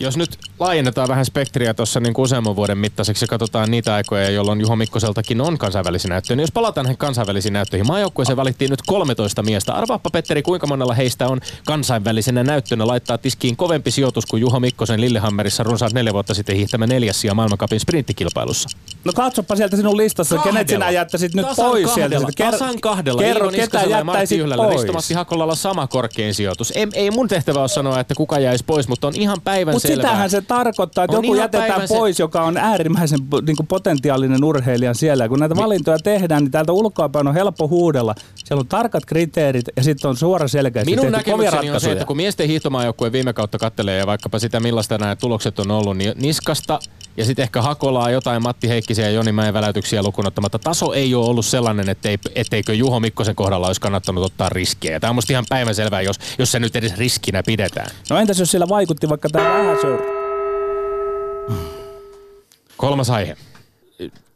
Jos 0.00 0.16
nyt 0.16 0.38
laajennetaan 0.58 1.08
vähän 1.08 1.24
spektriä 1.24 1.74
tuossa 1.74 2.00
niin 2.00 2.14
useamman 2.18 2.56
vuoden 2.56 2.78
mittaiseksi 2.78 3.24
ja 3.24 3.28
katsotaan 3.28 3.70
niitä 3.70 3.94
aikoja, 3.94 4.30
jolloin 4.30 4.60
Juho 4.60 4.76
Mikkoseltakin 4.76 5.40
on 5.40 5.58
kansainvälisiä 5.58 6.08
näyttöjä, 6.08 6.36
niin 6.36 6.42
jos 6.42 6.52
palataan 6.52 6.84
näihin 6.84 6.98
kansainvälisiin 6.98 7.52
näyttöihin, 7.52 7.86
maajoukkueeseen 7.86 8.36
valittiin 8.36 8.70
nyt 8.70 8.82
13 8.86 9.42
miestä. 9.42 9.72
Arvaappa 9.72 10.10
Petteri, 10.10 10.42
kuinka 10.42 10.66
monella 10.66 10.94
heistä 10.94 11.26
on 11.26 11.40
kansainvälisenä 11.66 12.44
näyttönä 12.44 12.86
laittaa 12.86 13.18
tiskiin 13.18 13.56
kovempi 13.56 13.90
sijoitus 13.90 14.26
kuin 14.26 14.40
Juho 14.40 14.60
Mikkosen 14.60 15.00
Lillehammerissa 15.00 15.62
runsaat 15.62 15.92
neljä 15.92 16.12
vuotta 16.12 16.34
sitten 16.34 16.56
hiihtämä 16.56 16.86
neljäs 16.86 17.20
sija 17.20 17.34
maailmankapin 17.34 17.80
sprinttikilpailussa. 17.80 18.68
No 19.04 19.12
katsoppa 19.12 19.56
sieltä 19.56 19.76
sinun 19.76 19.96
listassa, 19.96 20.38
kenet 20.38 20.44
Kahdella. 20.44 20.84
sinä 20.84 20.90
jättäisit 20.90 21.34
nyt 21.34 21.46
Tasan 21.46 21.64
pois 21.64 21.86
kahdella. 21.86 22.30
sieltä. 22.36 22.50
Tasan 22.50 22.80
kahdella. 22.80 23.22
Kerro, 23.22 23.50
ketä 23.50 23.82
jättäisit 23.82 24.40
pois. 24.56 24.76
Risto-Matti 24.76 25.14
Hakolalla 25.14 25.54
sama 25.54 25.86
korkein 25.86 26.34
sijoitus. 26.34 26.72
Ei, 26.76 26.86
ei 26.94 27.10
mun 27.10 27.28
tehtävä 27.28 27.60
ole 27.60 27.68
sanoa, 27.68 28.00
että 28.00 28.14
kuka 28.14 28.38
jäisi 28.38 28.64
pois, 28.64 28.88
mutta 28.88 29.06
on 29.06 29.16
ihan 29.16 29.39
päivän 29.44 29.74
Mutta 29.74 29.88
sitähän 29.88 30.30
se 30.30 30.40
tarkoittaa, 30.40 31.04
että 31.04 31.16
On 31.16 31.24
joku 31.24 31.34
ihan 31.34 31.44
jätetään 31.44 31.88
se- 31.88 31.94
pois, 31.94 32.18
joka 32.18 32.42
on 32.42 32.56
äärimmäisen 32.56 33.18
niin 33.46 33.56
kuin 33.56 33.66
potentiaalinen 33.66 34.44
urheilija 34.44 34.94
siellä. 34.94 35.28
Kun 35.28 35.38
näitä 35.38 35.56
valintoja 35.56 35.98
tehdään, 35.98 36.42
niin 36.42 36.50
täältä 36.50 36.72
ulkoapäin 36.72 37.28
on 37.28 37.34
helppo 37.34 37.68
huudella. 37.68 38.14
Siellä 38.34 38.60
on 38.60 38.66
tarkat 38.66 39.04
kriteerit 39.06 39.64
ja 39.76 39.82
sitten 39.82 40.08
on 40.08 40.16
suora 40.16 40.48
selkeästi 40.48 40.90
Minun 40.96 41.12
näkemykseni 41.12 41.70
on 41.70 41.80
se, 41.80 41.92
että 41.92 42.04
kun 42.04 42.16
miesten 42.16 42.46
hiihtomaajoukkue 42.48 43.12
viime 43.12 43.32
kautta 43.32 43.58
kattelee 43.58 43.98
ja 43.98 44.06
vaikkapa 44.06 44.38
sitä 44.38 44.60
millaista 44.60 44.98
nämä 44.98 45.16
tulokset 45.16 45.58
on 45.58 45.70
ollut, 45.70 45.96
niin 45.96 46.12
Niskasta 46.16 46.80
ja 47.16 47.24
sitten 47.24 47.42
ehkä 47.42 47.62
Hakolaa 47.62 48.10
jotain 48.10 48.42
Matti 48.42 48.68
Heikkisen 48.68 49.04
ja 49.04 49.10
Joni 49.10 49.32
Mäen 49.32 49.54
väläytyksiä 49.54 50.02
lukuun 50.02 50.26
ottamatta. 50.26 50.58
Taso 50.58 50.92
ei 50.92 51.14
ole 51.14 51.26
ollut 51.26 51.46
sellainen, 51.46 51.88
ettei, 51.88 52.18
etteikö 52.34 52.74
Juho 52.74 53.00
Mikkosen 53.00 53.34
kohdalla 53.34 53.66
olisi 53.66 53.80
kannattanut 53.80 54.24
ottaa 54.24 54.48
riskejä. 54.48 55.00
Tämä 55.00 55.08
on 55.08 55.14
musta 55.14 55.32
ihan 55.32 55.44
päivänselvää, 55.48 56.02
jos, 56.02 56.16
jos 56.38 56.52
se 56.52 56.58
nyt 56.58 56.76
edes 56.76 56.96
riskinä 56.96 57.42
pidetään. 57.42 57.90
No 58.10 58.18
entäs 58.18 58.38
jos 58.38 58.50
siellä 58.50 58.68
vaikutti 58.68 59.08
vaikka 59.08 59.28
tämä 59.28 59.48
vähäsöyri? 59.48 60.04
Kolmas 62.76 63.10
aihe. 63.10 63.36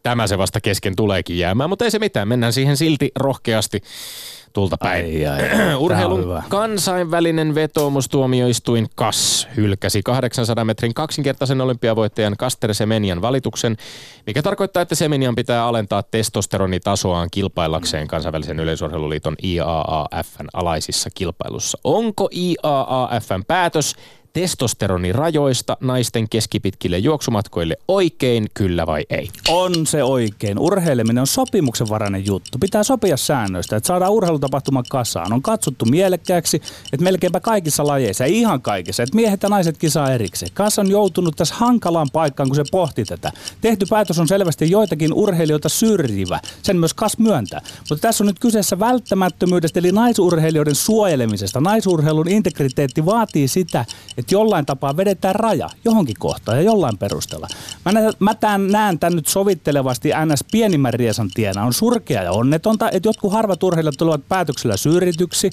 Tämä 0.02 0.26
se 0.26 0.38
vasta 0.38 0.60
kesken 0.60 0.96
tuleekin 0.96 1.38
jäämään, 1.38 1.70
mutta 1.70 1.84
ei 1.84 1.90
se 1.90 1.98
mitään. 1.98 2.28
Mennään 2.28 2.52
siihen 2.52 2.76
silti 2.76 3.12
rohkeasti 3.16 3.82
tulta 4.55 4.77
päin. 4.77 5.05
Ai, 5.05 5.27
ai, 5.27 5.75
Urheilun 5.85 6.43
kansainvälinen 6.49 7.55
vetoomustuomioistuin 7.55 8.87
KAS 8.95 9.49
hylkäsi 9.57 10.03
800 10.03 10.64
metrin 10.64 10.95
kaksinkertaisen 10.95 11.61
olympiavoittajan 11.61 12.37
Kaster 12.38 12.75
Semenian 12.75 13.23
valituksen, 13.23 13.77
mikä 14.27 14.43
tarkoittaa, 14.43 14.83
että 14.83 14.95
Semenian 14.95 15.35
pitää 15.35 15.67
alentaa 15.67 16.03
testosteronitasoaan 16.03 17.29
kilpaillakseen 17.31 18.09
kansainvälisen 18.09 18.61
yleisurheiluliiton 18.61 19.37
IAAFn 19.45 20.47
alaisissa 20.53 21.11
kilpailussa. 21.14 21.79
Onko 21.85 22.29
IAAFn 22.33 23.45
päätös 23.47 23.95
testosteronirajoista 24.35 25.77
naisten 25.81 26.29
keskipitkille 26.29 26.99
juoksumatkoille 26.99 27.77
oikein, 27.88 28.47
kyllä 28.55 28.87
vai 28.87 29.05
ei? 29.11 29.29
On 29.49 29.87
se 29.87 30.05
oikein. 30.05 30.59
Urheileminen 30.59 31.20
on 31.20 31.27
sopimuksenvarainen 31.27 32.27
juttu. 32.27 32.59
Pitää 32.59 32.83
sopia 32.83 33.16
säännöistä, 33.16 33.77
että 33.77 33.87
saadaan 33.87 34.12
urheilutapahtuma 34.12 34.83
kasaan. 34.88 35.33
On 35.33 35.42
katsottu 35.42 35.85
mielekkääksi, 35.85 36.57
että 36.92 37.05
melkeinpä 37.05 37.40
kaikissa 37.40 37.87
lajeissa, 37.87 38.25
ei 38.25 38.38
ihan 38.38 38.62
kaikissa, 38.62 39.03
että 39.03 39.16
miehet 39.16 39.42
ja 39.42 39.49
naiset 39.49 39.79
kisaa 39.79 40.12
erikseen. 40.12 40.53
Kas 40.55 40.79
on 40.79 40.90
joutunut 40.90 41.37
tässä 41.37 41.55
hankalaan 41.55 42.09
paikkaan, 42.12 42.49
kun 42.49 42.57
se 42.57 42.64
pohti 42.70 43.05
tätä. 43.05 43.33
Tehty 43.61 43.87
päätös 43.90 44.18
on 44.18 44.29
selvästi 44.29 44.70
joitakin 44.70 45.12
urheilijoita 45.12 45.68
syrjivä. 45.68 46.40
Sen 46.62 46.77
myös 46.77 46.94
Kas 46.94 47.18
myöntää. 47.18 47.61
Mutta 47.90 48.03
tässä 48.03 48.25
on 48.25 48.27
nyt 48.27 48.38
kyseessä 48.38 48.79
välttämättömyydestä, 48.79 49.81
eli 49.81 49.92
naisurheilijoiden 49.92 50.75
suojelemisesta. 50.75 51.61
Naisurheilun 51.61 52.29
integriteetti 52.29 53.07
vaatii 53.07 53.49
sitä, 53.49 53.85
että 54.18 54.23
jollain 54.32 54.66
tapaa 54.66 54.96
vedetään 54.96 55.34
raja 55.34 55.70
johonkin 55.84 56.16
kohtaan 56.18 56.58
ja 56.58 56.62
jollain 56.62 56.98
perusteella. 56.98 57.48
Mä, 57.84 57.92
nä- 57.92 58.12
mä 58.18 58.34
tämän, 58.34 58.68
näen 58.68 58.98
tämän 58.98 59.16
nyt 59.16 59.26
sovittelevasti 59.26 60.08
NS 60.08 60.44
pienimmän 60.52 60.94
riesan 60.94 61.30
tienä. 61.34 61.64
On 61.64 61.72
surkea 61.72 62.22
ja 62.22 62.32
onnetonta, 62.32 62.90
että 62.90 63.08
jotkut 63.08 63.32
harvat 63.32 63.62
urheilijat 63.62 63.94
tulevat 63.98 64.28
päätöksellä 64.28 64.76
syrjityksi. 64.76 65.50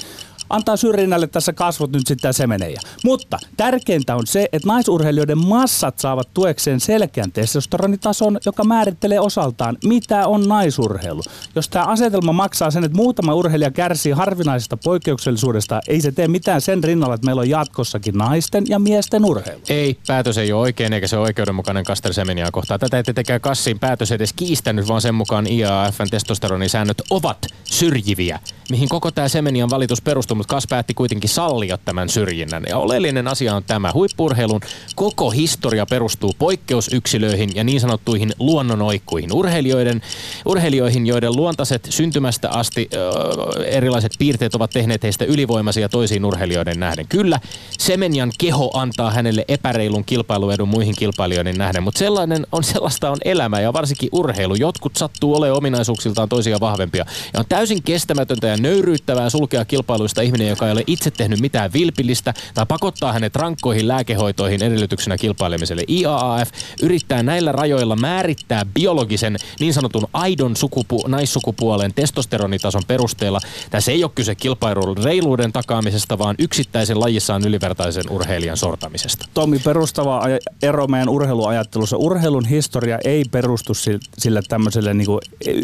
Antaa 0.52 0.78
syrjinnälle 0.78 1.28
tässä 1.28 1.54
kasvot 1.54 1.92
nyt 1.92 2.08
sitten 2.08 2.34
semenejä. 2.34 2.80
Mutta 3.04 3.38
tärkeintä 3.58 4.16
on 4.16 4.28
se, 4.28 4.50
että 4.54 4.68
naisurheilijoiden 4.68 5.38
massat 5.38 6.00
saavat 6.00 6.30
tuekseen 6.34 6.80
selkeän 6.80 7.32
testosteronitason, 7.32 8.40
joka 8.46 8.64
määrittelee 8.64 9.20
osaltaan, 9.20 9.78
mitä 9.86 10.28
on 10.28 10.48
naisurheilu. 10.48 11.22
Jos 11.56 11.70
tämä 11.70 11.86
asetelma 11.86 12.34
maksaa 12.34 12.72
sen, 12.72 12.84
että 12.84 12.96
muutama 12.96 13.34
urheilija 13.34 13.72
kärsii 13.72 14.12
harvinaisesta 14.12 14.78
poikkeuksellisuudesta, 14.78 15.82
ei 15.88 16.02
se 16.02 16.12
tee 16.12 16.28
mitään 16.28 16.62
sen 16.62 16.84
rinnalla, 16.84 17.16
että 17.16 17.26
meillä 17.26 17.40
on 17.40 17.50
jatkossakin 17.50 18.18
naisten 18.18 18.64
ja 18.68 18.80
miesten 18.80 19.26
urheilu. 19.26 19.62
Ei, 19.70 19.98
päätös 20.08 20.38
ei 20.38 20.54
ole 20.54 20.62
oikein 20.62 20.94
eikä 20.94 21.08
se 21.08 21.18
ole 21.18 21.24
oikeudenmukainen 21.24 21.84
Kaster 21.84 22.14
Semeniaa 22.14 22.52
kohtaan. 22.52 22.80
Tätä 22.80 22.98
ei 22.98 23.04
tietenkään 23.04 23.42
Kassin 23.42 23.80
päätös 23.80 24.12
edes 24.12 24.34
kiistänyt, 24.34 24.88
vaan 24.88 25.02
sen 25.02 25.16
mukaan 25.16 25.48
IAFn 25.48 26.10
testosteronisäännöt 26.12 27.02
ovat 27.10 27.38
syrjiviä, 27.64 28.40
mihin 28.71 28.89
koko 28.89 29.12
tämä 29.12 29.27
Semenian 29.27 29.69
valitus 29.69 30.01
perustuu, 30.01 30.36
mutta 30.36 30.51
Kas 30.51 30.67
päätti 30.67 30.93
kuitenkin 30.93 31.29
sallia 31.29 31.77
tämän 31.77 32.10
syrjinnän. 32.10 32.63
Ja 32.69 32.77
oleellinen 32.77 33.27
asia 33.27 33.55
on 33.55 33.63
tämä. 33.63 33.91
Huippurheilun 33.93 34.62
koko 34.95 35.29
historia 35.29 35.86
perustuu 35.86 36.34
poikkeusyksilöihin 36.39 37.49
ja 37.55 37.63
niin 37.63 37.81
sanottuihin 37.81 38.34
luonnonoikkuihin. 38.39 39.34
Urheilijoiden, 39.34 40.01
urheilijoihin, 40.45 41.07
joiden 41.07 41.36
luontaiset 41.36 41.88
syntymästä 41.89 42.49
asti 42.49 42.89
ö, 42.93 43.65
erilaiset 43.65 44.12
piirteet 44.19 44.55
ovat 44.55 44.71
tehneet 44.71 45.03
heistä 45.03 45.25
ylivoimaisia 45.25 45.89
toisiin 45.89 46.25
urheilijoiden 46.25 46.79
nähden. 46.79 47.07
Kyllä, 47.07 47.39
Semenian 47.79 48.31
keho 48.38 48.71
antaa 48.73 49.12
hänelle 49.12 49.45
epäreilun 49.47 50.05
kilpailuedun 50.05 50.69
muihin 50.69 50.95
kilpailijoihin 50.97 51.57
nähden, 51.57 51.84
mutta 51.84 51.99
sellainen 51.99 52.47
on, 52.51 52.63
sellaista 52.63 53.12
on 53.12 53.17
elämä 53.25 53.60
ja 53.60 53.73
varsinkin 53.73 54.10
urheilu. 54.12 54.55
Jotkut 54.55 54.95
sattuu 54.95 55.36
olemaan 55.36 55.57
ominaisuuksiltaan 55.57 56.29
toisia 56.29 56.60
vahvempia. 56.60 57.05
Ja 57.34 57.39
on 57.39 57.45
täysin 57.49 57.84
kestämätöntä 57.84 58.47
ja 58.47 58.57
nöyryyttävää 58.62 59.30
sulkea 59.30 59.65
kilpailuista 59.65 60.21
ihminen, 60.21 60.47
joka 60.47 60.65
ei 60.65 60.71
ole 60.71 60.84
itse 60.88 61.12
tehnyt 61.12 61.39
mitään 61.39 61.74
vilpillistä 61.74 62.34
tai 62.54 62.65
pakottaa 62.65 63.13
hänet 63.13 63.36
rankkoihin 63.36 63.88
lääkehoitoihin 63.88 64.63
edellytyksenä 64.63 65.17
kilpailemiselle. 65.17 65.84
IAAF 65.89 66.50
yrittää 66.82 67.24
näillä 67.24 67.52
rajoilla 67.52 67.95
määrittää 67.95 68.65
biologisen 68.74 69.36
niin 69.60 69.74
sanotun 69.74 70.08
aidon 70.13 70.56
sukupu- 70.56 71.08
naissukupuolen 71.08 71.93
testosteronitason 71.93 72.82
perusteella. 72.88 73.39
Tässä 73.69 73.91
ei 73.91 74.04
ole 74.04 74.12
kyse 74.15 74.36
kilpailun 74.36 74.97
reiluuden 74.97 75.52
takaamisesta, 75.52 76.17
vaan 76.17 76.36
yksittäisen 76.39 77.00
lajissaan 77.00 77.47
ylivertaisen 77.47 78.04
urheilijan 78.10 78.58
sortamisesta. 78.58 79.26
Tommi, 79.34 79.60
perustava 79.60 80.21
ero 80.62 80.88
meidän 80.88 81.10
urheiluajattelussa. 81.10 81.97
Urheilun 81.97 82.45
historia 82.45 83.00
ei 83.06 83.24
perustu 83.32 83.74
si- 83.74 84.00
sille 84.17 84.41
tämmöiselle 84.50 84.93
niin 84.93 85.08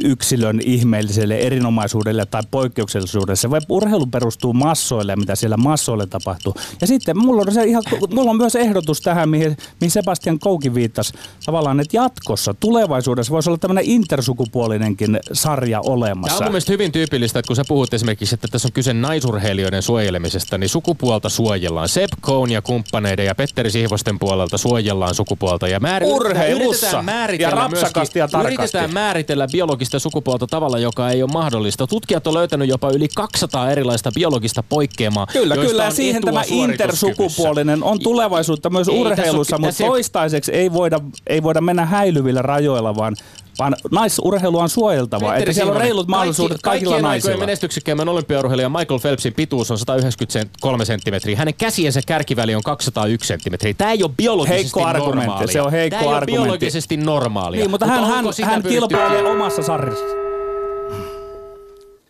yksilön 0.03 0.60
ihmeelliselle 0.65 1.38
erinomaisuudelle 1.38 2.25
tai 2.25 2.41
poikkeuksellisuudelle. 2.51 2.87
Se 3.34 3.50
vai- 3.50 3.60
urheilu 3.69 4.06
perustuu 4.06 4.54
massoille 4.54 5.12
ja 5.12 5.17
mitä 5.17 5.36
siellä 5.36 5.58
massoille 5.58 6.06
tapahtuu. 6.08 6.54
Ja 6.82 6.88
sitten 6.88 7.17
mulla 7.17 7.41
on, 7.41 7.54
se 7.54 7.63
ihan, 7.63 7.84
mulla 8.13 8.32
on 8.32 8.38
myös 8.38 8.56
ehdotus 8.56 9.02
tähän, 9.02 9.30
mihin, 9.30 9.58
mihin 9.82 9.91
Sebastian 9.91 10.39
Kouki 10.39 10.73
viittasi. 10.73 11.13
Tavallaan, 11.45 11.80
että 11.80 11.97
jatkossa, 11.97 12.54
tulevaisuudessa 12.60 13.32
voisi 13.34 13.50
olla 13.50 13.58
tämmöinen 13.58 13.86
intersukupuolinenkin 13.86 15.19
sarja 15.34 15.82
Tämä 15.84 15.93
olemassa. 15.93 16.38
on 16.38 16.43
mun 16.43 16.52
mielestä 16.52 16.71
hyvin 16.71 16.91
tyypillistä, 16.91 17.39
että 17.39 17.47
kun 17.47 17.56
sä 17.56 17.63
puhut 17.67 17.93
esimerkiksi, 17.93 18.36
että 18.36 18.47
tässä 18.52 18.67
on 18.67 18.71
kyse 18.71 18.93
naisurheilijoiden 18.93 19.82
suojelemisesta, 19.82 20.58
niin 20.58 20.69
sukupuolta 20.69 21.30
suojellaan. 21.30 21.89
Sepp 21.89 22.13
Cohn 22.21 22.52
ja 22.52 22.62
kumppaneiden 22.62 23.26
ja 23.26 23.36
Petteri 23.36 23.71
Sihvosten 23.71 24.19
puolelta 24.19 24.58
suojellaan 24.58 25.15
sukupuolta. 25.15 25.67
Ja 25.67 25.80
määr- 25.80 26.04
Urheilussa. 26.04 26.65
yritetään 26.86 27.06
määritellä 27.06 27.52
Ja 27.52 27.56
rapsakasti 27.56 28.00
myöskin- 28.00 28.19
ja 28.19 28.28
tarkasti. 28.28 28.54
Yritetään 28.56 28.93
määritellä 28.93 29.47
biologista 29.52 30.00
sukupuolta 30.00 30.47
tavalla, 30.47 30.80
joka 30.80 31.10
ei 31.10 31.23
ole 31.23 31.32
mahdollista. 31.34 31.88
Tutkijat 31.88 32.28
on 32.28 32.34
löytänyt 32.34 32.66
jopa 32.67 32.89
yli 32.89 33.08
200 33.15 33.71
erilaista 33.71 34.12
biologista 34.15 34.63
poikkeamaa. 34.69 35.27
Kyllä, 35.27 35.56
kyllä. 35.56 35.84
Ja 35.84 35.91
siihen 35.91 36.21
tämä 36.21 36.41
intersukupuolinen 36.47 37.84
on 37.84 37.99
tulevaisuutta 37.99 38.69
myös 38.69 38.88
Ei, 38.88 38.93
tässä 38.95 39.06
on- 39.06 39.12
urheilussa, 39.12 39.58
mutta 39.58 39.84
toistaiseksi 39.84 40.51
ei 40.51 40.73
voida, 40.73 40.99
ei 41.27 41.43
voida 41.43 41.62
mennä 41.62 41.86
häilyvillä 41.86 42.41
rajoilla, 42.41 42.95
vaan, 42.95 43.15
vaan 43.60 43.75
naisurheilua 43.91 44.63
on 44.63 44.69
suojeltava. 44.69 45.36
Että 45.36 45.53
siellä 45.53 45.71
on 45.73 45.82
reilut 45.82 46.08
mahdollisuudet 46.08 46.58
kaikki, 46.62 46.63
kaikilla 46.63 46.91
kaikkien 46.91 47.03
naisilla. 47.10 47.32
aikojen 47.32 47.47
menestyksekkäämmän 47.47 48.10
olympiaurheilijan 48.10 48.71
Michael 48.71 48.99
Phelpsin 48.99 49.34
pituus 49.34 49.71
on 49.71 49.77
193 49.77 50.86
senttimetriä. 50.86 51.38
Hänen 51.38 51.53
käsiensä 51.53 52.01
kärkiväli 52.08 52.56
on 52.56 52.63
201 52.63 53.27
senttimetriä. 53.27 53.73
Tämä 53.77 53.91
ei 53.91 54.03
ole 54.03 54.12
biologisesti 54.17 54.63
Heikko 54.63 54.86
argumentti, 54.86 55.25
normaalia. 55.25 55.53
se 55.53 55.62
on 55.62 55.71
heikko 55.71 55.99
Tämä 55.99 56.12
ei 56.12 56.17
ole 56.17 56.25
biologisesti 56.25 56.97
normaalia. 56.97 57.60
Niin, 57.60 57.71
mutta 57.71 57.86
hän, 57.86 57.99
hän, 58.06 58.25
hän 58.43 58.63
pyritty- 58.63 58.69
kilpailee 58.69 59.23
omassa 59.32 59.63
sarjassa. 59.63 60.06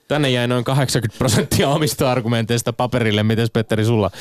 Tänne 0.07 0.29
jäi 0.29 0.47
noin 0.47 0.63
80 0.63 1.17
prosenttia 1.17 1.69
omista 1.69 2.11
argumenteista 2.11 2.73
paperille. 2.73 3.23
Mites 3.23 3.51
Petteri 3.51 3.85
sulla 3.85 4.11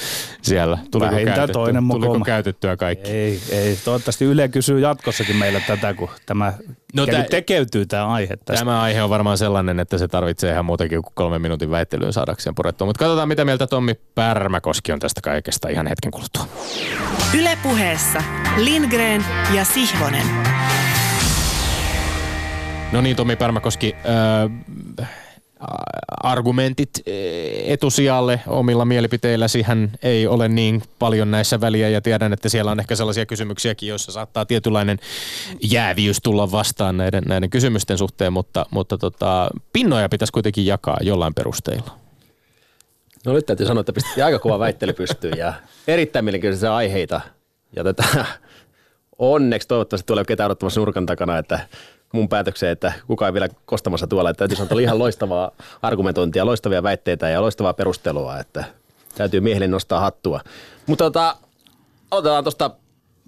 siellä? 0.43 0.79
Tuliko, 0.91 1.11
Vähintään 1.11 1.37
käytetty, 1.37 1.53
toinen 1.53 1.89
tuliko 1.89 2.21
käytettyä 2.21 2.77
kaikki? 2.77 3.11
Ei, 3.11 3.41
ei. 3.51 3.79
Toivottavasti 3.85 4.25
Yle 4.25 4.49
kysyy 4.49 4.81
jatkossakin 4.81 5.37
meillä 5.37 5.61
tätä, 5.67 5.95
kun 5.95 6.09
tämä 6.27 6.53
No 6.95 7.07
tä- 7.07 7.27
tekeytyy 7.31 7.87
tämä 7.87 8.07
aihe 8.07 8.37
tästä. 8.37 8.59
Tämä 8.65 8.81
aihe 8.81 9.03
on 9.03 9.11
varmaan 9.11 9.39
sellainen, 9.39 9.81
että 9.81 9.99
se 9.99 10.09
tarvitsee 10.09 10.53
ihan 10.53 10.65
muutakin 10.65 11.03
kuin 11.03 11.13
kolmen 11.15 11.43
minuutin 11.43 11.71
väittelyyn 11.71 12.13
saadakseen 12.13 12.55
purettua. 12.55 12.87
Mutta 12.87 12.99
katsotaan, 12.99 13.29
mitä 13.29 13.45
mieltä 13.45 13.67
Tommi 13.67 13.95
Pärmäkoski 14.15 14.93
on 14.93 14.99
tästä 14.99 15.21
kaikesta 15.21 15.69
ihan 15.69 15.87
hetken 15.87 16.11
kuluttua. 16.11 16.47
Yle 17.39 17.59
puheessa 17.63 18.23
Lindgren 18.57 19.25
ja 19.55 19.65
Sihvonen. 19.65 20.27
No 22.93 23.01
niin, 23.01 23.17
Tomi 23.17 23.37
Pärmäkoski, 23.37 23.95
äh, 25.01 25.07
argumentit 26.23 26.91
äh, 26.97 27.13
etusijalle 27.73 28.41
omilla 28.47 28.85
mielipiteilläsi 28.85 29.63
hän 29.63 29.91
ei 30.03 30.27
ole 30.27 30.49
niin 30.49 30.83
paljon 30.99 31.31
näissä 31.31 31.61
väliä 31.61 31.89
ja 31.89 32.01
tiedän, 32.01 32.33
että 32.33 32.49
siellä 32.49 32.71
on 32.71 32.81
ehkä 32.81 32.97
sellaisia 32.97 33.27
kysymyksiäkin, 33.27 33.89
joissa 33.89 34.13
saattaa 34.13 34.47
tietynlainen 34.47 34.99
jääviys 35.63 36.19
tulla 36.23 36.53
vastaan 36.53 36.97
näiden, 36.97 37.23
näiden 37.29 37.51
kysymysten 37.51 37.99
suhteen, 37.99 38.33
mutta, 38.33 38.67
mutta 38.71 38.99
tota, 38.99 39.49
pinnoja 39.73 40.09
pitäisi 40.09 40.33
kuitenkin 40.33 40.67
jakaa 40.67 40.99
jollain 41.01 41.35
perusteilla. 41.35 41.99
No 43.27 43.33
nyt 43.33 43.47
täytyy 43.47 43.67
sanoa, 43.67 43.81
että 43.81 43.93
pistettiin 43.93 44.25
aika 44.25 44.39
kova 44.39 44.59
väittely 44.59 44.93
pystyyn 44.93 45.39
ja 45.39 45.53
erittäin 45.89 46.25
mielenkiintoisia 46.25 46.77
aiheita. 46.77 47.21
Ja 47.77 47.85
tätä, 47.85 48.27
onneksi 49.19 49.69
toivottavasti 49.69 50.07
tulee 50.07 50.25
ketään 50.25 50.47
odottamassa 50.47 50.81
nurkan 50.81 51.07
takana, 51.07 51.39
että 51.39 51.61
mun 52.17 52.29
päätökseen, 52.29 52.73
että 52.73 52.93
kukaan 53.07 53.29
ei 53.29 53.33
vielä 53.33 53.49
kostamassa 53.67 54.07
tuolla. 54.07 54.31
Että 54.31 54.39
täytyy 54.39 54.57
sanoa, 54.57 54.65
että 54.65 54.75
oli 54.75 54.83
ihan 54.83 54.99
loistavaa 54.99 55.51
argumentointia, 55.83 56.47
loistavia 56.47 56.83
väitteitä 56.83 57.29
ja 57.29 57.43
loistavaa 57.43 57.75
perustelua, 57.75 58.39
että 58.39 58.65
täytyy 59.17 59.41
miehelle 59.41 59.69
nostaa 59.69 60.01
hattua. 60.01 60.41
Mutta 60.87 61.05
tota, 61.05 61.37
aloitetaan 62.11 62.45
tuosta 62.45 62.71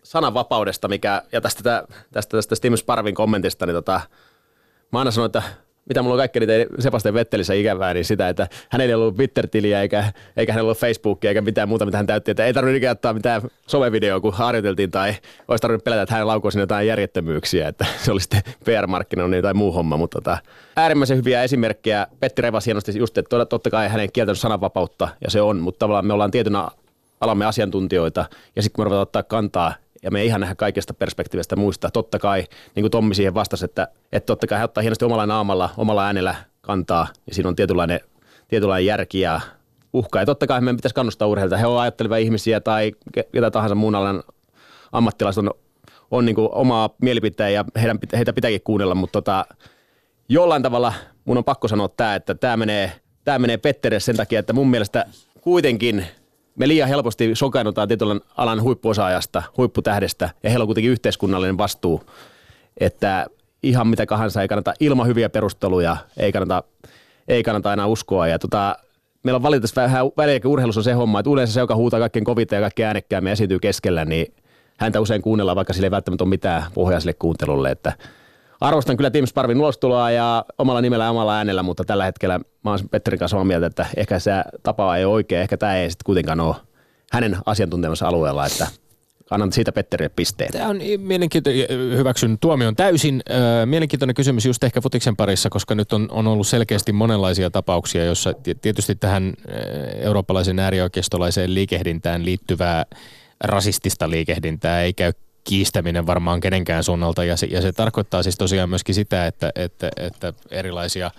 sananvapaudesta 0.03 0.89
mikä, 0.89 1.23
ja 1.33 1.41
tästä, 1.41 1.87
tästä, 2.13 2.37
tästä 2.37 2.55
Steven 2.55 2.79
Sparvin 2.79 3.15
kommentista, 3.15 3.67
niin 3.67 3.75
tota, 3.75 4.01
mä 4.93 4.99
aina 4.99 5.11
sanon, 5.11 5.27
että 5.27 5.43
mitä 5.89 6.03
mulla 6.03 6.15
on 6.15 6.19
kaikki 6.19 6.41
niitä 6.41 6.53
Sebastian 6.79 7.15
Vettelissä 7.15 7.55
ikävää, 7.55 7.95
niin 7.95 8.05
sitä, 8.05 8.29
että 8.29 8.49
hänellä 8.69 8.91
ei 8.91 8.95
ollut 8.95 9.17
Twitter-tiliä 9.17 9.83
eikä, 9.83 10.13
eikä 10.37 10.53
hänellä 10.53 10.67
ollut 10.67 10.79
Facebookia 10.79 11.31
eikä 11.31 11.41
mitään 11.41 11.69
muuta, 11.69 11.85
mitä 11.85 11.97
hän 11.97 12.07
täytti. 12.07 12.31
Että 12.31 12.45
ei 12.45 12.53
tarvinnut 12.53 12.91
ottaa 12.91 13.13
mitään 13.13 13.43
somevideoa, 13.67 14.21
kun 14.21 14.33
harjoiteltiin 14.33 14.91
tai 14.91 15.15
olisi 15.49 15.63
tarvinnut 15.63 15.85
pelätä, 15.85 16.03
että 16.03 16.15
hän 16.15 16.27
laukoo 16.27 16.51
sinne 16.51 16.63
jotain 16.63 16.87
järjettömyyksiä, 16.87 17.69
että 17.69 17.87
se 18.05 18.13
oli 18.13 18.21
sitten 18.21 18.43
PR-markkinoinnin 18.65 19.43
tai 19.43 19.55
muu 19.55 19.73
homma. 19.73 19.97
Mutta 19.97 20.17
tota, 20.17 20.39
äärimmäisen 20.77 21.17
hyviä 21.17 21.43
esimerkkejä. 21.43 22.07
Petti 22.21 22.43
Revas 22.43 22.67
hienosti 22.67 22.99
just, 22.99 23.19
että 23.19 23.45
totta 23.45 23.71
kai 23.71 23.89
hänen 23.89 24.13
kieltänyt 24.13 24.39
sananvapautta 24.39 25.09
ja 25.25 25.31
se 25.31 25.41
on, 25.41 25.61
mutta 25.61 25.79
tavallaan 25.79 26.07
me 26.07 26.13
ollaan 26.13 26.31
tietynä 26.31 26.69
alamme 27.21 27.47
asiantuntijoita 27.47 28.25
ja 28.57 28.63
sitten 28.63 28.75
kun 28.75 28.83
me 28.83 28.85
ruvetaan 28.85 29.03
ottaa 29.03 29.23
kantaa 29.23 29.75
ja 30.03 30.11
me 30.11 30.21
ei 30.21 30.27
ihan 30.27 30.41
nähdä 30.41 30.55
kaikesta 30.55 30.95
perspektiivistä 30.95 31.57
muista. 31.57 31.91
Totta 31.91 32.19
kai, 32.19 32.45
niin 32.75 32.83
kuin 32.83 32.91
Tommi 32.91 33.15
siihen 33.15 33.35
vastasi, 33.35 33.65
että, 33.65 33.89
että 34.13 34.27
totta 34.27 34.47
kai 34.47 34.59
hän 34.59 34.65
ottaa 34.65 34.83
hienosti 34.83 35.05
omalla 35.05 35.27
naamalla, 35.27 35.71
omalla 35.77 36.07
äänellä 36.07 36.35
kantaa, 36.61 37.09
ja 37.27 37.35
siinä 37.35 37.49
on 37.49 37.57
tietynlainen, 37.57 38.01
tietynlainen 38.49 38.87
järki 38.87 39.21
ja 39.21 39.41
uhka. 39.93 40.21
Ja 40.21 40.27
totta 40.27 40.47
kai 40.47 40.61
meidän 40.61 40.77
pitäisi 40.77 40.95
kannustaa 40.95 41.29
urheilijoita. 41.29 41.57
He 41.57 41.67
ovat 41.67 41.81
ajattelevia 41.81 42.17
ihmisiä 42.17 42.61
tai 42.61 42.93
ketä 43.33 43.51
tahansa 43.51 43.75
muun 43.75 43.95
alan 43.95 44.23
ammattilaiset 44.93 45.39
on, 45.39 45.51
on 46.11 46.25
niin 46.25 46.35
kuin 46.35 46.49
omaa 46.53 46.91
mielipiteen 47.03 47.55
ja 47.55 47.65
heidän, 47.81 47.99
heitä 48.17 48.33
pitääkin 48.33 48.63
kuunnella, 48.65 48.95
mutta 48.95 49.13
tota, 49.13 49.47
jollain 50.29 50.63
tavalla 50.63 50.93
mun 51.25 51.39
on 51.39 51.45
pakko 51.45 51.69
sanoa 51.69 51.89
tämä, 51.89 52.15
että 52.15 52.35
tämä 52.35 52.57
menee, 52.57 52.93
tämä 53.25 53.39
menee 53.39 53.57
Petteres 53.57 54.05
sen 54.05 54.17
takia, 54.17 54.41
että 54.41 54.53
mun 54.53 54.71
mielestä 54.71 55.07
kuitenkin– 55.41 56.07
me 56.59 56.69
liian 56.69 56.89
helposti 56.89 57.31
sokainnutaan 57.35 57.89
tietyllä 57.89 58.21
alan 58.37 58.63
huippuosaajasta, 58.63 59.43
huipputähdestä, 59.57 60.31
ja 60.43 60.51
heillä 60.51 60.63
on 60.63 60.69
kuitenkin 60.69 60.93
yhteiskunnallinen 60.93 61.59
vastuu, 61.59 62.03
että 62.81 63.27
ihan 63.63 63.87
mitä 63.87 64.07
kahansa 64.07 64.43
ei 64.43 64.49
kannata 64.49 64.75
ilman 64.81 65.07
hyviä 65.07 65.29
perusteluja, 65.29 65.97
ei 66.17 66.33
kannata, 66.33 66.63
ei 67.29 67.43
kannata 67.43 67.71
aina 67.71 67.87
uskoa. 67.87 68.27
Ja 68.27 68.39
tota, 68.39 68.77
meillä 69.23 69.37
on 69.37 69.43
valitettavasti 69.43 69.81
vähän 69.81 70.07
väliä, 70.17 70.41
urheilussa 70.45 70.81
on 70.81 70.85
se 70.85 70.93
homma, 70.93 71.21
että 71.21 71.31
yleensä 71.31 71.53
se, 71.53 71.61
joka 71.61 71.77
huutaa 71.77 72.01
kaikkein 72.01 72.25
kovita 72.25 72.55
ja 72.55 72.61
kaikkein 72.61 72.87
äänekkäämmin 72.87 73.33
esiintyy 73.33 73.59
keskellä, 73.59 74.05
niin 74.05 74.35
häntä 74.79 75.01
usein 75.01 75.23
kuunnellaan, 75.23 75.57
vaikka 75.57 75.73
sille 75.73 75.87
ei 75.87 75.91
välttämättä 75.91 76.25
ole 76.25 76.29
mitään 76.29 76.65
pohjaa 76.75 77.01
sille 77.01 77.15
kuuntelulle. 77.15 77.71
Että 77.71 77.93
arvostan 78.61 78.97
kyllä 78.97 79.11
Team 79.11 79.27
Sparvin 79.27 79.59
ulostuloa 79.61 80.11
ja 80.11 80.45
omalla 80.59 80.81
nimellä 80.81 81.05
ja 81.05 81.11
omalla 81.11 81.37
äänellä, 81.37 81.63
mutta 81.63 81.85
tällä 81.85 82.05
hetkellä 82.05 82.41
mä 82.65 82.71
oon 82.71 82.79
Petterin 82.91 83.19
kanssa 83.19 83.33
samaa 83.33 83.45
mieltä, 83.45 83.67
että 83.67 83.87
ehkä 83.97 84.19
se 84.19 84.33
tapa 84.63 84.97
ei 84.97 85.05
ole 85.05 85.15
oikea, 85.15 85.41
ehkä 85.41 85.57
tämä 85.57 85.77
ei 85.77 85.91
sitten 85.91 86.05
kuitenkaan 86.05 86.41
ole 86.41 86.57
hänen 87.13 87.37
asiantuntemassa 87.47 88.09
alueella, 88.09 88.47
että 88.47 88.67
annan 89.31 89.53
siitä 89.53 89.73
Petterille 89.73 90.13
pisteen. 90.17 90.53
Tämä 90.53 90.69
on 90.69 90.79
mielenkiintoinen, 90.99 91.67
hyväksyn 91.97 92.39
tuomion 92.41 92.77
täysin. 92.77 93.23
Mielenkiintoinen 93.65 94.15
kysymys 94.15 94.47
just 94.47 94.65
ehkä 94.65 94.81
futiksen 94.81 95.17
parissa, 95.17 95.51
koska 95.51 95.75
nyt 95.75 95.93
on, 95.93 96.09
on 96.11 96.27
ollut 96.27 96.47
selkeästi 96.47 96.93
monenlaisia 96.93 97.51
tapauksia, 97.51 98.05
joissa 98.05 98.33
tietysti 98.63 98.95
tähän 98.95 99.35
eurooppalaisen 100.01 100.59
äärioikeistolaiseen 100.59 101.55
liikehdintään 101.55 102.25
liittyvää 102.25 102.87
rasistista 103.45 104.11
liikehdintää 104.11 104.83
ei 104.83 104.93
käy 104.93 105.13
kiistäminen 105.49 106.07
varmaan 106.07 106.41
kenenkään 106.41 106.85
suunnalta. 106.85 107.25
Ja 107.25 107.37
se, 107.37 107.47
ja 107.47 107.63
se 107.63 107.73
tarkoittaa 107.73 108.23
siis 108.23 108.37
tosiaan 108.37 108.69
myöskin 108.69 108.95
sitä, 108.95 109.27
että, 109.27 109.53
että, 109.55 109.91
että 109.97 110.33
erilaisia 110.51 111.11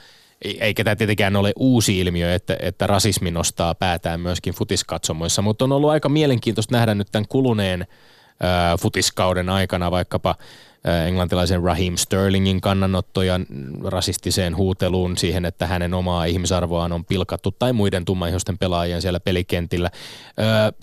eikä 0.42 0.84
tämä 0.84 0.96
tietenkään 0.96 1.36
ole 1.36 1.54
uusi 1.56 2.00
ilmiö, 2.00 2.36
että, 2.36 2.58
että 2.60 2.88
rasismi 2.88 3.32
nostaa 3.32 3.76
päätään 3.76 4.20
myöskin 4.20 4.54
futiskatsomoissa, 4.54 5.42
mutta 5.42 5.66
on 5.66 5.72
ollut 5.72 5.90
aika 5.90 6.10
mielenkiintoista 6.10 6.76
nähdä 6.76 6.96
nyt 6.96 7.08
tämän 7.12 7.28
kuluneen 7.30 7.88
ää, 8.40 8.78
futiskauden 8.78 9.50
aikana 9.50 9.92
vaikkapa– 9.92 10.36
englantilaisen 11.08 11.64
Raheem 11.64 11.98
Sterlingin 11.98 12.62
kannanottoja 12.62 13.40
rasistiseen 13.84 14.58
huuteluun 14.58 15.18
siihen, 15.18 15.46
että 15.46 15.68
hänen 15.68 15.94
omaa 15.94 16.26
ihmisarvoaan 16.26 16.92
on 16.92 17.06
pilkattu 17.06 17.52
tai 17.52 17.74
muiden 17.74 18.06
tummaihoisten 18.06 18.58
pelaajien 18.58 19.02
siellä 19.02 19.20
pelikentillä. 19.20 19.90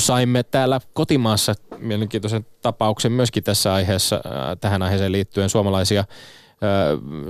Saimme 0.01 0.43
täällä 0.43 0.81
kotimaassa 0.93 1.55
mielenkiintoisen 1.79 2.47
tapauksen 2.63 3.13
myöskin 3.13 3.45
tässä 3.45 3.75
aiheessa, 3.75 4.21
tähän 4.61 4.83
aiheeseen 4.83 5.13
liittyen 5.13 5.51
suomalaisia 5.51 6.05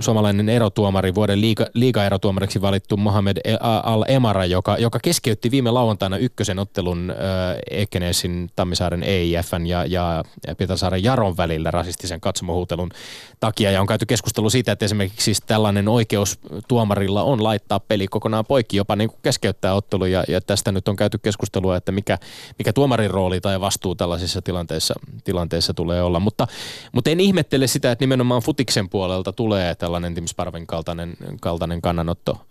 suomalainen 0.01 0.49
erotuomari, 0.49 1.15
vuoden 1.15 1.41
liiga, 1.41 1.67
liiga-erotuomariksi 1.75 2.61
valittu 2.61 2.97
Mohamed 2.97 3.37
e- 3.45 3.57
Al-Emara, 3.61 4.45
joka, 4.45 4.77
joka 4.79 4.99
keskeytti 5.03 5.51
viime 5.51 5.71
lauantaina 5.71 6.17
ykkösen 6.17 6.59
ottelun 6.59 7.15
Ekenesin, 7.71 8.51
Tammisaaren 8.57 9.03
EIFn 9.03 9.67
ja, 9.67 9.85
ja 9.85 10.25
Pietarsaaren 10.59 11.05
Jaron 11.05 11.37
välillä 11.37 11.71
rasistisen 11.71 12.21
katsomohuutelun 12.21 12.91
takia. 13.41 13.71
Ja 13.71 13.81
on 13.81 13.87
käyty 13.87 14.07
keskustelu 14.07 14.51
siitä, 14.51 14.73
että 14.73 14.85
esimerkiksi 14.85 15.25
siis 15.25 15.41
tällainen 15.47 15.89
oikeus 15.89 16.39
tuomarilla 16.69 17.23
on 17.23 17.45
laittaa 17.45 17.81
peli 17.81 18.09
kokonaan 18.09 18.47
poikki, 18.47 18.77
jopa 18.77 18.97
niin 18.97 19.09
kuin 19.09 19.21
keskeyttää 19.23 19.75
ottelu. 19.75 20.05
Ja, 20.05 20.25
ja 20.29 20.41
tästä 20.41 20.73
nyt 20.73 20.89
on 20.89 20.97
käyty 20.97 21.19
keskustelua, 21.19 21.77
että 21.77 21.93
mikä, 21.93 22.19
mikä 22.59 22.73
tuomarin 22.73 23.11
rooli 23.11 23.41
tai 23.41 23.61
vastuu 23.61 23.95
tällaisissa 23.95 24.43
tilanteissa, 24.43 24.95
tilanteissa 25.25 25.75
tulee 25.75 26.03
olla. 26.03 26.21
Mutta, 26.21 26.47
mutta 26.93 27.11
en 27.11 27.21
ihmettele 27.21 27.67
sitä, 27.67 27.93
että 27.93 28.03
nimenomaan 28.03 28.43
futiksen 28.43 28.89
puolella 28.89 29.16
puolelta 29.17 29.33
tulee 29.33 29.75
tällainen 29.75 30.15
Tim 30.15 30.27
Sparven 30.27 30.67
kaltainen, 30.67 31.17
kaltainen 31.41 31.83
kannanotto, 31.83 32.47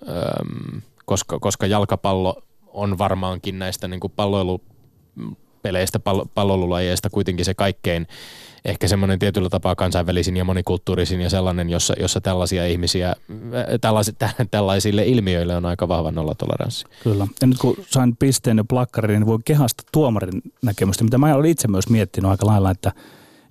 koska, 1.06 1.40
koska 1.40 1.68
jalkapallo 1.68 2.44
on 2.68 2.98
varmaankin 2.98 3.60
näistä 3.60 3.88
niin 3.88 4.00
kuin 4.00 4.14
palloilupeleistä, 4.16 6.00
pallo, 6.00 6.26
pallolulajeista 6.34 7.10
kuitenkin 7.10 7.46
se 7.46 7.54
kaikkein 7.54 8.08
ehkä 8.66 8.88
semmoinen 8.88 9.20
tietyllä 9.20 9.50
tapaa 9.50 9.76
kansainvälisin 9.76 10.38
ja 10.38 10.44
monikulttuurisin 10.44 11.22
ja 11.22 11.30
sellainen, 11.30 11.70
jossa, 11.70 11.94
jossa 12.00 12.22
tällaisia 12.22 12.68
ihmisiä, 12.68 13.16
tällaiset, 13.82 14.16
tällaisille 14.52 15.06
ilmiöille 15.06 15.56
on 15.56 15.66
aika 15.66 15.88
vahva 15.88 16.12
nollatoleranssi. 16.12 16.86
Kyllä. 17.04 17.28
Ja 17.42 17.48
nyt 17.48 17.58
kun 17.58 17.76
sain 17.88 18.18
pisteen 18.18 18.58
ja 18.58 18.64
plakkarin, 18.64 19.20
niin 19.20 19.28
voi 19.28 19.40
kehasta 19.46 19.84
tuomarin 19.92 20.42
näkemystä, 20.62 21.04
mitä 21.04 21.18
mä 21.18 21.36
olin 21.36 21.52
itse 21.52 21.68
myös 21.68 21.90
miettinyt 21.90 22.32
aika 22.32 22.46
lailla, 22.46 22.72
että– 22.72 22.92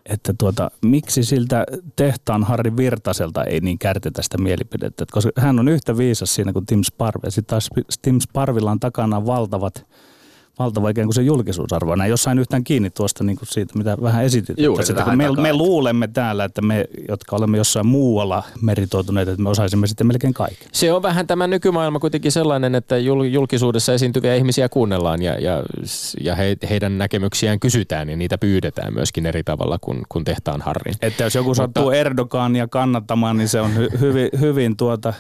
että 0.08 0.34
tuota, 0.38 0.70
miksi 0.82 1.24
siltä 1.24 1.66
tehtaan 1.96 2.44
Harri 2.44 2.76
Virtaselta 2.76 3.44
ei 3.44 3.60
niin 3.60 3.78
kärtetä 3.78 4.22
sitä 4.22 4.38
mielipidettä, 4.38 5.04
koska 5.12 5.30
hän 5.36 5.58
on 5.58 5.68
yhtä 5.68 5.96
viisas 5.96 6.34
siinä 6.34 6.52
kuin 6.52 6.66
Tim 6.66 6.82
Sparve. 6.82 7.30
Sitten 7.30 7.50
taas 7.50 7.70
Tim 8.02 8.20
Sparvilla 8.20 8.70
on 8.70 8.80
takana 8.80 9.26
valtavat 9.26 9.86
valtava 10.58 10.88
ikään 10.88 11.06
kuin 11.06 11.14
se 11.14 11.22
julkisuusarvo. 11.22 11.94
Näin 11.94 12.10
jossain 12.10 12.38
yhtään 12.38 12.64
kiinni 12.64 12.90
tuosta 12.90 13.24
niin 13.24 13.36
kuin 13.36 13.48
siitä, 13.48 13.78
mitä 13.78 13.96
vähän 14.02 14.24
esitit. 14.24 14.58
Juu, 14.58 14.78
että 14.78 15.02
kun 15.02 15.16
me, 15.16 15.32
me, 15.32 15.52
luulemme 15.52 16.08
täällä, 16.08 16.44
että 16.44 16.62
me, 16.62 16.84
jotka 17.08 17.36
olemme 17.36 17.58
jossain 17.58 17.86
muualla 17.86 18.42
meritoituneet, 18.60 19.28
että 19.28 19.42
me 19.42 19.48
osaisimme 19.48 19.86
sitten 19.86 20.06
melkein 20.06 20.34
kaiken. 20.34 20.68
Se 20.72 20.92
on 20.92 21.02
vähän 21.02 21.26
tämä 21.26 21.46
nykymaailma 21.46 21.98
kuitenkin 21.98 22.32
sellainen, 22.32 22.74
että 22.74 22.98
julkisuudessa 23.32 23.92
esiintyviä 23.92 24.34
ihmisiä 24.34 24.68
kuunnellaan 24.68 25.22
ja, 25.22 25.40
ja, 25.40 25.62
ja 26.20 26.34
he, 26.34 26.56
heidän 26.70 26.98
näkemyksiään 26.98 27.60
kysytään 27.60 28.08
ja 28.08 28.16
niitä 28.16 28.38
pyydetään 28.38 28.94
myöskin 28.94 29.26
eri 29.26 29.42
tavalla 29.44 29.78
kuin, 29.80 30.02
kuin 30.08 30.24
tehtaan 30.24 30.60
Harrin. 30.62 30.94
Että 31.02 31.24
jos 31.24 31.34
joku 31.34 31.48
Mutta, 31.48 31.62
sattuu 31.62 31.90
Erdogania 31.90 32.68
kannattamaan, 32.68 33.36
niin 33.36 33.48
se 33.48 33.60
on 33.60 33.76
hy, 33.76 33.88
hyvin, 34.00 34.28
hyvin 34.40 34.76
tuota 34.76 35.12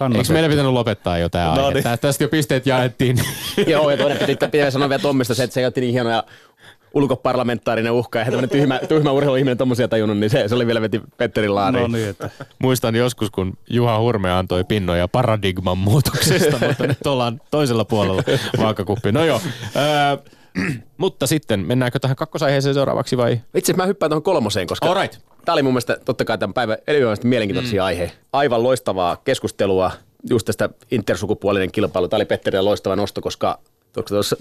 kannatettu. 0.00 0.32
Eikö 0.32 0.32
meidän 0.32 0.50
pitänyt 0.50 0.72
lopettaa 0.72 1.18
jo 1.18 1.28
tämä 1.28 1.44
no, 1.44 1.66
aihe? 1.66 1.80
Niin. 1.80 1.98
Tästä 2.00 2.24
jo 2.24 2.28
pisteet 2.28 2.66
jaettiin. 2.66 3.16
Joo, 3.66 3.90
ja 3.90 3.96
toinen 3.96 4.18
pitää, 4.26 4.48
pitää 4.48 4.70
sanoa 4.70 4.88
vielä 4.88 5.02
Tommista 5.02 5.34
se, 5.34 5.42
että 5.44 5.54
se 5.54 5.66
otti 5.66 5.80
niin 5.80 5.92
hienoja 5.92 6.24
ulkoparlamentaarinen 6.94 7.92
uhka 7.92 8.18
ja 8.18 8.24
tämmöinen 8.24 8.50
tyhmä, 8.50 8.80
tyhmä 8.88 9.12
urheiluihminen 9.12 9.58
tommosia 9.58 9.88
tajunnut, 9.88 10.18
niin 10.18 10.30
se, 10.30 10.48
se 10.48 10.54
oli 10.54 10.66
vielä 10.66 10.80
veti 10.80 11.00
Petterin 11.16 11.54
laariin. 11.54 11.82
No 11.82 11.88
niin, 11.98 12.08
että. 12.08 12.30
Muistan 12.58 12.94
joskus, 12.94 13.30
kun 13.30 13.52
Juha 13.70 13.98
Hurme 13.98 14.30
antoi 14.30 14.64
pinnoja 14.64 15.08
paradigman 15.08 15.78
muutoksesta, 15.78 16.58
mutta 16.68 16.86
nyt 16.86 17.06
ollaan 17.06 17.40
toisella 17.50 17.84
puolella 17.84 18.22
vaakakuppi. 18.58 19.12
No 19.12 19.24
joo. 19.24 19.40
Äh, 19.76 20.18
mutta 20.96 21.26
sitten, 21.26 21.60
mennäänkö 21.60 21.98
tähän 21.98 22.16
kakkosaiheeseen 22.16 22.74
seuraavaksi 22.74 23.16
vai? 23.16 23.40
Itse 23.54 23.72
mä 23.72 23.86
hyppään 23.86 24.10
tuohon 24.10 24.22
kolmoseen, 24.22 24.66
koska 24.66 24.86
All 24.86 25.00
right. 25.00 25.29
Tämä 25.44 25.54
oli 25.54 25.62
mun 25.62 25.72
mielestä 25.72 25.98
totta 26.04 26.24
kai 26.24 26.38
tämän 26.38 26.54
päivän 26.54 26.78
erityisesti 26.86 27.26
mielenkiintoisia 27.26 27.82
mm. 27.82 27.86
aihe. 27.86 28.12
Aivan 28.32 28.62
loistavaa 28.62 29.16
keskustelua 29.16 29.90
just 30.30 30.46
tästä 30.46 30.68
intersukupuolinen 30.90 31.72
kilpailu. 31.72 32.08
Tämä 32.08 32.18
oli 32.18 32.24
Petterille 32.24 32.62
loistava 32.62 32.96
nosto, 32.96 33.20
koska, 33.20 33.58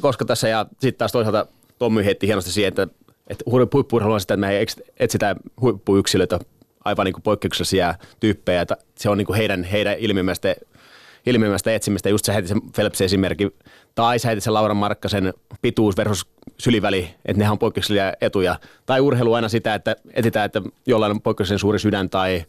koska 0.01 0.25
tässä 0.25 0.47
ja 0.47 0.65
sitten 0.71 0.97
taas 0.97 1.11
toisaalta 1.11 1.47
Tommy 1.79 2.05
heitti 2.05 2.27
hienosti 2.27 2.51
siihen, 2.51 2.67
että, 2.67 2.87
että 3.27 3.43
huippu 3.51 3.77
on 3.95 4.21
sitä, 4.21 4.33
että 4.33 4.47
me 4.47 4.65
etsitään 4.99 5.35
huippuyksilöitä, 5.61 6.39
aivan 6.85 7.05
niin 7.05 7.13
kuin 7.13 7.23
poikkeuksellisia 7.23 7.95
tyyppejä. 8.19 8.61
Että 8.61 8.77
se 8.95 9.09
on 9.09 9.17
niin 9.17 9.25
kuin 9.25 9.37
heidän, 9.37 9.63
heidän 9.63 9.95
ilmiömästä 9.99 10.55
ilmiömästä 11.25 11.75
etsimistä, 11.75 12.09
just 12.09 12.25
se 12.25 12.33
heitit 12.33 12.49
sen 12.49 12.61
Phelpsin 12.75 13.05
esimerkki, 13.05 13.55
tai 13.99 14.19
sä 14.19 14.27
heitit 14.27 14.43
sen 14.43 14.53
Laura 14.53 14.73
Markkasen 14.73 15.33
pituus 15.61 15.97
versus 15.97 16.27
syliväli, 16.57 17.15
että 17.25 17.39
nehän 17.39 17.51
on 17.51 17.59
poikkeuksellisia 17.59 18.13
etuja. 18.21 18.55
Tai 18.85 18.99
urheilu 18.99 19.33
aina 19.33 19.49
sitä, 19.49 19.75
että 19.75 19.95
etsitään, 20.13 20.45
että 20.45 20.61
jollain 20.85 21.11
on 21.11 21.21
poikkeuksellisen 21.21 21.59
suuri 21.59 21.79
sydän 21.79 22.09
tai 22.09 22.45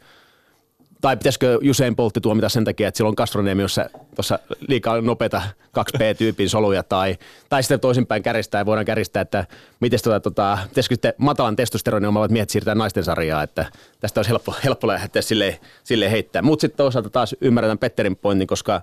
tai 1.01 1.17
pitäisikö 1.17 1.59
Usain 1.71 1.97
Boltti 1.97 2.21
tuomita 2.21 2.49
sen 2.49 2.65
takia, 2.65 2.89
että 2.89 2.99
silloin 2.99 3.15
gastronomiassa 3.17 3.91
tuossa 4.15 4.39
liikaa 4.69 5.01
nopeita 5.01 5.43
2P-tyypin 5.79 6.49
soluja, 6.49 6.83
tai, 6.83 7.19
tai 7.49 7.63
sitten 7.63 7.81
toisinpäin 7.81 8.23
käristää, 8.23 8.67
voidaan 8.67 8.87
käristää, 8.87 9.21
että 9.21 9.47
miten 9.81 10.01
tota, 10.05 10.21
tota, 10.21 10.59
pitäisikö 10.69 10.95
sitten 10.95 11.15
matalan 11.19 11.57
testosteronin 11.57 12.09
omavat 12.09 12.31
miehet 12.31 12.51
siirtää 12.51 12.75
naisten 12.75 13.05
sarjaa, 13.05 13.43
että 13.43 13.67
tästä 14.01 14.19
olisi 14.19 14.31
helppo, 14.31 14.55
helppo 14.65 14.87
lähteä 14.87 15.23
sille, 15.23 15.61
sille 15.85 16.11
heittää. 16.11 16.43
Mutta 16.43 16.61
sitten 16.61 16.77
toisaalta 16.77 17.11
taas 17.11 17.37
ymmärretään 17.41 17.79
Petterin 17.79 18.17
pointin, 18.17 18.49
koska 18.49 18.83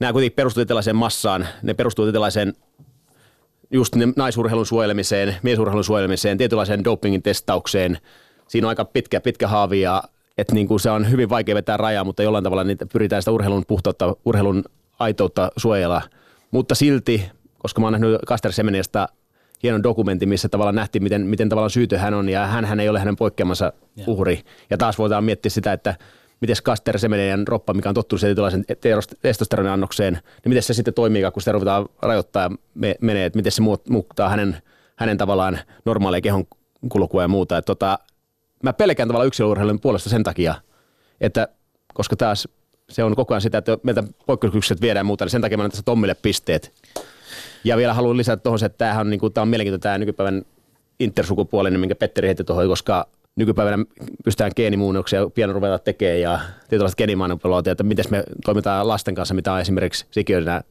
nämä 0.00 0.12
kuitenkin 0.12 0.36
perustuvat 0.36 0.68
tällaiseen 0.68 0.96
massaan, 0.96 1.48
ne 1.62 1.74
perustuvat 1.74 2.12
tällaiseen 2.12 2.54
just 3.70 3.94
naisurheilun 4.16 4.66
suojelemiseen, 4.66 5.36
miesurheilun 5.42 5.84
suojelemiseen, 5.84 6.38
tietynlaiseen 6.38 6.84
dopingin 6.84 7.22
testaukseen. 7.22 7.98
Siinä 8.48 8.66
on 8.66 8.68
aika 8.68 8.84
pitkä, 8.84 9.20
pitkä 9.20 9.48
haavi 9.48 9.80
ja 9.80 10.02
että 10.38 10.54
niin 10.54 10.68
kuin 10.68 10.80
se 10.80 10.90
on 10.90 11.10
hyvin 11.10 11.28
vaikea 11.28 11.54
vetää 11.54 11.76
rajaa, 11.76 12.04
mutta 12.04 12.22
jollain 12.22 12.44
tavalla 12.44 12.64
niitä 12.64 12.86
pyritään 12.86 13.22
sitä 13.22 13.30
urheilun 13.30 13.64
puhtautta, 13.68 14.16
urheilun 14.24 14.64
aitoutta 14.98 15.50
suojella. 15.56 16.02
Mutta 16.50 16.74
silti, 16.74 17.30
koska 17.58 17.80
mä 17.80 17.86
oon 17.86 17.92
nähnyt 17.92 18.20
Kaster 18.26 18.52
Semeniasta 18.52 19.08
hienon 19.62 19.82
dokumentin, 19.82 20.28
missä 20.28 20.48
tavallaan 20.48 20.74
nähtiin, 20.74 21.02
miten, 21.02 21.26
miten 21.26 21.48
tavallaan 21.48 21.70
syytö 21.70 21.98
hän 21.98 22.14
on, 22.14 22.28
ja 22.28 22.46
hän, 22.46 22.64
hän 22.64 22.80
ei 22.80 22.88
ole 22.88 22.98
hänen 22.98 23.16
poikkeamansa 23.16 23.72
uhri. 24.06 24.40
Ja 24.70 24.78
taas 24.78 24.98
voidaan 24.98 25.24
miettiä 25.24 25.50
sitä, 25.50 25.72
että 25.72 25.94
miten 26.40 26.56
Kaster 26.62 26.98
Semenian 26.98 27.48
roppa, 27.48 27.74
mikä 27.74 27.88
on 27.88 27.94
tottunut 27.94 28.20
tietynlaisen 28.20 28.64
testosteroniannokseen, 29.22 30.12
niin 30.12 30.48
miten 30.48 30.62
se 30.62 30.74
sitten 30.74 30.94
toimii, 30.94 31.22
kun 31.32 31.42
sitä 31.42 31.52
ruvetaan 31.52 31.88
rajoittaa 32.02 32.42
ja 32.42 32.50
me, 32.74 32.94
menee, 33.00 33.26
että 33.26 33.36
miten 33.36 33.52
se 33.52 33.62
muuttaa 33.88 34.28
hänen, 34.28 34.56
hänen 34.96 35.18
tavallaan 35.18 35.58
normaaleja 35.84 36.20
kehon 36.20 36.44
kulkua 36.88 37.22
ja 37.22 37.28
muuta. 37.28 37.58
Että 37.58 37.66
tota, 37.66 37.98
mä 38.62 38.72
pelkään 38.72 39.08
tavallaan 39.08 39.26
yksilöurheilun 39.26 39.80
puolesta 39.80 40.10
sen 40.10 40.22
takia, 40.22 40.54
että 41.20 41.48
koska 41.94 42.16
taas 42.16 42.48
se 42.90 43.04
on 43.04 43.16
koko 43.16 43.34
ajan 43.34 43.40
sitä, 43.40 43.58
että 43.58 43.78
meiltä 43.82 44.04
poikkeukset 44.26 44.80
viedään 44.80 45.06
muuta, 45.06 45.24
niin 45.24 45.30
sen 45.30 45.40
takia 45.40 45.58
mä 45.58 45.62
annan 45.62 45.70
tässä 45.70 45.82
Tommille 45.82 46.14
pisteet. 46.14 46.72
Ja 47.64 47.76
vielä 47.76 47.94
haluan 47.94 48.16
lisätä 48.16 48.42
tuohon 48.42 48.58
se, 48.58 48.66
että 48.66 48.78
tämähän 48.78 49.00
on, 49.00 49.10
niin 49.10 49.20
kuin, 49.20 49.32
tämä 49.32 49.42
on 49.42 49.48
mielenkiintoinen 49.48 49.82
tämä 49.82 49.98
nykypäivän 49.98 50.42
intersukupuolinen, 51.00 51.80
minkä 51.80 51.94
Petteri 51.94 52.28
heitti 52.28 52.44
tuohon, 52.44 52.68
koska 52.68 53.08
nykypäivänä 53.36 53.84
pystytään 54.24 54.52
geenimuunnoksia 54.56 55.30
pian 55.30 55.50
ruveta 55.50 55.78
tekemään 55.78 56.20
ja 56.20 56.40
tietynlaiset 56.68 56.98
geenimanipulaatioita, 56.98 57.70
että 57.72 57.84
miten 57.84 58.04
me 58.10 58.24
toimitaan 58.44 58.88
lasten 58.88 59.14
kanssa, 59.14 59.34
mitä 59.34 59.52
on 59.52 59.60
esimerkiksi 59.60 60.06
sikiöinä 60.10 60.62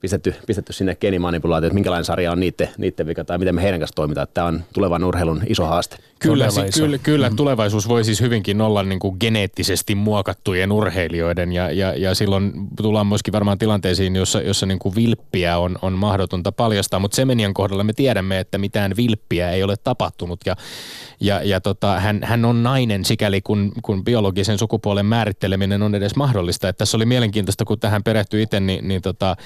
pistetty, 0.00 0.34
pistetty 0.46 0.72
sinne 0.72 0.94
geenimanipulaatio, 0.94 1.66
että 1.66 1.74
minkälainen 1.74 2.04
sarja 2.04 2.32
on 2.32 2.40
niiden, 2.40 2.68
niiden 2.78 3.06
vika 3.06 3.24
tai 3.24 3.38
miten 3.38 3.54
me 3.54 3.62
heidän 3.62 3.80
kanssa 3.80 3.94
toimitaan. 3.94 4.26
Tämä 4.34 4.46
on 4.46 4.64
tulevan 4.72 5.04
urheilun 5.04 5.42
iso 5.48 5.64
haaste. 5.64 5.96
Kyllä, 6.18 6.50
si- 6.50 6.80
kyllä, 6.80 6.98
kyllä 6.98 7.30
mm. 7.30 7.36
tulevaisuus 7.36 7.88
voi 7.88 8.04
siis 8.04 8.20
hyvinkin 8.20 8.60
olla 8.60 8.82
niin 8.82 8.98
kuin 8.98 9.16
geneettisesti 9.20 9.94
muokattujen 9.94 10.72
urheilijoiden 10.72 11.52
ja, 11.52 11.70
ja, 11.70 11.94
ja 11.96 12.14
silloin 12.14 12.52
tullaan 12.76 13.06
myöskin 13.06 13.32
varmaan 13.32 13.58
tilanteisiin, 13.58 14.16
jossa, 14.16 14.40
jossa 14.40 14.66
niin 14.66 14.78
kuin 14.78 14.94
vilppiä 14.94 15.58
on, 15.58 15.78
on 15.82 15.92
mahdotonta 15.92 16.52
paljastaa, 16.52 17.00
mutta 17.00 17.16
Semenian 17.16 17.54
kohdalla 17.54 17.84
me 17.84 17.92
tiedämme, 17.92 18.38
että 18.38 18.58
mitään 18.58 18.96
vilppiä 18.96 19.50
ei 19.50 19.62
ole 19.62 19.76
tapahtunut 19.76 20.40
ja, 20.46 20.56
ja, 21.20 21.42
ja 21.44 21.60
tota, 21.60 22.00
hän, 22.00 22.20
hän 22.22 22.44
on 22.44 22.62
nainen 22.62 23.04
sikäli 23.04 23.40
kun, 23.40 23.72
kun 23.82 24.04
biologisen 24.04 24.58
sukupuolen 24.58 25.06
määritteleminen 25.06 25.82
on 25.82 25.94
edes 25.94 26.16
mahdollista. 26.16 26.68
Että 26.68 26.78
tässä 26.78 26.96
oli 26.96 27.06
mielenkiintoista, 27.06 27.64
kun 27.64 27.80
tähän 27.80 28.02
perehtyi 28.02 28.42
itse, 28.42 28.60
niin, 28.60 28.88
niin 28.88 29.02
tota, 29.02 29.36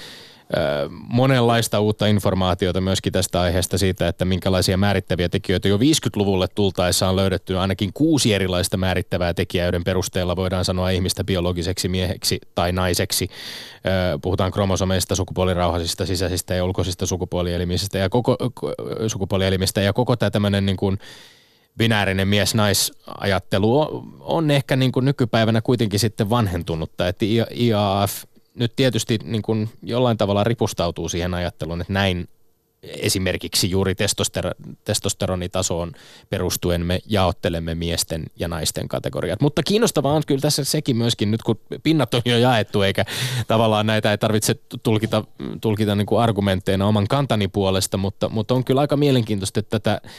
monenlaista 0.91 1.79
uutta 1.79 2.07
informaatiota 2.07 2.81
myöskin 2.81 3.13
tästä 3.13 3.41
aiheesta 3.41 3.77
siitä, 3.77 4.07
että 4.07 4.25
minkälaisia 4.25 4.77
määrittäviä 4.77 5.29
tekijöitä 5.29 5.67
jo 5.67 5.77
50-luvulle 5.77 6.47
tultaessa 6.55 7.09
on 7.09 7.15
löydetty. 7.15 7.57
Ainakin 7.57 7.91
kuusi 7.93 8.33
erilaista 8.33 8.77
määrittävää 8.77 9.33
tekijää, 9.33 9.65
joiden 9.65 9.83
perusteella 9.83 10.35
voidaan 10.35 10.65
sanoa 10.65 10.89
ihmistä 10.89 11.23
biologiseksi 11.23 11.87
mieheksi 11.87 12.39
tai 12.55 12.71
naiseksi. 12.71 13.27
Puhutaan 14.21 14.51
kromosomeista, 14.51 15.15
sukupuolirauhasista, 15.15 16.05
sisäisistä 16.05 16.53
ja 16.53 16.65
ulkoisista 16.65 17.05
sukupuolielimistä 17.05 17.97
ja 17.97 18.09
koko, 18.09 18.37
sukupuolielimistä. 19.07 19.81
Ja 19.81 19.93
koko 19.93 20.15
tämä 20.15 20.29
tämmöinen 20.29 20.65
niin 20.65 20.77
kuin 20.77 20.97
binäärinen 21.77 22.27
mies-naisajattelu 22.27 24.03
on 24.19 24.51
ehkä 24.51 24.75
niin 24.75 24.91
kuin 24.91 25.05
nykypäivänä 25.05 25.61
kuitenkin 25.61 25.99
sitten 25.99 26.29
vanhentunutta, 26.29 27.07
että 27.07 27.25
IAF 27.55 28.23
nyt 28.55 28.75
tietysti 28.75 29.19
niin 29.23 29.41
kuin 29.41 29.69
jollain 29.83 30.17
tavalla 30.17 30.43
ripustautuu 30.43 31.09
siihen 31.09 31.33
ajatteluun, 31.33 31.81
että 31.81 31.93
näin 31.93 32.27
esimerkiksi 32.83 33.69
juuri 33.69 33.93
testoster- 33.93 34.75
testosteronitasoon 34.83 35.91
perustuen 36.29 36.85
me 36.85 36.99
jaottelemme 37.05 37.75
miesten 37.75 38.23
ja 38.39 38.47
naisten 38.47 38.87
kategoriat. 38.87 39.41
Mutta 39.41 39.63
kiinnostavaa 39.63 40.13
on 40.13 40.23
kyllä 40.27 40.41
tässä 40.41 40.63
sekin 40.63 40.97
myöskin 40.97 41.31
nyt, 41.31 41.43
kun 41.43 41.59
pinnat 41.83 42.13
on 42.13 42.21
jo 42.25 42.37
jaettu, 42.37 42.81
eikä 42.81 43.05
tavallaan 43.47 43.85
näitä 43.85 44.11
ei 44.11 44.17
tarvitse 44.17 44.55
tulkita, 44.83 45.23
tulkita 45.61 45.95
niin 45.95 46.05
kuin 46.05 46.21
argumentteina 46.21 46.87
oman 46.87 47.07
kantani 47.07 47.47
puolesta, 47.47 47.97
mutta, 47.97 48.29
mutta 48.29 48.53
on 48.53 48.63
kyllä 48.63 48.81
aika 48.81 48.97
mielenkiintoista, 48.97 49.59
että 49.59 49.79
tätä 49.79 50.09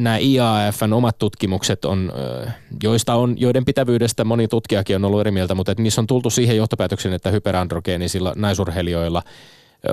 nämä 0.00 0.18
IAFn 0.18 0.92
omat 0.92 1.18
tutkimukset 1.18 1.84
on, 1.84 2.12
joista 2.82 3.14
on, 3.14 3.34
joiden 3.38 3.64
pitävyydestä 3.64 4.24
moni 4.24 4.48
tutkijakin 4.48 4.96
on 4.96 5.04
ollut 5.04 5.20
eri 5.20 5.30
mieltä, 5.30 5.54
mutta 5.54 5.74
niissä 5.78 6.00
on 6.00 6.06
tultu 6.06 6.30
siihen 6.30 6.56
johtopäätökseen, 6.56 7.14
että 7.14 7.30
hyperandrogeenisilla 7.30 8.32
naisurheilijoilla 8.36 9.22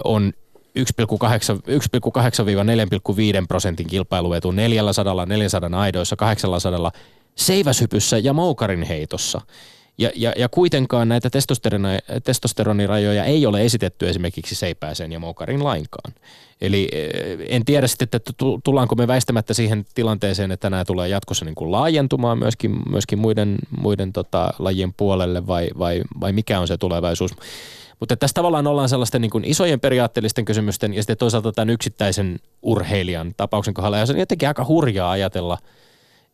on 0.04 0.34
1,8-4,5 0.80 0.84
prosentin 3.48 3.88
kilpailuetu 3.88 4.52
400, 4.52 5.26
400 5.26 5.82
aidoissa, 5.82 6.16
800 6.16 6.92
seiväshypyssä 7.36 8.18
ja 8.18 8.34
moukarin 8.34 8.84
heitossa. 8.84 9.42
Ja, 9.98 10.12
ja, 10.16 10.34
ja 10.38 10.50
kuitenkaan 10.50 11.10
näitä 11.10 11.30
testosteronirajoja 12.24 13.24
ei 13.24 13.46
ole 13.46 13.66
esitetty 13.66 14.10
esimerkiksi 14.10 14.56
seipääseen 14.56 15.12
ja 15.12 15.20
moukarin 15.20 15.64
lainkaan. 15.64 16.14
Eli 16.62 16.90
eh, 16.92 17.12
en 17.50 17.66
tiedä 17.66 17.88
sitten, 17.88 18.08
että 18.14 18.32
tullaanko 18.64 18.96
me 18.96 19.08
väistämättä 19.08 19.54
siihen 19.54 19.86
tilanteeseen, 19.96 20.52
että 20.52 20.70
nämä 20.70 20.86
tulee 20.86 21.10
jatkossa 21.10 21.46
niin 21.46 21.56
kuin 21.56 21.72
laajentumaan 21.72 22.40
myöskin, 22.40 22.80
myöskin 22.90 23.20
muiden, 23.20 23.58
muiden 23.82 24.14
tota, 24.14 24.54
lajien 24.60 24.94
puolelle 24.94 25.48
vai, 25.48 25.70
vai, 25.80 26.02
vai 26.20 26.34
mikä 26.34 26.60
on 26.60 26.68
se 26.68 26.78
tulevaisuus. 26.78 27.32
Mutta 28.00 28.18
tässä 28.18 28.36
tavallaan 28.36 28.68
ollaan 28.68 28.90
sellaisten 28.90 29.22
niin 29.22 29.30
kuin 29.30 29.46
isojen 29.46 29.80
periaatteellisten 29.80 30.46
kysymysten 30.46 30.94
ja 30.94 31.02
sitten 31.02 31.18
toisaalta 31.18 31.52
tämän 31.52 31.70
yksittäisen 31.70 32.40
urheilijan 32.62 33.34
tapauksen 33.38 33.74
kohdalla. 33.74 33.98
Ja 33.98 34.06
se 34.06 34.14
on 34.14 34.20
jotenkin 34.20 34.48
aika 34.48 34.66
hurjaa 34.66 35.12
ajatella, 35.12 35.58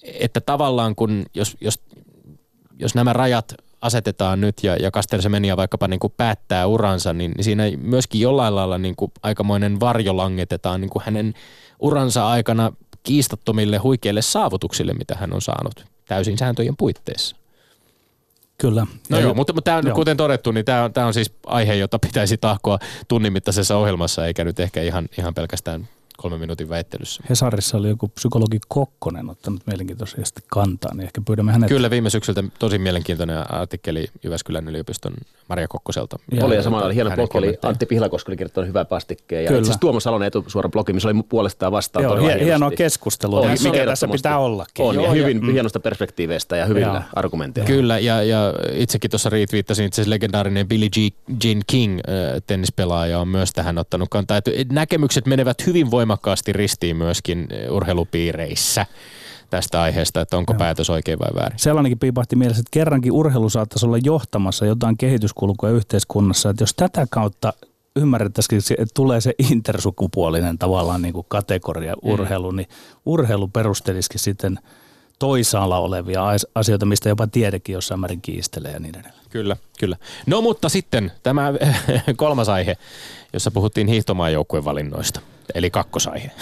että 0.03 0.41
tavallaan 0.41 0.95
kun, 0.95 1.25
jos, 1.33 1.57
jos, 1.61 1.79
jos 2.79 2.95
nämä 2.95 3.13
rajat 3.13 3.53
asetetaan 3.81 4.41
nyt 4.41 4.63
ja, 4.63 4.75
ja 4.75 4.91
Kaster 4.91 5.21
Semenia 5.21 5.57
vaikkapa 5.57 5.87
niin 5.87 5.99
kuin 5.99 6.13
päättää 6.17 6.67
uransa, 6.67 7.13
niin, 7.13 7.31
niin 7.31 7.43
siinä 7.43 7.63
myöskin 7.77 8.21
jollain 8.21 8.55
lailla 8.55 8.77
niin 8.77 8.95
kuin 8.95 9.11
aikamoinen 9.23 9.79
varjo 9.79 10.17
langetetaan 10.17 10.81
niin 10.81 10.89
kuin 10.89 11.03
hänen 11.05 11.33
uransa 11.79 12.27
aikana 12.27 12.71
kiistattomille 13.03 13.77
huikeille 13.77 14.21
saavutuksille, 14.21 14.93
mitä 14.93 15.15
hän 15.15 15.33
on 15.33 15.41
saanut 15.41 15.85
täysin 16.07 16.37
sääntöjen 16.37 16.77
puitteissa. 16.77 17.35
Kyllä. 18.57 18.87
No 19.09 19.17
ja 19.17 19.23
joo, 19.23 19.33
mutta, 19.33 19.53
mutta 19.53 19.71
tämä, 19.71 19.81
joo. 19.85 19.95
kuten 19.95 20.17
todettu, 20.17 20.51
niin 20.51 20.65
tämä 20.65 20.83
on, 20.83 20.93
tämä 20.93 21.07
on 21.07 21.13
siis 21.13 21.33
aihe, 21.45 21.75
jota 21.75 21.99
pitäisi 21.99 22.37
tahkoa 22.37 22.79
tunnin 23.07 23.33
mittaisessa 23.33 23.77
ohjelmassa, 23.77 24.25
eikä 24.25 24.43
nyt 24.43 24.59
ehkä 24.59 24.81
ihan, 24.81 25.07
ihan 25.17 25.33
pelkästään 25.33 25.87
kolmen 26.17 26.39
minuutin 26.39 26.69
väittelyssä. 26.69 27.23
Hesarissa 27.29 27.77
oli 27.77 27.89
joku 27.89 28.07
psykologi 28.07 28.59
Kokkonen 28.67 29.29
ottanut 29.29 29.61
mielenkiintoisesti 29.67 30.41
kantaa, 30.47 30.93
niin 30.93 31.03
ehkä 31.03 31.21
pyydämme 31.21 31.51
hänet. 31.51 31.69
Kyllä 31.69 31.89
viime 31.89 32.09
syksyltä 32.09 32.43
tosi 32.59 32.77
mielenkiintoinen 32.77 33.51
artikkeli 33.51 34.07
Jyväskylän 34.23 34.67
yliopiston 34.67 35.13
Maria 35.49 35.67
Kokkoselta. 35.67 36.19
Ja, 36.31 36.45
oli 36.45 36.55
ja 36.55 36.63
samalla 36.63 36.85
oli 36.85 36.95
hieno 36.95 37.11
blogi, 37.15 37.37
oli 37.37 37.57
Antti 37.63 37.85
Pihlakoski 37.85 38.31
oli 38.31 38.37
kirjoittanut 38.37 38.67
hyvää 38.67 38.85
pastikkeen. 38.85 39.43
Ja 39.43 39.47
Kyllä. 39.47 39.59
itse 39.59 39.79
Tuomo 39.79 39.99
Salonen 39.99 40.27
etusuora 40.27 40.69
blogi, 40.69 40.93
missä 40.93 41.09
oli 41.09 41.23
puolestaan 41.29 41.71
vastaan 41.71 42.03
Joo, 42.03 42.15
hie- 42.15 42.43
hienoa 42.43 42.71
keskustelua, 42.71 43.39
on, 43.39 43.51
mikä 43.63 43.85
tässä 43.85 44.07
pitää 44.07 44.39
ollakin. 44.39 44.85
On, 44.85 44.95
Joo, 44.95 45.05
ja, 45.05 45.11
hyvin 45.11 45.47
ja, 45.47 45.51
hienosta 45.53 45.79
perspektiiveistä 45.79 46.57
ja 46.57 46.65
hyvillä 46.65 47.03
argumenteilla. 47.15 47.67
Kyllä, 47.67 47.99
ja, 47.99 48.23
ja 48.23 48.53
itsekin 48.71 49.11
tuossa 49.11 49.29
retweettasin 49.29 49.85
itse 49.85 50.01
asiassa 50.01 50.15
legendaarinen 50.15 50.67
Billie 50.67 50.89
Jean 51.43 51.61
King, 51.67 51.99
äh, 51.99 52.41
tennispelaaja, 52.47 53.19
on 53.19 53.27
myös 53.27 53.53
tähän 53.53 53.77
ottanut 53.77 54.09
kantaa. 54.09 54.37
Että 54.37 54.51
näkemykset 54.71 55.25
menevät 55.25 55.67
hyvin 55.67 55.91
voimakkaasti 55.91 56.06
ristiin 56.51 56.97
myöskin 56.97 57.47
urheilupiireissä 57.69 58.85
tästä 59.49 59.81
aiheesta, 59.81 60.21
että 60.21 60.37
onko 60.37 60.53
Joo. 60.53 60.57
päätös 60.57 60.89
oikein 60.89 61.19
vai 61.19 61.41
väärin. 61.41 61.59
Sellainenkin 61.59 61.99
piipahti 61.99 62.35
mielessä, 62.35 62.59
että 62.59 62.71
kerrankin 62.71 63.11
urheilu 63.11 63.49
saattaisi 63.49 63.85
olla 63.85 63.97
johtamassa 63.97 64.65
jotain 64.65 64.97
kehityskulkua 64.97 65.69
yhteiskunnassa, 65.69 66.49
että 66.49 66.63
jos 66.63 66.73
tätä 66.73 67.07
kautta 67.09 67.53
ymmärrettäisiin, 67.95 68.61
että 68.77 68.93
tulee 68.93 69.21
se 69.21 69.33
intersukupuolinen 69.51 70.57
tavallaan 70.57 71.01
niin 71.01 71.13
kuin 71.13 71.25
kategoria 71.29 71.93
mm. 71.93 72.11
urheilu, 72.11 72.51
niin 72.51 72.67
urheilu 73.05 73.47
perustelisikin 73.47 74.19
sitten 74.19 74.59
toisaalla 75.19 75.77
olevia 75.77 76.23
asioita, 76.55 76.85
mistä 76.85 77.09
jopa 77.09 77.27
tiedekin 77.27 77.73
jossain 77.73 77.99
määrin 77.99 78.21
kiistelee 78.21 78.71
ja 78.71 78.79
niin 78.79 78.95
edelleen. 78.95 79.23
Kyllä, 79.29 79.57
kyllä. 79.79 79.97
No 80.25 80.41
mutta 80.41 80.69
sitten 80.69 81.11
tämä 81.23 81.53
kolmas 82.15 82.49
aihe, 82.49 82.77
jossa 83.33 83.51
puhuttiin 83.51 83.87
hiihtomaajoukkueen 83.87 84.65
valinnoista, 84.65 85.19
eli 85.55 85.69
kakkosaihe. 85.69 86.31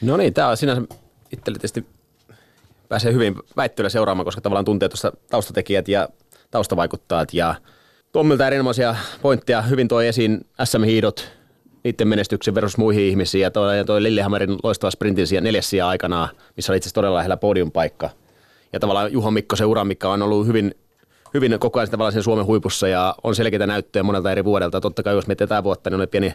No 0.00 0.16
niin, 0.16 0.34
tämä 0.34 0.48
on 0.48 0.56
sinänsä 0.56 0.82
itselle 1.32 1.58
tietysti 1.58 1.86
pääsee 2.88 3.12
hyvin 3.12 3.34
väittelyä 3.56 3.88
seuraamaan, 3.88 4.24
koska 4.24 4.40
tavallaan 4.40 4.64
tuntee 4.64 4.88
tuossa 4.88 5.12
taustatekijät 5.30 5.88
ja 5.88 6.08
taustavaikuttajat. 6.50 7.34
Ja 7.34 7.54
Tommilta 8.12 8.46
erinomaisia 8.46 8.96
pointteja 9.22 9.62
hyvin 9.62 9.88
toi 9.88 10.06
esiin 10.06 10.46
SM-hiidot, 10.64 11.32
niiden 11.84 12.08
menestyksen 12.08 12.54
versus 12.54 12.78
muihin 12.78 13.04
ihmisiin. 13.04 13.42
Ja 13.42 13.50
toi, 13.50 13.84
toi 13.86 14.02
Lillehammerin 14.02 14.56
loistava 14.62 14.90
sprintin 14.90 15.26
siellä 15.26 15.44
neljäs 15.44 15.70
aikanaan, 15.86 16.28
missä 16.56 16.72
oli 16.72 16.76
itse 16.76 16.86
asiassa 16.86 16.94
todella 16.94 17.16
lähellä 17.16 17.36
podiumpaikka. 17.36 18.10
Ja 18.72 18.80
tavallaan 18.80 19.12
Juho 19.12 19.30
Mikko, 19.30 19.56
se 19.56 19.64
ura, 19.64 19.84
mikä 19.84 20.08
on 20.08 20.22
ollut 20.22 20.46
hyvin, 20.46 20.74
hyvin 21.34 21.58
koko 21.58 21.78
ajan 21.78 21.90
tavallaan 21.90 22.22
Suomen 22.22 22.46
huipussa 22.46 22.88
ja 22.88 23.14
on 23.24 23.34
selkeitä 23.34 23.66
näyttöjä 23.66 24.02
monelta 24.02 24.32
eri 24.32 24.44
vuodelta. 24.44 24.80
Totta 24.80 25.02
kai 25.02 25.14
jos 25.14 25.26
miettii 25.26 25.46
tätä 25.46 25.64
vuotta, 25.64 25.90
niin 25.90 25.96
oli 25.96 26.06
pieni, 26.06 26.34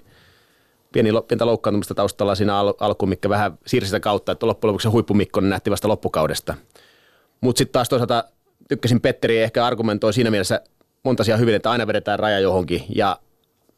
pieni, 0.95 1.09
pientä 1.27 1.45
loukkaantumista 1.45 1.95
taustalla 1.95 2.35
siinä 2.35 2.57
al- 2.57 2.73
alkuun, 2.79 3.09
mikä 3.09 3.29
vähän 3.29 3.57
siirsi 3.65 3.87
sitä 3.87 3.99
kautta, 3.99 4.31
että 4.31 4.47
loppujen 4.47 4.69
lopuksi 4.69 4.83
se 4.83 4.89
huippumikko 4.89 5.39
nähtiin 5.41 5.71
vasta 5.71 5.87
loppukaudesta. 5.87 6.55
Mutta 7.41 7.57
sitten 7.57 7.73
taas 7.73 7.89
toisaalta 7.89 8.23
tykkäsin 8.69 9.01
Petteri 9.01 9.37
ehkä 9.37 9.65
argumentoi 9.65 10.13
siinä 10.13 10.31
mielessä 10.31 10.61
monta 11.03 11.21
asiaa 11.21 11.37
hyvin, 11.37 11.55
että 11.55 11.71
aina 11.71 11.87
vedetään 11.87 12.19
raja 12.19 12.39
johonkin 12.39 12.83
ja 12.89 13.19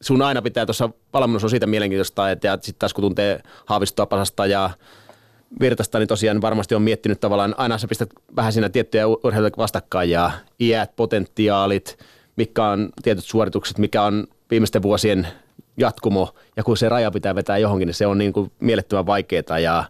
sun 0.00 0.22
aina 0.22 0.42
pitää 0.42 0.66
tuossa 0.66 0.90
valmennus 1.12 1.44
on 1.44 1.50
siitä 1.50 1.66
mielenkiintoista, 1.66 2.30
että 2.30 2.58
sitten 2.62 2.78
taas 2.78 2.94
kun 2.94 3.02
tuntee 3.02 3.40
Haavistoa, 3.66 4.06
Pasasta 4.06 4.46
ja 4.46 4.70
Virtasta, 5.60 5.98
niin 5.98 6.08
tosiaan 6.08 6.40
varmasti 6.40 6.74
on 6.74 6.82
miettinyt 6.82 7.20
tavallaan, 7.20 7.54
aina 7.58 7.78
sä 7.78 7.88
pistät 7.88 8.10
vähän 8.36 8.52
siinä 8.52 8.68
tiettyjä 8.68 9.06
urheilijoita 9.06 9.56
vastakkain 9.56 10.10
ja 10.10 10.30
iät, 10.60 10.96
potentiaalit, 10.96 11.98
mikä 12.36 12.64
on 12.64 12.88
tietyt 13.02 13.24
suoritukset, 13.24 13.78
mikä 13.78 14.02
on 14.02 14.26
viimeisten 14.50 14.82
vuosien 14.82 15.28
jatkumo, 15.78 16.34
ja 16.56 16.64
kun 16.64 16.76
se 16.76 16.88
raja 16.88 17.10
pitää 17.10 17.34
vetää 17.34 17.58
johonkin, 17.58 17.86
niin 17.86 17.94
se 17.94 18.06
on 18.06 18.18
niin 18.18 18.32
kuin 18.32 18.52
mielettömän 18.60 19.06
vaikeaa 19.06 19.58
ja 19.58 19.84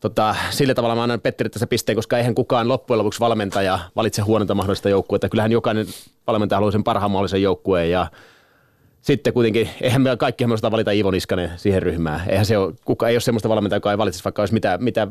tota, 0.00 0.36
sillä 0.50 0.74
tavalla 0.74 0.94
mä 0.94 1.02
annan 1.02 1.20
Petteri 1.20 1.50
tässä 1.50 1.66
pisteen, 1.66 1.96
koska 1.96 2.18
eihän 2.18 2.34
kukaan 2.34 2.68
loppujen 2.68 2.98
lopuksi 2.98 3.20
valmentaja 3.20 3.78
valitse 3.96 4.22
huonointa 4.22 4.54
mahdollista 4.54 4.88
joukkuetta. 4.88 5.28
Kyllähän 5.28 5.52
jokainen 5.52 5.86
valmentaja 6.26 6.56
haluaa 6.56 6.72
sen 6.72 6.84
parhaan 6.84 7.10
mahdollisen 7.10 7.42
joukkueen 7.42 7.90
ja 7.90 8.06
sitten 9.00 9.32
kuitenkin, 9.32 9.68
eihän 9.80 10.02
me 10.02 10.16
kaikki 10.16 10.46
me 10.46 10.54
valita 10.70 10.90
Ivo 10.90 11.10
Niskanen 11.10 11.50
siihen 11.56 11.82
ryhmään. 11.82 12.22
Eihän 12.28 12.46
se 12.46 12.58
ole, 12.58 12.74
kuka, 12.84 13.08
ei 13.08 13.14
ole 13.14 13.20
semmoista 13.20 13.48
valmentajaa, 13.48 13.76
joka 13.76 13.90
ei 13.90 13.98
valitsisi 13.98 14.24
vaikka 14.24 14.42
olisi 14.42 14.54
mitä, 14.54 14.78
mitä 14.80 15.08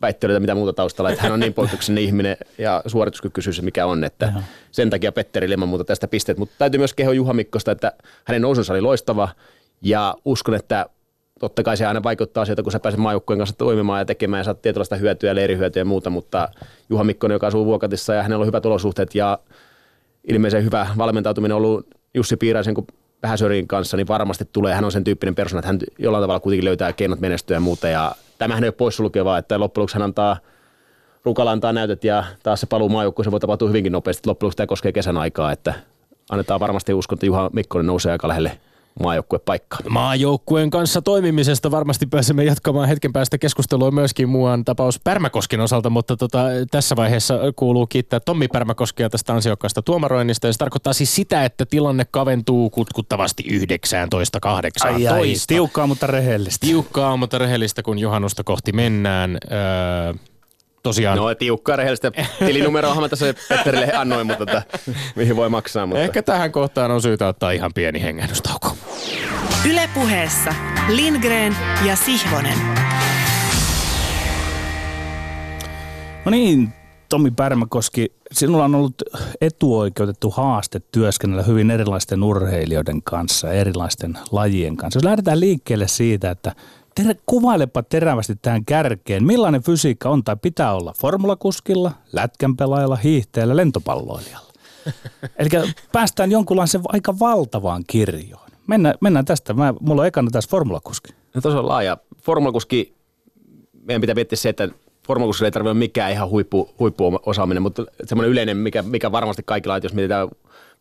väittelyitä, 0.00 0.40
mitä 0.40 0.54
muuta 0.54 0.72
taustalla. 0.72 1.10
Että 1.10 1.22
hän 1.22 1.32
on 1.32 1.40
niin 1.40 1.54
poikkeuksellinen 1.58 2.04
ihminen 2.04 2.36
ja 2.58 2.82
suorituskykyisyys, 2.86 3.62
mikä 3.62 3.86
on. 3.86 4.04
Että 4.04 4.32
sen 4.70 4.90
takia 4.90 5.12
Petteri 5.12 5.46
ilman 5.46 5.68
muuta 5.68 5.84
tästä 5.84 6.08
pisteet. 6.08 6.38
Mutta 6.38 6.54
täytyy 6.58 6.78
myös 6.78 6.94
kehoa 6.94 7.14
Juha 7.14 7.32
Mikkosta, 7.32 7.72
että 7.72 7.92
hänen 8.24 8.42
nousunsa 8.42 8.72
oli 8.72 8.80
loistava. 8.80 9.28
Ja 9.82 10.14
uskon, 10.24 10.54
että 10.54 10.86
totta 11.40 11.62
kai 11.62 11.76
se 11.76 11.86
aina 11.86 12.02
vaikuttaa 12.02 12.42
asioita, 12.42 12.62
kun 12.62 12.72
sä 12.72 12.80
pääset 12.80 13.00
maajoukkueen 13.00 13.38
kanssa 13.38 13.56
toimimaan 13.56 14.00
ja 14.00 14.04
tekemään 14.04 14.40
ja 14.40 14.44
saat 14.44 14.62
tietynlaista 14.62 14.96
hyötyä, 14.96 15.34
leirihyötyä 15.34 15.80
ja 15.80 15.84
muuta, 15.84 16.10
mutta 16.10 16.48
Juha 16.90 17.04
Mikkonen, 17.04 17.34
joka 17.34 17.46
asuu 17.46 17.66
Vuokatissa 17.66 18.14
ja 18.14 18.22
hänellä 18.22 18.42
on 18.42 18.46
hyvät 18.46 18.66
olosuhteet 18.66 19.14
ja 19.14 19.38
ilmeisen 20.24 20.64
hyvä 20.64 20.86
valmentautuminen 20.98 21.54
on 21.54 21.62
ollut 21.62 21.86
Jussi 22.14 22.36
Piiraisen 22.36 22.74
kuin 22.74 22.86
Vähäsörin 23.22 23.68
kanssa, 23.68 23.96
niin 23.96 24.08
varmasti 24.08 24.44
tulee. 24.52 24.74
Hän 24.74 24.84
on 24.84 24.92
sen 24.92 25.04
tyyppinen 25.04 25.34
persona, 25.34 25.58
että 25.58 25.66
hän 25.66 25.78
jollain 25.98 26.22
tavalla 26.22 26.40
kuitenkin 26.40 26.64
löytää 26.64 26.92
keinot 26.92 27.20
menestyä 27.20 27.56
ja 27.56 27.60
muuta. 27.60 27.88
Ja 27.88 28.12
tämähän 28.38 28.64
ei 28.64 28.68
ole 28.68 28.72
poissulkevaa, 28.72 29.38
että 29.38 29.60
loppujen 29.60 29.82
lopuksi 29.82 29.94
hän 29.94 30.02
antaa 30.02 30.36
Rukala 31.24 31.50
antaa 31.50 31.72
näytöt 31.72 32.04
ja 32.04 32.24
taas 32.42 32.60
se 32.60 32.66
paluu 32.66 32.88
maajoukkuun, 32.88 33.24
se 33.24 33.30
voi 33.30 33.40
tapahtua 33.40 33.68
hyvinkin 33.68 33.92
nopeasti. 33.92 34.28
Loppujen 34.28 34.46
lopuksi 34.46 34.56
tämä 34.56 34.66
koskee 34.66 34.92
kesän 34.92 35.16
aikaa, 35.16 35.52
että 35.52 35.74
annetaan 36.30 36.60
varmasti 36.60 36.94
usko, 36.94 37.14
että 37.14 37.26
Juha 37.26 37.50
Mikkonen 37.52 37.86
nousee 37.86 38.12
aika 38.12 38.28
lähelle 38.28 38.58
maajoukkuepaikkaa. 39.02 39.80
Maajoukkueen 39.88 40.70
kanssa 40.70 41.02
toimimisesta 41.02 41.70
varmasti 41.70 42.06
pääsemme 42.06 42.44
jatkamaan 42.44 42.88
hetken 42.88 43.12
päästä 43.12 43.38
keskustelua 43.38 43.90
myöskin 43.90 44.28
muuan 44.28 44.64
tapaus 44.64 45.00
Pärmäkosken 45.04 45.60
osalta, 45.60 45.90
mutta 45.90 46.16
tota, 46.16 46.38
tässä 46.70 46.96
vaiheessa 46.96 47.38
kuuluu 47.56 47.86
kiittää 47.86 48.20
Tommi 48.20 48.48
Pärmäkoskia 48.48 49.10
tästä 49.10 49.34
ansiokkaasta 49.34 49.82
tuomaroinnista. 49.82 50.46
Ja 50.46 50.52
se 50.52 50.58
tarkoittaa 50.58 50.92
siis 50.92 51.14
sitä, 51.14 51.44
että 51.44 51.66
tilanne 51.66 52.06
kaventuu 52.10 52.70
kutkuttavasti 52.70 53.42
19.18. 53.42 54.92
Ai, 54.92 55.08
ai, 55.08 55.34
tiukkaa, 55.46 55.86
mutta 55.86 56.06
rehellistä. 56.06 56.66
Tiukkaa, 56.66 57.16
mutta 57.16 57.38
rehellistä, 57.38 57.82
kun 57.82 57.98
juhannusta 57.98 58.44
kohti 58.44 58.72
mennään. 58.72 59.38
Öö, 59.52 60.14
tosiaan. 60.82 61.18
No 61.18 61.34
tiukkaa 61.34 61.76
rehellistä 61.76 62.12
tilinumeroahan 62.46 63.02
mä 63.02 63.08
tässä 63.08 63.34
Petterille 63.48 63.92
annoin, 63.92 64.26
mutta 64.26 64.46
tota, 64.46 64.62
mihin 65.16 65.36
voi 65.36 65.48
maksaa. 65.48 65.86
Mutta. 65.86 66.02
Ehkä 66.02 66.22
tähän 66.22 66.52
kohtaan 66.52 66.90
on 66.90 67.02
syytä 67.02 67.28
ottaa 67.28 67.50
ihan 67.50 67.74
pieni 67.74 68.02
hengähdystauko. 68.02 68.75
Ylepuheessa 69.70 70.54
Lindgren 70.88 71.56
ja 71.86 71.96
Sihvonen. 71.96 72.58
No 76.24 76.30
niin, 76.30 76.68
Tomi 77.08 77.30
Pärmäkoski, 77.30 78.12
sinulla 78.32 78.64
on 78.64 78.74
ollut 78.74 79.02
etuoikeutettu 79.40 80.30
haaste 80.30 80.80
työskennellä 80.92 81.42
hyvin 81.42 81.70
erilaisten 81.70 82.22
urheilijoiden 82.22 83.02
kanssa, 83.02 83.52
erilaisten 83.52 84.18
lajien 84.32 84.76
kanssa. 84.76 84.96
Jos 84.96 85.04
lähdetään 85.04 85.40
liikkeelle 85.40 85.88
siitä, 85.88 86.30
että 86.30 86.52
ter- 86.94 87.16
kuvailepa 87.26 87.82
terävästi 87.82 88.34
tähän 88.42 88.64
kärkeen, 88.64 89.24
millainen 89.24 89.62
fysiikka 89.62 90.08
on 90.08 90.24
tai 90.24 90.36
pitää 90.42 90.74
olla 90.74 90.94
formulakuskilla, 91.00 91.92
lätkänpelaajalla, 92.12 92.96
hiihteellä, 92.96 93.56
lentopalloilijalla. 93.56 94.52
Eli 95.38 95.48
päästään 95.92 96.30
jonkunlaisen 96.30 96.80
aika 96.88 97.18
valtavaan 97.18 97.84
kirjoon. 97.86 98.45
Mennään, 98.66 98.94
mennään 99.00 99.24
tästä. 99.24 99.54
Mä, 99.54 99.74
mulla 99.80 100.02
on 100.02 100.08
ekana 100.08 100.30
tässä 100.32 100.50
formulakuski. 100.50 101.12
No 101.34 101.40
tuossa 101.40 101.60
on 101.60 101.68
laaja. 101.68 101.96
Formulakuski, 102.22 102.94
meidän 103.82 104.00
pitää 104.00 104.14
miettiä 104.14 104.36
se, 104.36 104.48
että 104.48 104.68
formulakuskilla 105.06 105.46
ei 105.46 105.52
tarvitse 105.52 105.70
olla 105.70 105.78
mikään 105.78 106.12
ihan 106.12 106.28
huippu, 106.28 106.70
huippuosaaminen, 106.78 107.62
mutta 107.62 107.84
semmoinen 108.04 108.32
yleinen, 108.32 108.56
mikä, 108.56 108.82
mikä 108.82 109.12
varmasti 109.12 109.42
kaikilla, 109.46 109.76
että 109.76 109.84
jos 109.84 109.94
mietitään 109.94 110.28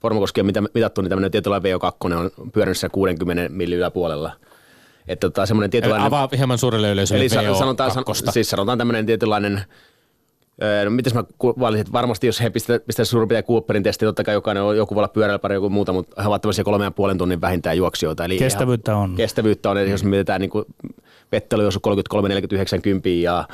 formulakuskia 0.01 0.43
mitä 0.43 0.61
mitattu, 0.73 1.01
niin 1.01 1.09
tämmöinen 1.09 1.31
tietynlainen 1.31 1.79
VO2 1.79 2.13
on 2.13 2.51
pyörinyt 2.51 2.77
60 2.91 3.49
milli 3.49 3.75
yläpuolella. 3.75 4.31
Että 5.07 5.29
tota, 5.29 5.45
semmoinen 5.45 5.69
tietynlainen... 5.69 6.07
Avaa 6.07 6.29
hieman 6.38 6.57
suurelle 6.57 6.91
yleisölle 6.91 7.21
Eli 7.23 7.51
VO2. 7.51 7.57
sanotaan, 7.59 7.91
siis 8.29 8.49
sanotaan 8.49 8.77
tämmöinen 8.77 9.05
tietynlainen 9.05 9.61
No, 10.84 10.89
mitäs 10.91 11.14
mä 11.14 11.24
valitsin, 11.60 11.82
että 11.82 11.93
varmasti 11.93 12.28
jos 12.28 12.41
he 12.41 12.49
pistävät 12.49 12.86
pistä 12.86 13.06
suurin 13.06 13.28
piirtein 13.28 13.47
Cooperin 13.47 13.84
testi, 13.84 14.06
totta 14.06 14.24
kai 14.24 14.34
jokainen 14.34 14.64
on, 14.64 14.78
joku 14.78 14.95
voi 14.95 14.99
olla 15.01 15.08
pyörällä 15.08 15.39
pari 15.39 15.56
joku 15.56 15.70
muuta, 15.70 15.93
mutta 15.93 16.22
he 16.22 16.28
ovat 16.28 16.41
tämmöisiä 16.41 16.64
kolme 16.64 16.84
ja 16.84 16.91
puolen 16.91 17.18
tunnin 17.18 17.41
vähintään 17.41 17.78
juoksijoita. 17.78 18.26
Eli 18.26 18.38
kestävyyttä 18.38 18.95
on. 18.95 19.16
Kestävyyttä 19.16 19.70
on, 19.70 19.78
eli 19.78 19.89
jos 19.89 20.03
mietitään 20.03 20.41
niin 20.41 20.49
kuin 20.49 20.66
Vettel 21.32 21.60
on 21.60 21.64
juossut 21.64 21.84
33, 21.84 22.30
49, 22.30 22.82
10 22.82 23.22
ja 23.22 23.47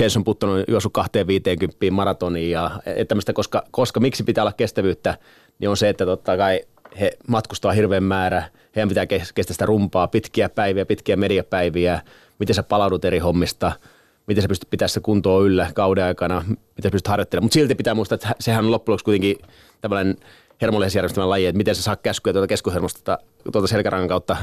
Jason 0.00 0.24
Button 0.24 0.50
on 0.50 0.64
juossut 0.68 0.92
250 0.92 1.90
maratoniin 1.90 2.50
ja 2.50 2.70
tämmöistä, 3.08 3.32
koska, 3.32 3.62
koska 3.70 4.00
miksi 4.00 4.24
pitää 4.24 4.44
olla 4.44 4.52
kestävyyttä, 4.52 5.18
niin 5.58 5.68
on 5.68 5.76
se, 5.76 5.88
että 5.88 6.06
totta 6.06 6.36
kai 6.36 6.60
he 7.00 7.12
matkustaa 7.26 7.72
hirveän 7.72 8.02
määrä, 8.02 8.42
heidän 8.76 8.88
pitää 8.88 9.06
kestää 9.06 9.52
sitä 9.52 9.66
rumpaa, 9.66 10.08
pitkiä 10.08 10.48
päiviä, 10.48 10.86
pitkiä 10.86 11.16
mediapäiviä, 11.16 12.00
miten 12.38 12.54
sä 12.54 12.62
palaudut 12.62 13.04
eri 13.04 13.18
hommista– 13.18 13.72
miten 14.28 14.42
sä 14.42 14.48
pystyt 14.48 14.70
pitämään 14.70 14.88
sitä 14.88 15.00
kuntoa 15.00 15.42
yllä 15.42 15.70
kauden 15.74 16.04
aikana, 16.04 16.44
miten 16.48 16.82
sä 16.82 16.90
pystyt 16.90 17.08
harjoittelemaan. 17.08 17.44
Mutta 17.44 17.54
silti 17.54 17.74
pitää 17.74 17.94
muistaa, 17.94 18.14
että 18.14 18.34
sehän 18.40 18.64
on 18.64 18.70
loppujen 18.70 18.98
kuitenkin 19.04 19.36
tämmöinen 19.80 20.16
hermollisjärjestelmän 20.62 21.30
laji, 21.30 21.46
että 21.46 21.56
miten 21.56 21.74
sä 21.74 21.82
saa 21.82 21.96
käskyä 21.96 22.32
tuota 22.32 22.46
keskuhermosta 22.46 23.18
tuota 23.52 23.66
selkärangan 23.66 24.08
kautta 24.08 24.36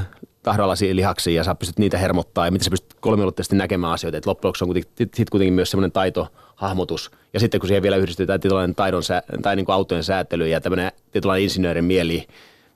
tahdoallisiin 0.43 0.95
lihaksiin 0.95 1.35
ja 1.35 1.43
sä 1.43 1.55
pystyt 1.55 1.79
niitä 1.79 1.97
hermottaa 1.97 2.45
ja 2.45 2.51
miten 2.51 2.63
sä 2.63 2.69
pystyt 2.69 2.93
kolmiulotteisesti 2.99 3.55
näkemään 3.55 3.93
asioita. 3.93 4.17
Et 4.17 4.25
loppujen 4.25 4.53
on 4.61 4.67
kuitenkin, 4.67 5.09
sit 5.13 5.29
kuitenkin 5.29 5.53
myös 5.53 5.71
semmoinen 5.71 5.91
taito, 5.91 6.27
hahmotus. 6.55 7.11
Ja 7.33 7.39
sitten 7.39 7.59
kun 7.59 7.67
siihen 7.67 7.83
vielä 7.83 7.95
yhdistetään 7.95 8.39
tietynlainen 8.39 8.75
taidon 8.75 9.03
tai 9.41 9.55
niin 9.55 9.65
kuin 9.65 9.73
autojen 9.73 10.03
säätely 10.03 10.47
ja 10.47 10.61
tämmöinen 10.61 10.91
tietynlainen 11.11 11.43
insinöörin 11.43 11.85
mieli, 11.85 12.27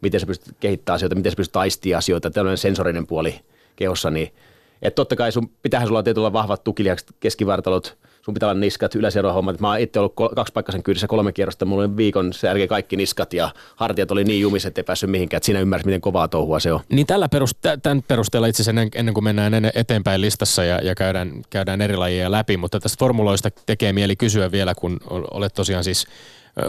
miten 0.01 0.20
sä 0.20 0.28
pystyt 0.28 0.55
kehittämään 0.60 0.95
asioita, 0.95 1.16
miten 1.16 1.32
sä 1.32 1.36
pystyt 1.36 1.53
taistimaan 1.53 1.97
asioita, 1.97 2.32
tämmöinen 2.32 2.57
sensorinen 2.57 3.07
puoli 3.07 3.39
kehossa, 3.76 4.10
niin 4.10 4.34
että 4.82 4.96
totta 4.96 5.16
kai 5.16 5.32
sun, 5.32 5.50
pitäähän 5.62 5.88
sulla 5.88 6.04
tietyllä 6.04 6.34
vahvat 6.34 6.64
tukilihakset, 6.64 7.12
keskivartalot, 7.20 7.98
sun 8.22 8.34
pitää 8.34 8.50
olla 8.50 8.60
niskat, 8.60 8.94
hommat. 9.34 9.60
Mä 9.60 9.68
oon 9.68 9.80
itse 9.80 10.00
ollut 10.00 10.14
kaksi 10.36 10.54
paikkaisen 10.54 10.84
kyydissä 10.84 11.08
kolme 11.08 11.32
kierrosta, 11.32 11.66
mulla 11.66 11.84
oli 11.84 11.98
viikon 11.98 12.34
sen 12.34 12.68
kaikki 12.68 12.96
niskat 12.98 13.34
ja 13.34 13.50
hartiat 13.76 14.12
oli 14.12 14.24
niin 14.24 14.42
jumiset, 14.42 14.68
ettei 14.68 14.84
päässyt 14.84 15.10
mihinkään, 15.10 15.38
että 15.38 15.46
siinä 15.46 15.60
ymmärsi, 15.60 15.86
miten 15.86 16.02
kovaa 16.02 16.28
touhua 16.28 16.60
se 16.60 16.74
on. 16.74 16.80
Niin 16.90 17.08
tällä 17.08 17.28
perust- 17.36 17.80
tämän 17.84 18.04
perusteella 18.08 18.48
itse 18.48 18.62
asiassa 18.62 18.70
ennen, 18.82 18.90
ennen 18.96 19.14
kuin 19.14 19.24
mennään 19.24 19.72
eteenpäin 19.76 20.22
listassa 20.22 20.64
ja, 20.64 20.80
ja 20.84 20.96
käydään, 20.96 21.32
käydään 21.50 21.82
eri 21.82 21.98
lajeja 21.98 22.32
läpi, 22.32 22.58
mutta 22.58 22.80
tästä 22.80 23.00
formuloista 23.00 23.50
tekee 23.66 23.94
mieli 23.94 24.16
kysyä 24.16 24.52
vielä, 24.52 24.76
kun 24.76 25.00
olet 25.10 25.54
tosiaan 25.54 25.84
siis 25.84 26.08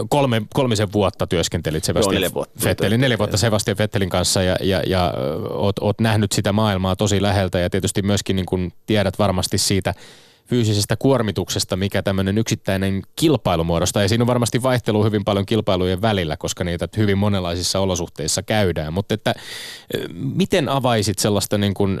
kolme, 0.09 0.41
kolmisen 0.53 0.93
vuotta 0.93 1.27
työskentelit 1.27 1.83
Sebastian 1.83 2.13
Joo, 2.13 2.19
neljä 2.19 2.33
vuotta. 2.33 2.59
Vettelin, 2.63 3.01
neljä 3.01 3.17
vuotta 3.17 3.37
Sebastian 3.37 3.77
Vettelin 3.77 4.09
kanssa 4.09 4.43
ja, 4.43 4.55
ja, 4.61 4.81
ja 4.87 5.13
oot, 5.49 5.79
oot, 5.79 5.99
nähnyt 6.01 6.31
sitä 6.31 6.53
maailmaa 6.53 6.95
tosi 6.95 7.21
läheltä 7.21 7.59
ja 7.59 7.69
tietysti 7.69 8.01
myöskin 8.01 8.35
niin 8.35 8.45
kun 8.45 8.71
tiedät 8.85 9.19
varmasti 9.19 9.57
siitä 9.57 9.93
fyysisestä 10.51 10.95
kuormituksesta, 10.95 11.77
mikä 11.77 12.03
tämmöinen 12.03 12.37
yksittäinen 12.37 13.01
kilpailu 13.15 13.63
muodostaa. 13.63 14.01
Ja 14.01 14.09
siinä 14.09 14.23
on 14.23 14.27
varmasti 14.27 14.63
vaihtelu 14.63 15.03
hyvin 15.03 15.25
paljon 15.25 15.45
kilpailujen 15.45 16.01
välillä, 16.01 16.37
koska 16.37 16.63
niitä 16.63 16.87
hyvin 16.97 17.17
monenlaisissa 17.17 17.79
olosuhteissa 17.79 18.43
käydään. 18.43 18.93
Mutta 18.93 19.13
että 19.13 19.33
miten 20.13 20.69
avaisit 20.69 21.19
sellaista, 21.19 21.57
niin 21.57 21.73
kuin, 21.73 21.99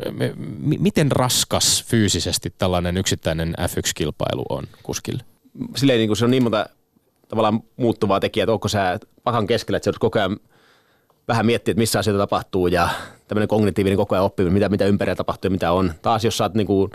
miten 0.59 1.11
raskas 1.11 1.83
fyysisesti 1.87 2.53
tällainen 2.57 2.97
yksittäinen 2.97 3.53
F1-kilpailu 3.59 4.45
on 4.49 4.63
kuskille? 4.83 5.23
Silleen 5.75 5.99
niin 5.99 6.09
kuin 6.09 6.17
se 6.17 6.25
on 6.25 6.31
niin 6.31 6.43
monta 6.43 6.65
tavallaan 7.31 7.63
muuttuvaa 7.77 8.19
tekijää, 8.19 8.43
että 8.43 8.53
onko 8.53 8.67
sä 8.67 8.99
pakan 9.23 9.47
keskellä, 9.47 9.77
että 9.77 9.91
sä 9.91 9.97
koko 9.99 10.19
ajan 10.19 10.37
vähän 11.27 11.45
miettiä, 11.45 11.71
että 11.71 11.79
missä 11.79 11.99
asioita 11.99 12.23
tapahtuu 12.23 12.67
ja 12.67 12.89
tämmöinen 13.27 13.47
kognitiivinen 13.47 13.97
koko 13.97 14.15
ajan 14.15 14.25
oppiminen, 14.25 14.53
mitä, 14.53 14.69
mitä 14.69 14.85
ympärillä 14.85 15.15
tapahtuu 15.15 15.47
ja 15.49 15.51
mitä 15.51 15.71
on. 15.71 15.93
Taas 16.01 16.25
jos 16.25 16.37
sä 16.37 16.43
oot 16.43 16.53
niin 16.53 16.67
kuin, 16.67 16.91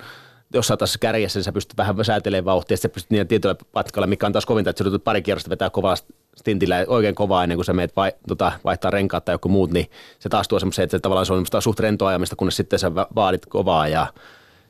jos 0.55 0.67
sä 0.67 0.73
oot 0.73 0.79
tässä 0.79 0.99
kärjessä, 0.99 1.39
niin 1.39 1.45
sä 1.45 1.53
pystyt 1.53 1.77
vähän 1.77 2.05
säätelemään 2.05 2.45
vauhtia, 2.45 2.73
ja 2.73 2.79
sä 2.79 2.89
pystyt 2.89 3.11
niillä 3.11 3.25
tietyllä 3.25 3.55
patkalla, 3.73 4.07
mikä 4.07 4.27
on 4.27 4.33
taas 4.33 4.47
kovinta, 4.47 4.71
että 4.71 4.85
sä 4.85 4.99
pari 4.99 5.23
kierrosta 5.23 5.51
vetää 5.51 5.71
kovaa 5.71 5.95
stintillä 6.37 6.85
oikein 6.87 7.15
kovaa 7.15 7.43
ennen 7.43 7.59
kuin 7.59 7.65
sä 7.65 7.73
meet 7.73 7.97
vai, 7.97 8.13
tota, 8.29 8.53
vaihtaa 8.65 8.91
renkaat 8.91 9.25
tai 9.25 9.35
joku 9.35 9.49
muut, 9.49 9.73
niin 9.73 9.91
se 10.19 10.29
taas 10.29 10.49
tuo 10.49 10.59
semmoisen, 10.59 10.83
että 10.83 10.97
se 10.97 11.01
tavallaan 11.01 11.27
se 11.27 11.33
on 11.33 11.63
suht 11.63 11.81
rentoa 11.81 12.09
ajamista, 12.09 12.37
kunnes 12.37 12.57
sitten 12.57 12.79
sä 12.79 12.95
vaadit 12.95 13.47
kovaa 13.47 13.89
ja 13.89 14.07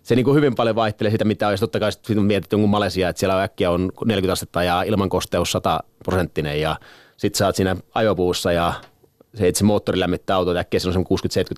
se 0.07 0.15
niin 0.15 0.25
kuin 0.25 0.37
hyvin 0.37 0.55
paljon 0.55 0.77
vaihtelee 0.77 1.11
sitä, 1.11 1.25
mitä 1.25 1.49
olisi. 1.49 1.61
Totta 1.61 1.81
kai 1.81 1.93
sitten 1.93 2.23
mietit 2.23 2.53
jonkun 2.53 2.71
Malesia, 2.71 3.09
että 3.09 3.21
siellä 3.21 3.43
äkkiä 3.43 3.71
on 3.71 3.93
40 4.05 4.33
astetta 4.33 4.63
ja 4.63 4.83
ilmankosteus 4.83 5.53
100 5.53 5.81
prosenttinen 6.05 6.61
ja 6.61 6.77
sitten 7.17 7.39
sä 7.39 7.47
oot 7.47 7.57
siinä 7.57 7.77
ajopuussa 7.95 8.53
ja 8.53 8.73
se, 9.35 9.49
että 9.49 9.59
se 9.59 9.65
moottori 9.65 10.01
lämmittää 10.01 10.37
auto, 10.37 10.57
äkkiä 10.57 10.81
se 10.81 10.89
on 10.89 10.95
60-70 10.95 10.99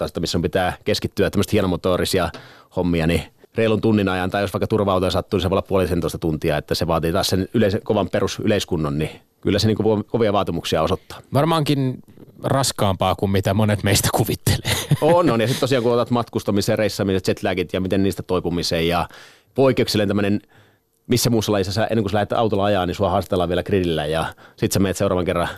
astetta, 0.05 0.21
missä 0.21 0.39
on 0.39 0.43
pitää 0.43 0.77
keskittyä 0.85 1.31
tämmöistä 1.31 1.51
hienomotorisia 1.53 2.31
hommia, 2.77 3.07
niin 3.07 3.23
reilun 3.55 3.81
tunnin 3.81 4.09
ajan, 4.09 4.31
tai 4.31 4.43
jos 4.43 4.53
vaikka 4.53 4.67
turva 4.67 5.11
sattuu, 5.11 5.37
niin 5.37 5.43
se 5.43 5.51
voi 5.51 5.55
olla 5.55 5.67
puolisentoista 5.69 6.19
tuntia, 6.19 6.57
että 6.57 6.75
se 6.75 6.87
vaatii 6.87 7.13
taas 7.13 7.29
sen 7.29 7.49
yleisen, 7.55 7.83
kovan 7.85 8.09
perusyleiskunnon, 8.11 8.99
niin 8.99 9.11
kyllä 9.41 9.59
se 9.59 9.67
niin 9.67 10.05
kovia 10.07 10.33
vaatimuksia 10.33 10.83
osoittaa. 10.83 11.19
Varmaankin 11.35 11.99
raskaampaa 12.45 13.15
kuin 13.15 13.31
mitä 13.31 13.55
monet 13.55 13.83
meistä 13.83 14.09
kuvittelee. 14.15 14.75
On, 15.01 15.31
on. 15.31 15.41
Ja 15.41 15.47
sitten 15.47 15.61
tosiaan 15.61 15.83
kun 15.83 15.93
otat 15.93 16.11
matkustamiseen, 16.11 16.79
reissaamisen, 16.79 17.21
jetlagit 17.29 17.73
ja 17.73 17.81
miten 17.81 18.03
niistä 18.03 18.23
toipumiseen 18.23 18.89
ja 18.89 19.09
poikkeuksellinen 19.55 20.09
tämmöinen 20.09 20.41
missä 21.09 21.31
muussa 21.31 21.53
lajissa 21.53 21.73
sä, 21.73 21.87
ennen 21.87 22.03
kuin 22.03 22.11
sä 22.11 22.15
lähdet 22.15 22.33
autolla 22.33 22.65
ajaa, 22.65 22.87
niin 22.87 22.95
sua 22.95 23.11
haastellaan 23.11 23.49
vielä 23.49 23.63
grillillä 23.63 24.07
ja 24.07 24.35
sitten 24.57 24.73
sä 24.73 24.81
menet 24.81 24.97
seuraavan 24.97 25.25
kerran 25.25 25.49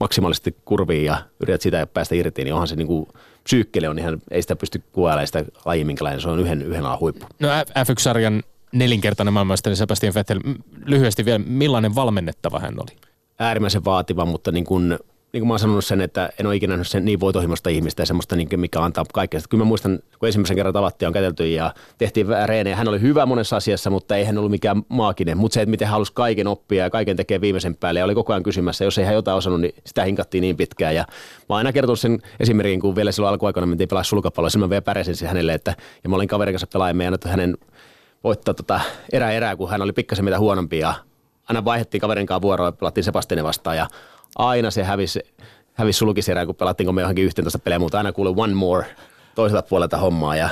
maksimaalisesti 0.00 0.56
kurviin 0.64 1.04
ja 1.04 1.16
yrität 1.40 1.60
sitä 1.60 1.86
päästä 1.86 2.14
irti, 2.14 2.44
niin 2.44 2.54
onhan 2.54 2.68
se 2.68 2.76
niin 2.76 2.86
kuin 2.86 3.08
psyykkele 3.44 3.88
on 3.88 3.98
ihan, 3.98 4.18
ei 4.30 4.42
sitä 4.42 4.56
pysty 4.56 4.82
kuvailemaan 4.92 5.26
sitä 5.26 5.44
laji, 5.64 5.84
minkälainen 5.84 6.20
se 6.20 6.28
on 6.28 6.40
yhden, 6.40 6.62
yhden 6.62 6.86
alan 6.86 7.00
huippu. 7.00 7.26
No 7.40 7.48
F1-sarjan 7.62 8.42
nelinkertainen 8.72 9.34
maailmanmestari 9.34 9.76
Sebastian 9.76 10.14
Vettel, 10.14 10.40
lyhyesti 10.84 11.24
vielä, 11.24 11.38
millainen 11.38 11.94
valmennettava 11.94 12.58
hän 12.58 12.74
oli? 12.78 12.96
Äärimmäisen 13.38 13.84
vaativa, 13.84 14.24
mutta 14.24 14.52
niin 14.52 14.64
kuin 14.64 14.98
niin 15.34 15.40
kuin 15.40 15.48
mä 15.48 15.52
oon 15.52 15.58
sanonut 15.58 15.84
sen, 15.84 16.00
että 16.00 16.30
en 16.38 16.46
ole 16.46 16.56
ikinä 16.56 16.70
nähnyt 16.70 16.88
sen 16.88 17.04
niin 17.04 17.20
voitohimosta 17.20 17.70
ihmistä 17.70 18.02
ja 18.02 18.06
semmoista, 18.06 18.36
niin 18.36 18.48
mikä 18.56 18.80
antaa 18.80 19.04
kaikkea. 19.12 19.40
Kyllä 19.50 19.64
mä 19.64 19.68
muistan, 19.68 19.98
kun 20.18 20.26
ensimmäisen 20.26 20.56
kerran 20.56 20.74
tavattiin 20.74 21.06
on 21.06 21.12
kätelty 21.12 21.48
ja 21.48 21.74
tehtiin 21.98 22.26
reenejä. 22.46 22.76
Hän 22.76 22.88
oli 22.88 23.00
hyvä 23.00 23.26
monessa 23.26 23.56
asiassa, 23.56 23.90
mutta 23.90 24.16
ei 24.16 24.24
hän 24.24 24.38
ollut 24.38 24.50
mikään 24.50 24.82
maakinen. 24.88 25.38
Mutta 25.38 25.54
se, 25.54 25.62
että 25.62 25.70
miten 25.70 25.86
hän 25.86 25.92
halusi 25.92 26.12
kaiken 26.12 26.46
oppia 26.46 26.84
ja 26.84 26.90
kaiken 26.90 27.16
tekee 27.16 27.40
viimeisen 27.40 27.76
päälle 27.76 28.00
ja 28.00 28.04
oli 28.04 28.14
koko 28.14 28.32
ajan 28.32 28.42
kysymässä. 28.42 28.84
Jos 28.84 28.98
ei 28.98 29.04
hän 29.04 29.14
jotain 29.14 29.36
osannut, 29.36 29.60
niin 29.60 29.74
sitä 29.86 30.04
hinkattiin 30.04 30.42
niin 30.42 30.56
pitkään. 30.56 30.94
Ja 30.94 31.04
mä 31.48 31.56
aina 31.56 31.72
kertonut 31.72 32.00
sen 32.00 32.18
esimerkin, 32.40 32.80
kun 32.80 32.96
vielä 32.96 33.12
silloin 33.12 33.32
alkuaikoina 33.32 33.66
mentiin 33.66 33.88
pelaa 33.88 34.04
sulkapalloa. 34.04 34.50
Silloin 34.50 34.70
mä 34.70 34.82
vielä 34.86 35.04
sen 35.04 35.28
hänelle, 35.28 35.54
että 35.54 35.74
ja 36.04 36.10
mä 36.10 36.16
olin 36.16 36.28
kaverin 36.28 36.52
kanssa 36.52 36.66
pelaajamme 36.72 37.04
ja 37.04 37.12
hänen 37.26 37.56
voittaa 38.24 38.54
tota 38.54 38.80
erää 39.12 39.32
erää, 39.32 39.56
kun 39.56 39.70
hän 39.70 39.82
oli 39.82 39.92
pikkasen 39.92 40.24
mitä 40.24 40.38
huonompi 40.38 40.78
ja 40.78 40.94
aina 41.48 41.64
vaihdettiin 41.64 42.00
kaverin 42.00 42.26
kanssa 42.26 42.42
vuoroa 42.42 42.72
pelattiin 42.72 43.04
Sebastianin 43.04 43.44
vastaan 43.44 43.76
ja 43.76 43.86
aina 44.38 44.70
se 44.70 44.84
hävisi, 44.84 45.20
hävisi 45.74 45.98
sulkiserää, 45.98 46.46
kun 46.46 46.54
pelattiin 46.54 46.86
kun 46.86 46.94
me 46.94 47.00
johonkin 47.00 47.24
11 47.24 47.58
pelejä, 47.58 47.78
mutta 47.78 47.98
aina 47.98 48.12
kuului 48.12 48.34
one 48.36 48.54
more 48.54 48.86
toiselta 49.34 49.68
puolelta 49.68 49.96
hommaa 49.98 50.36
ja 50.36 50.48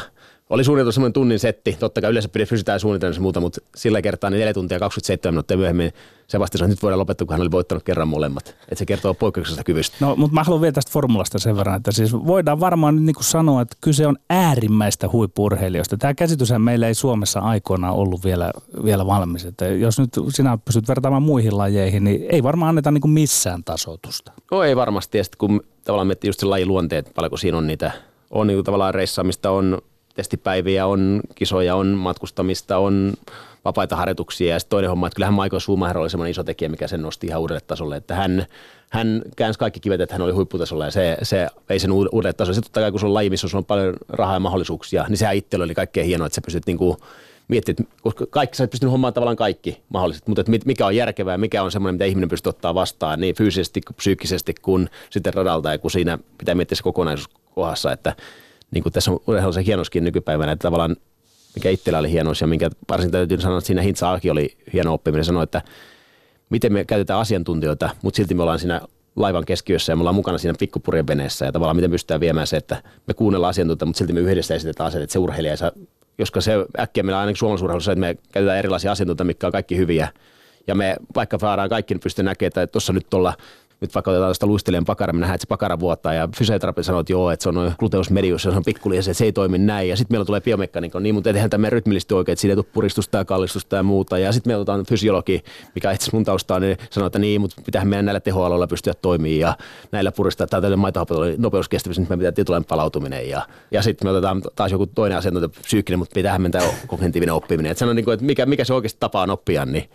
oli 0.52 0.64
suunniteltu 0.64 0.92
semmoinen 0.92 1.12
tunnin 1.12 1.38
setti. 1.38 1.76
Totta 1.80 2.00
kai 2.00 2.10
yleensä 2.10 2.28
pysytään 2.28 2.80
suunnitelmassa 2.80 3.22
muuta, 3.22 3.40
mutta 3.40 3.60
sillä 3.76 4.02
kertaa 4.02 4.30
niin 4.30 4.38
4 4.38 4.54
tuntia 4.54 4.78
27 4.78 5.34
minuuttia 5.34 5.56
myöhemmin 5.56 5.92
Sebastian 6.26 6.58
sanoi, 6.58 6.66
että 6.66 6.76
nyt 6.76 6.82
voidaan 6.82 6.98
lopettaa, 6.98 7.26
kun 7.26 7.34
hän 7.34 7.40
oli 7.40 7.50
voittanut 7.50 7.82
kerran 7.82 8.08
molemmat. 8.08 8.48
Että 8.48 8.74
se 8.74 8.86
kertoo 8.86 9.14
poikkeuksellisesta 9.14 9.64
kyvystä. 9.64 9.96
No, 10.00 10.16
mutta 10.16 10.34
mä 10.34 10.44
haluan 10.44 10.60
vielä 10.60 10.72
tästä 10.72 10.92
formulasta 10.92 11.38
sen 11.38 11.56
verran, 11.56 11.76
että 11.76 11.92
siis 11.92 12.12
voidaan 12.12 12.60
varmaan 12.60 12.96
nyt 12.96 13.04
niin 13.04 13.14
kuin 13.14 13.24
sanoa, 13.24 13.62
että 13.62 13.76
kyse 13.80 14.06
on 14.06 14.16
äärimmäistä 14.30 15.08
huippurheilijoista. 15.12 15.96
Tämä 15.96 16.14
käsityshän 16.14 16.62
meillä 16.62 16.88
ei 16.88 16.94
Suomessa 16.94 17.40
aikoinaan 17.40 17.94
ollut 17.94 18.24
vielä, 18.24 18.50
vielä 18.84 19.06
valmis. 19.06 19.44
Että 19.44 19.66
jos 19.66 19.98
nyt 19.98 20.10
sinä 20.28 20.58
pystyt 20.64 20.88
vertaamaan 20.88 21.22
muihin 21.22 21.58
lajeihin, 21.58 22.04
niin 22.04 22.26
ei 22.30 22.42
varmaan 22.42 22.68
anneta 22.68 22.90
niin 22.90 23.02
kuin 23.02 23.12
missään 23.12 23.64
tasoitusta. 23.64 24.32
No 24.50 24.62
ei 24.62 24.76
varmasti. 24.76 25.18
Ja 25.18 25.24
sitten 25.24 25.38
kun 25.38 25.60
tavallaan 25.84 26.06
miettii 26.06 26.28
just 26.28 26.40
sen 26.40 26.50
lajin 26.50 26.68
luonteet, 26.68 27.10
paljonko 27.14 27.36
siinä 27.36 27.58
on 27.58 27.66
niitä, 27.66 27.92
on 28.30 28.46
niin 28.46 28.56
kuin 28.56 28.64
tavallaan 28.64 28.94
reissaamista, 28.94 29.50
on 29.50 29.78
testipäiviä, 30.14 30.86
on 30.86 31.20
kisoja, 31.34 31.76
on 31.76 31.86
matkustamista, 31.86 32.78
on 32.78 33.12
vapaita 33.64 33.96
harjoituksia. 33.96 34.54
Ja 34.54 34.58
sitten 34.60 34.70
toinen 34.70 34.90
homma, 34.90 35.06
että 35.06 35.16
kyllähän 35.16 35.34
Michael 35.34 35.60
Schumacher 35.60 35.98
oli 35.98 36.10
semmoinen 36.10 36.30
iso 36.30 36.44
tekijä, 36.44 36.68
mikä 36.68 36.86
sen 36.88 37.02
nosti 37.02 37.26
ihan 37.26 37.40
uudelle 37.40 37.60
tasolle. 37.60 37.96
Että 37.96 38.14
hän, 38.14 38.46
hän 38.90 39.22
käänsi 39.36 39.58
kaikki 39.58 39.80
kivet, 39.80 40.00
että 40.00 40.14
hän 40.14 40.22
oli 40.22 40.32
huipputasolla 40.32 40.84
ja 40.84 40.90
se, 40.90 41.16
se 41.22 41.48
vei 41.68 41.78
sen 41.78 41.92
uudelle 41.92 42.32
tasolle. 42.32 42.54
Sitten 42.54 42.68
totta 42.68 42.80
kai 42.80 42.90
kun 42.90 43.00
se 43.00 43.06
on 43.06 43.14
laji, 43.14 43.30
missä 43.30 43.56
on 43.56 43.64
paljon 43.64 43.94
rahaa 44.08 44.34
ja 44.34 44.40
mahdollisuuksia, 44.40 45.04
niin 45.08 45.16
sehän 45.16 45.36
itsellä 45.36 45.64
oli 45.64 45.74
kaikkein 45.74 46.06
hienoa, 46.06 46.26
että 46.26 46.34
sä 46.34 46.40
pystyt 46.40 46.66
niinku 46.66 46.96
miettimään, 47.48 47.92
koska 48.02 48.26
kaikki, 48.26 48.56
sä 48.56 48.68
pystynyt 48.68 48.92
hommaamaan 48.92 49.14
tavallaan 49.14 49.36
kaikki 49.36 49.82
mahdolliset, 49.88 50.26
mutta 50.26 50.40
että 50.40 50.66
mikä 50.66 50.86
on 50.86 50.96
järkevää, 50.96 51.38
mikä 51.38 51.62
on 51.62 51.72
semmoinen, 51.72 51.94
mitä 51.94 52.04
ihminen 52.04 52.28
pystyy 52.28 52.50
ottaa 52.50 52.74
vastaan 52.74 53.20
niin 53.20 53.34
fyysisesti, 53.34 53.80
psyykkisesti 53.96 54.54
kuin 54.62 54.90
sitten 55.10 55.34
radalta 55.34 55.72
ja 55.72 55.78
kun 55.78 55.90
siinä 55.90 56.18
pitää 56.38 56.54
miettiä 56.54 56.76
se 56.76 56.82
kokonaisuus 56.82 57.28
kohdassa, 57.54 57.92
että 57.92 58.16
niin 58.72 58.82
kuin 58.82 58.92
tässä 58.92 59.10
on 59.46 59.52
se 59.54 59.64
hienoskin 59.66 60.04
nykypäivänä, 60.04 60.52
että 60.52 60.62
tavallaan 60.62 60.96
mikä 61.54 61.70
itsellä 61.70 61.98
oli 61.98 62.10
hienous 62.10 62.40
ja 62.40 62.46
minkä 62.46 62.70
varsin 62.88 63.10
täytyy 63.10 63.40
sanoa, 63.40 63.58
että 63.58 63.66
siinä 63.66 63.82
Hintsa 63.82 64.10
oli 64.10 64.56
hieno 64.72 64.94
oppiminen, 64.94 65.24
sanoi, 65.24 65.42
että 65.42 65.62
miten 66.50 66.72
me 66.72 66.84
käytetään 66.84 67.20
asiantuntijoita, 67.20 67.90
mutta 68.02 68.16
silti 68.16 68.34
me 68.34 68.42
ollaan 68.42 68.58
siinä 68.58 68.80
laivan 69.16 69.44
keskiössä 69.44 69.92
ja 69.92 69.96
me 69.96 70.00
ollaan 70.00 70.14
mukana 70.14 70.38
siinä 70.38 70.54
pikkupurjen 70.58 71.06
veneessä. 71.06 71.44
Ja 71.44 71.52
tavallaan 71.52 71.76
miten 71.76 71.90
pystytään 71.90 72.20
viemään 72.20 72.46
se, 72.46 72.56
että 72.56 72.82
me 73.06 73.14
kuunnellaan 73.14 73.50
asiantuntijoita, 73.50 73.86
mutta 73.86 73.98
silti 73.98 74.12
me 74.12 74.20
yhdessä 74.20 74.54
esitetään 74.54 74.88
asiat, 74.88 75.02
että 75.02 75.12
se 75.12 75.18
urheilija 75.18 75.56
saa, 75.56 75.70
koska 76.18 76.40
se 76.40 76.52
äkkiä 76.80 77.02
meillä 77.02 77.20
ainakin 77.20 77.38
suomalaisuurheilussa, 77.38 77.92
että 77.92 78.00
me 78.00 78.16
käytetään 78.32 78.58
erilaisia 78.58 78.92
asiantuntijoita, 78.92 79.24
mitkä 79.24 79.46
on 79.46 79.52
kaikki 79.52 79.76
hyviä. 79.76 80.08
Ja 80.66 80.74
me 80.74 80.96
vaikka 81.14 81.38
saadaan 81.38 81.68
kaikki, 81.68 81.94
niin 81.94 82.00
pystyy 82.00 82.24
näkemään, 82.24 82.48
että 82.48 82.66
tuossa 82.66 82.92
nyt 82.92 83.06
tuolla 83.10 83.34
nyt 83.82 83.94
vaikka 83.94 84.10
otetaan 84.10 84.30
tästä 84.30 84.46
luistelijan 84.46 84.84
pakara, 84.84 85.12
me 85.12 85.26
että 85.26 85.38
se 85.38 85.46
pakara 85.48 85.80
vuottaa 85.80 86.14
ja 86.14 86.28
fysioterapeutti 86.36 86.86
sanoo, 86.86 87.00
että 87.00 87.12
joo, 87.12 87.30
että 87.30 87.42
se 87.42 87.48
on 87.48 87.72
gluteus 87.78 88.10
medius, 88.10 88.42
se 88.42 88.48
on 88.48 88.62
pikkuli 88.64 89.02
se, 89.02 89.14
se 89.14 89.24
ei 89.24 89.32
toimi 89.32 89.58
näin. 89.58 89.88
Ja 89.88 89.96
sitten 89.96 90.14
meillä 90.14 90.24
tulee 90.24 90.40
biomekaniikka, 90.40 91.00
niin, 91.00 91.14
mutta 91.14 91.30
eihän 91.30 91.50
tämä 91.50 91.70
rytmillisesti 91.70 92.14
oikein, 92.14 92.32
että 92.32 92.40
siinä 92.40 92.52
ei 92.52 92.56
tule 92.56 92.66
puristusta 92.72 93.18
ja 93.18 93.24
kallistusta 93.24 93.76
ja 93.76 93.82
muuta. 93.82 94.18
Ja 94.18 94.32
sitten 94.32 94.50
meillä 94.50 94.60
otetaan 94.60 94.86
fysiologi, 94.86 95.42
mikä 95.74 95.92
itse 95.92 96.10
mun 96.12 96.24
taustaa, 96.24 96.60
niin 96.60 96.76
sanoo, 96.90 97.06
että 97.06 97.18
niin, 97.18 97.40
mutta 97.40 97.62
pitää 97.64 97.84
meidän 97.84 98.04
näillä 98.04 98.20
tehoaloilla 98.20 98.66
pystyä 98.66 98.94
toimimaan 98.94 99.38
ja 99.38 99.56
näillä 99.92 100.12
puristaa. 100.12 100.46
Tämä 100.46 100.60
täytyy 100.92 101.16
oli 101.16 101.34
nopeuskestävyys, 101.38 101.98
nyt 101.98 102.08
me 102.08 102.16
pitää 102.16 102.32
tietynlainen 102.32 102.68
palautuminen. 102.68 103.28
Ja, 103.28 103.46
ja 103.70 103.82
sitten 103.82 104.06
me 104.06 104.10
otetaan 104.10 104.42
taas 104.56 104.72
joku 104.72 104.86
toinen 104.86 105.18
asiantuntija, 105.18 105.62
psyykkinen, 105.62 105.98
mutta 105.98 106.14
pitää 106.14 106.38
mennä 106.38 106.60
kognitiivinen 106.86 107.34
oppiminen. 107.34 107.70
Että 107.70 107.78
sanoo, 107.78 107.94
niin 107.94 108.04
kuin, 108.04 108.14
että 108.14 108.26
mikä, 108.26 108.46
mikä 108.46 108.64
se 108.64 108.74
oikeasti 108.74 109.00
tapa 109.00 109.22
on 109.22 109.30
oppia, 109.30 109.66
niin 109.66 109.90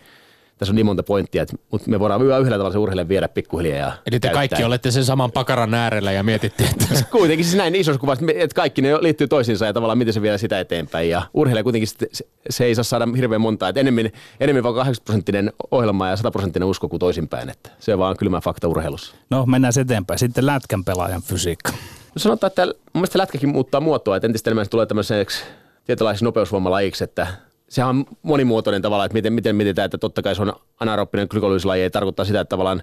tässä 0.58 0.72
on 0.72 0.76
niin 0.76 0.86
monta 0.86 1.02
pointtia, 1.02 1.42
että, 1.42 1.56
mutta 1.70 1.90
me 1.90 2.00
voidaan 2.00 2.22
yhdellä 2.22 2.56
tavalla 2.56 2.72
se 2.72 2.78
urheilijan 2.78 3.08
viedä 3.08 3.28
pikkuhiljaa. 3.28 3.78
Ja 3.78 3.92
Eli 4.06 4.20
te 4.20 4.28
käyttää. 4.28 4.32
kaikki 4.32 4.64
olette 4.64 4.90
sen 4.90 5.04
saman 5.04 5.32
pakaran 5.32 5.74
äärellä 5.74 6.12
ja 6.12 6.22
mietitte, 6.22 6.64
että... 6.64 7.04
kuitenkin 7.10 7.44
siis 7.44 7.56
näin 7.56 7.74
isossa 7.74 8.00
kuvassa, 8.00 8.24
että 8.34 8.54
kaikki 8.54 8.82
ne 8.82 8.98
liittyy 9.00 9.28
toisiinsa 9.28 9.66
ja 9.66 9.72
tavallaan 9.72 9.98
miten 9.98 10.14
se 10.14 10.22
vie 10.22 10.38
sitä 10.38 10.60
eteenpäin. 10.60 11.10
Ja 11.10 11.22
urheilija 11.34 11.62
kuitenkin 11.62 11.88
se, 11.88 12.26
se 12.50 12.64
ei 12.64 12.74
saa 12.74 12.84
saada 12.84 13.08
hirveän 13.16 13.40
montaa. 13.40 13.68
Että 13.68 13.80
enemmän, 13.80 14.10
enemmän 14.40 14.62
vaikka 14.62 14.78
80 14.78 15.04
prosenttinen 15.04 15.52
ohjelma 15.70 16.08
ja 16.08 16.16
100 16.16 16.30
prosenttinen 16.30 16.68
usko 16.68 16.88
kuin 16.88 17.00
toisinpäin. 17.00 17.50
Että 17.50 17.70
se 17.78 17.92
on 17.92 17.98
vaan 17.98 18.16
kylmä 18.16 18.40
fakta 18.40 18.68
urheilussa. 18.68 19.14
No 19.30 19.46
mennään 19.46 19.72
eteenpäin. 19.80 20.18
Sitten 20.18 20.46
lätkän 20.46 20.84
pelaajan 20.84 21.22
fysiikka. 21.22 21.72
No 21.72 22.18
sanotaan, 22.18 22.48
että 22.48 22.64
mun 22.64 22.74
mielestä 22.94 23.18
lätkäkin 23.18 23.48
muuttaa 23.48 23.80
muotoa, 23.80 24.16
että 24.16 24.26
entistä 24.26 24.50
enemmän 24.50 24.64
se 24.64 24.70
tulee 24.70 24.86
tämmöiseksi 24.86 25.44
tietynlaiseksi 25.84 26.24
nopeusvoimalajiksi, 26.24 27.04
että 27.04 27.26
sehän 27.68 27.88
on 27.88 28.04
monimuotoinen 28.22 28.82
tavalla, 28.82 29.04
että 29.04 29.14
miten, 29.14 29.32
miten 29.32 29.56
mietitään, 29.56 29.86
että 29.86 29.98
totta 29.98 30.22
kai 30.22 30.34
se 30.34 30.42
on 30.42 30.52
anaerooppinen 30.80 31.26
glykolyysilaji, 31.30 31.82
ei 31.82 31.90
tarkoittaa 31.90 32.24
sitä, 32.24 32.40
että 32.40 32.48
tavallaan, 32.48 32.82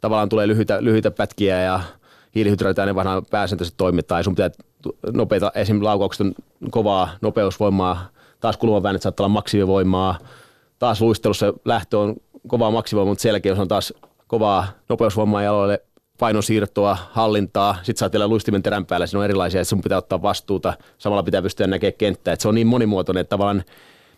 tavallaan 0.00 0.28
tulee 0.28 0.48
lyhyitä, 0.48 0.84
lyhyitä 0.84 1.10
pätkiä 1.10 1.62
ja 1.62 1.80
hiilihydraatia 2.34 2.86
ne 2.86 2.94
vaan 2.94 3.26
pääsääntöisesti 3.30 3.76
toimittaa. 3.76 4.18
Ja 4.18 4.22
sun 4.22 4.34
pitää 4.34 4.50
nopeita, 5.12 5.52
esim. 5.54 5.84
laukaukset 5.84 6.26
on 6.26 6.34
kovaa 6.70 7.08
nopeusvoimaa, 7.20 8.08
taas 8.40 8.56
kulmaväännet 8.56 9.02
saattaa 9.02 9.24
olla 9.24 9.34
maksimivoimaa, 9.34 10.18
taas 10.78 11.00
luistelussa 11.00 11.54
lähtö 11.64 11.98
on 11.98 12.16
kovaa 12.46 12.70
maksimivoimaa, 12.70 13.10
mutta 13.10 13.22
selkeä 13.22 13.54
on 13.54 13.68
taas 13.68 13.94
kovaa 14.26 14.66
nopeusvoimaa 14.88 15.42
jaloille, 15.42 15.82
painonsiirtoa, 16.18 16.98
hallintaa, 17.10 17.74
sitten 17.82 17.96
sä 17.96 18.04
oot 18.04 18.12
vielä 18.12 18.28
luistimen 18.28 18.62
terän 18.62 18.86
päällä, 18.86 19.06
siinä 19.06 19.18
on 19.18 19.24
erilaisia, 19.24 19.60
että 19.60 19.68
sun 19.68 19.80
pitää 19.80 19.98
ottaa 19.98 20.22
vastuuta, 20.22 20.74
samalla 20.98 21.22
pitää 21.22 21.42
pystyä 21.42 21.66
näkemään 21.66 21.94
kenttää, 21.98 22.34
että 22.34 22.42
se 22.42 22.48
on 22.48 22.54
niin 22.54 22.66
monimuotoinen, 22.66 23.20
että 23.20 23.30
tavallaan 23.30 23.64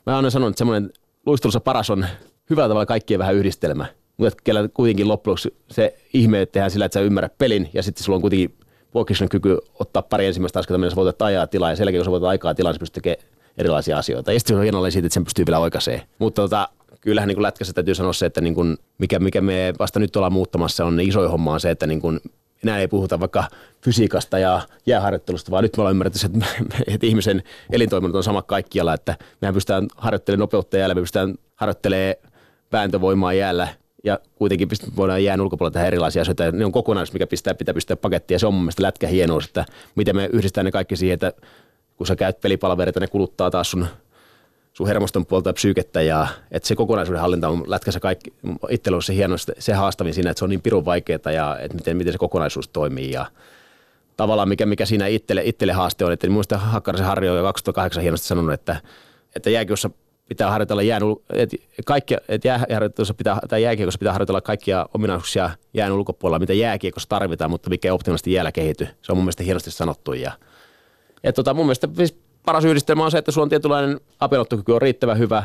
mä 0.07 0.17
aina 0.17 0.31
sanon, 0.31 0.49
että 0.49 0.59
semmoinen 0.59 0.91
luistelussa 1.27 1.61
paras 1.61 1.91
on 1.91 2.07
hyvällä 2.51 2.69
tavalla 2.69 2.87
kaikkien 2.87 3.19
vähän 3.19 3.35
yhdistelmä. 3.35 3.87
Mutta 4.17 4.43
kuitenkin 4.75 5.09
loppujen 5.09 5.39
se 5.71 5.97
ihme, 6.15 6.43
että 6.43 6.53
tehdään 6.53 6.71
sillä, 6.71 6.85
että 6.85 6.99
sä 6.99 7.05
ymmärrät 7.05 7.39
pelin 7.39 7.71
ja 7.75 7.83
sitten 7.83 8.05
sulla 8.05 8.17
on 8.17 8.21
kuitenkin 8.21 8.57
poikkeuksellinen 8.93 9.31
kyky 9.31 9.59
ottaa 9.81 10.03
pari 10.03 10.27
ensimmäistä 10.27 10.59
askelta, 10.59 10.79
millä 10.79 10.91
sä 10.91 10.97
voitat 10.97 11.23
ajaa 11.23 11.47
tilaa 11.47 11.71
ja 11.71 11.77
sen 11.77 11.85
jälkeen, 11.85 12.01
kun 12.01 12.05
sä 12.05 12.11
voitat 12.11 12.29
aikaa 12.29 12.55
tilaa, 12.55 12.73
niin 12.73 12.77
sä 12.77 12.81
pystyt 12.81 13.03
tekemään 13.03 13.29
erilaisia 13.59 13.99
asioita. 13.99 14.33
Ja 14.33 14.39
sitten 14.41 14.55
se 14.55 14.59
on 14.59 14.63
hienoa 14.63 14.91
siitä, 14.91 15.07
että 15.07 15.15
sen 15.15 15.25
pystyy 15.25 15.47
vielä 15.47 15.59
oikaiseen. 15.59 16.03
Mutta 16.19 16.43
tota, 16.43 16.69
kyllähän 17.01 17.29
niin 17.29 17.43
lätkässä 17.43 17.73
täytyy 17.73 17.95
sanoa 17.95 18.13
se, 18.13 18.27
että 18.27 18.41
niin 18.41 18.55
kuin, 18.55 18.77
mikä, 18.99 19.19
mikä 19.19 19.41
me 19.41 19.75
vasta 19.79 20.01
nyt 20.01 20.17
ollaan 20.17 20.33
muuttamassa 20.33 20.85
on 20.85 21.01
iso 21.01 21.29
homma 21.29 21.53
on 21.53 21.61
se, 21.61 21.71
että 21.71 21.87
niin 21.87 22.01
kuin, 22.01 22.21
enää 22.65 22.79
ei 22.79 22.89
puhuta 22.89 23.21
vaikka 23.21 23.45
fysiikasta 23.85 24.39
ja 24.39 24.61
jääharjoittelusta, 24.87 25.51
vaan 25.51 25.63
nyt 25.63 25.77
me 25.77 25.81
ollaan 25.81 25.95
ymmärretty, 25.95 26.19
että, 26.27 26.47
että 26.87 27.07
ihmisen 27.07 27.43
elintoiminnot 27.73 28.17
on 28.17 28.25
sama 28.25 28.43
kaikkialla, 28.43 28.95
että 28.95 29.17
mehän 29.41 29.55
pystytään 29.55 29.89
harjoittelemaan 29.97 30.41
nopeutta 30.41 30.77
jäällä, 30.77 30.95
me 30.95 31.01
pystytään 31.01 31.35
harjoittelemaan 31.57 32.15
vääntövoimaa 32.73 33.33
jäällä 33.33 33.69
ja 34.05 34.19
kuitenkin 34.35 34.69
voidaan 34.97 35.25
jään 35.25 35.41
ulkopuolella 35.41 35.73
tehdä 35.73 35.87
erilaisia 35.87 36.23
asioita. 36.23 36.53
Ne 36.53 36.65
on 36.65 36.73
kokonaisuus, 36.73 37.13
mikä 37.13 37.27
pistää, 37.27 37.55
pitää 37.55 37.75
pystyä 37.75 37.97
pakettiin 37.97 38.35
ja 38.35 38.39
se 38.39 38.47
on 38.47 38.55
mun 38.55 38.63
mielestä 38.63 38.83
lätkä 38.83 39.07
hienous, 39.07 39.45
että 39.45 39.65
miten 39.95 40.17
me 40.17 40.31
yhdistetään 40.33 40.65
ne 40.65 40.71
kaikki 40.71 40.97
siihen, 40.97 41.15
että 41.15 41.33
kun 41.97 42.07
sä 42.07 42.17
käyt 42.17 42.41
pelipalvereita, 42.41 43.01
ne 43.01 43.07
kuluttaa 43.07 43.51
taas 43.51 43.71
sun 43.71 43.87
sun 44.73 44.87
hermoston 44.87 45.27
puolta 45.27 45.49
ja 45.49 45.53
psyykettä 45.53 46.03
ja 46.03 46.27
että 46.51 46.69
se 46.69 46.77
kokonaisuuden 46.77 47.21
hallinta 47.21 47.49
on 47.49 47.65
lätkässä 47.67 48.01
kaikki, 48.01 48.33
itsellä 48.71 48.97
on 48.97 49.03
se 49.03 49.15
hieno, 49.15 49.37
se 49.59 49.73
haastavin 49.73 50.15
siinä, 50.15 50.31
että 50.31 50.39
se 50.39 50.45
on 50.45 50.51
niin 50.51 50.63
pirun 50.63 50.85
vaikeaa 50.85 51.33
ja 51.35 51.59
että 51.59 51.77
miten, 51.77 51.97
miten 51.97 52.13
se 52.13 52.19
kokonaisuus 52.19 52.69
toimii 52.69 53.11
ja 53.11 53.27
tavallaan 54.17 54.49
mikä, 54.49 54.67
mikä 54.67 54.87
siinä 54.87 55.07
itselle, 55.07 55.43
itselle 55.45 55.73
haaste 55.73 56.05
on, 56.05 56.13
että 56.13 56.27
niin 56.27 56.33
muista 56.33 56.59
Hakkarisen 56.59 57.07
Harri 57.07 57.29
on 57.29 57.37
jo 57.37 57.43
2008 57.43 58.03
hienosti 58.03 58.27
sanonut, 58.27 58.53
että, 58.53 58.77
että 59.37 59.51
jääkiossa 59.51 59.91
pitää 60.29 60.51
harjoitella 60.51 60.83
jään, 60.83 61.03
että 61.33 61.57
kaikki, 61.85 62.15
että 62.29 62.61
pitää, 63.17 63.39
tai 63.49 63.63
jääkiekossa 63.63 63.99
pitää 63.99 64.13
harjoitella 64.13 64.41
kaikkia 64.41 64.87
ominaisuuksia 64.95 65.51
jään 65.75 65.93
ulkopuolella, 65.93 66.39
mitä 66.39 66.53
jääkiekossa 66.53 67.09
tarvitaan, 67.09 67.51
mutta 67.51 67.71
mikä 67.71 67.89
ei 67.89 67.93
optimaalisesti 67.93 68.33
jäällä 68.33 68.53
kehity. 68.53 68.89
Se 69.03 69.13
on 69.13 69.19
mun 69.19 69.25
mielestä 69.25 69.43
hienosti 69.43 69.71
sanottu 69.71 70.13
ja, 70.13 70.33
ja 71.23 71.33
tota, 71.33 71.55
mun 71.55 71.67
mielestä 71.67 71.89
siis 71.97 72.19
paras 72.45 72.65
yhdistelmä 72.65 73.05
on 73.05 73.11
se, 73.11 73.19
että 73.19 73.33
sulla 73.33 73.43
on 73.43 73.49
tietynlainen 73.49 74.01
apenottokyky 74.21 74.73
on 74.73 74.83
riittävän 74.83 75.19
hyvä, 75.19 75.43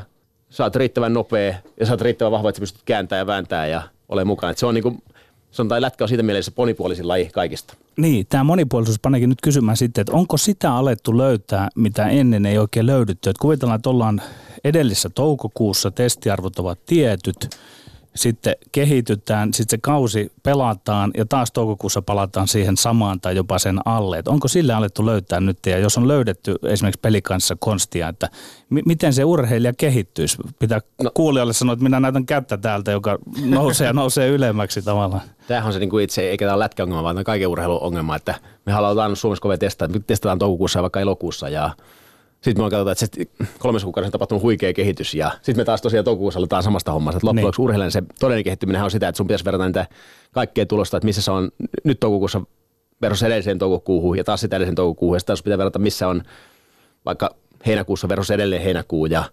sä 0.50 0.64
oot 0.64 0.76
riittävän 0.76 1.14
nopea 1.14 1.56
ja 1.80 1.86
sä 1.86 1.94
oot 1.94 2.02
riittävän 2.02 2.32
vahva, 2.32 2.50
että 2.50 2.58
sä 2.58 2.62
pystyt 2.62 2.82
kääntämään 2.86 3.22
ja 3.22 3.28
vääntää 3.28 3.68
ja 3.68 3.82
ole 4.10 4.24
mukana. 4.24 4.52
Et 4.52 4.58
se 4.58 4.66
on 4.66 4.74
niin 4.74 4.84
kuin, 4.84 5.04
sanotaan, 5.52 5.82
lätkä 5.82 6.04
on 6.04 6.08
siitä 6.08 6.24
mielessä 6.24 6.52
monipuolisin 6.58 7.08
laji 7.08 7.30
kaikista. 7.34 7.74
Niin, 7.98 8.26
tämä 8.30 8.44
monipuolisuus 8.44 9.00
paneekin 9.00 9.30
nyt 9.30 9.42
kysymään 9.42 9.78
sitten, 9.78 10.02
että 10.02 10.14
onko 10.14 10.38
sitä 10.38 10.74
alettu 10.74 11.18
löytää, 11.18 11.70
mitä 11.76 12.08
ennen 12.08 12.46
ei 12.46 12.58
oikein 12.58 12.86
löydetty. 12.86 13.30
Että 13.30 13.42
kuvitellaan, 13.42 13.76
että 13.76 13.90
ollaan 13.90 14.22
edellisessä 14.64 15.10
toukokuussa, 15.10 15.92
testiarvot 15.92 16.60
ovat 16.60 16.86
tietyt, 16.86 17.50
sitten 18.18 18.56
kehitytään, 18.72 19.54
sitten 19.54 19.78
se 19.78 19.82
kausi 19.82 20.32
pelataan 20.44 21.12
ja 21.18 21.26
taas 21.26 21.52
toukokuussa 21.52 22.02
palataan 22.02 22.48
siihen 22.48 22.78
samaan 22.78 23.22
tai 23.22 23.36
jopa 23.36 23.60
sen 23.60 23.80
alle. 23.86 24.18
Et 24.18 24.28
onko 24.28 24.48
sille 24.48 24.74
alettu 24.74 25.06
löytää 25.06 25.40
nyt 25.40 25.58
ja 25.66 25.78
jos 25.78 25.98
on 25.98 26.08
löydetty 26.08 26.56
esimerkiksi 26.64 27.00
pelikanssa 27.00 27.56
konstia, 27.60 28.08
että 28.08 28.30
m- 28.70 28.86
miten 28.86 29.14
se 29.14 29.24
urheilija 29.24 29.74
kehittyisi? 29.78 30.38
Pitää 30.60 30.82
no. 31.04 31.12
kuulijalle 31.14 31.54
sanoa, 31.54 31.74
että 31.74 31.84
minä 31.84 32.00
näytän 32.00 32.26
kättä 32.26 32.58
täältä, 32.58 32.92
joka 32.92 33.18
nousee 33.46 33.88
ja 33.88 33.94
nousee 33.94 34.28
ylemmäksi 34.28 34.82
tavallaan. 34.82 35.22
Tämähän 35.48 35.68
on 35.68 35.74
se 35.74 35.80
niin 35.80 35.90
kuin 35.90 36.04
itse, 36.04 36.30
eikä 36.30 36.46
tämä 36.46 36.60
lätkäongelma, 36.60 37.04
vaan 37.04 37.16
tämä 37.16 37.24
kaiken 37.24 37.48
urheilun 37.48 37.82
ongelma, 37.82 38.16
että 38.16 38.36
me 38.66 38.72
halutaan 38.74 39.16
Suomessa 39.16 39.42
kovin 39.42 39.60
testata, 39.60 40.00
testataan 40.08 40.40
toukokuussa 40.40 40.80
ja 40.80 40.84
vaikka 40.84 41.00
elokuussa 41.00 41.50
ja 41.50 41.70
sitten 42.48 42.62
me 42.62 42.66
on 42.66 42.72
katsottu, 42.72 42.92
että 42.92 43.28
se 43.46 43.48
kolmessa 43.60 43.86
kuukaudessa 43.86 44.08
on 44.08 44.12
tapahtunut 44.12 44.44
huikea 44.44 44.74
kehitys 44.74 45.14
ja 45.14 45.32
sitten 45.36 45.58
me 45.58 45.66
taas 45.66 45.82
tosiaan 45.82 46.06
toukokuussa 46.06 46.40
aletaan 46.40 46.64
samasta 46.64 46.92
hommasta. 46.92 47.18
Että 47.18 47.28
loppujen 47.28 47.54
niin. 47.58 47.64
urheilijan 47.64 47.92
se 47.92 48.04
todellinen 48.20 48.44
kehittyminen 48.44 48.84
on 48.84 48.92
sitä, 48.92 49.08
että 49.08 49.18
sun 49.18 49.28
pitäisi 49.28 49.46
verrata 49.46 49.66
niitä 49.66 49.88
kaikkea 50.32 50.66
tulosta, 50.66 50.98
että 50.98 51.06
missä 51.06 51.22
se 51.22 51.32
on 51.32 51.52
nyt 51.84 52.00
toukokuussa 52.00 52.42
versus 53.02 53.24
edelliseen 53.24 53.60
toukokuuhun 53.60 54.18
ja 54.18 54.24
taas 54.24 54.42
sitä 54.42 54.56
edelliseen 54.56 54.76
toukokuuhun 54.76 55.16
ja 55.16 55.20
sitten 55.20 55.36
pitää 55.44 55.58
verrata, 55.58 55.80
missä 55.80 56.08
on 56.08 56.24
vaikka 57.06 57.36
heinäkuussa 57.66 58.10
versus 58.10 58.32
edelleen 58.32 58.62
heinäkuu 58.62 59.06
ja 59.06 59.24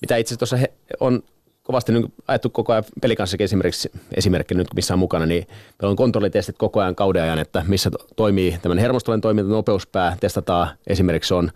mitä 0.00 0.16
itse 0.16 0.36
tuossa 0.36 0.58
on 1.00 1.22
kovasti 1.62 1.92
nyt 1.92 2.06
ajettu 2.28 2.50
koko 2.50 2.72
ajan 2.72 2.84
pelikanssakin 3.00 3.44
esimerkiksi 3.44 3.90
esimerkki 4.16 4.54
nyt, 4.54 4.68
missä 4.74 4.94
on 4.94 4.98
mukana, 4.98 5.26
niin 5.26 5.46
meillä 5.48 5.90
on 5.90 5.96
kontrollitestit 5.96 6.58
koko 6.58 6.80
ajan 6.80 6.94
kauden 6.94 7.22
ajan, 7.22 7.38
että 7.38 7.64
missä 7.68 7.90
toimii 8.16 8.58
tämmöinen 8.62 8.82
hermostollinen 8.82 9.20
toiminta, 9.20 9.52
nopeuspää, 9.52 10.16
testataan 10.20 10.68
esimerkiksi 10.86 11.34
on 11.34 11.50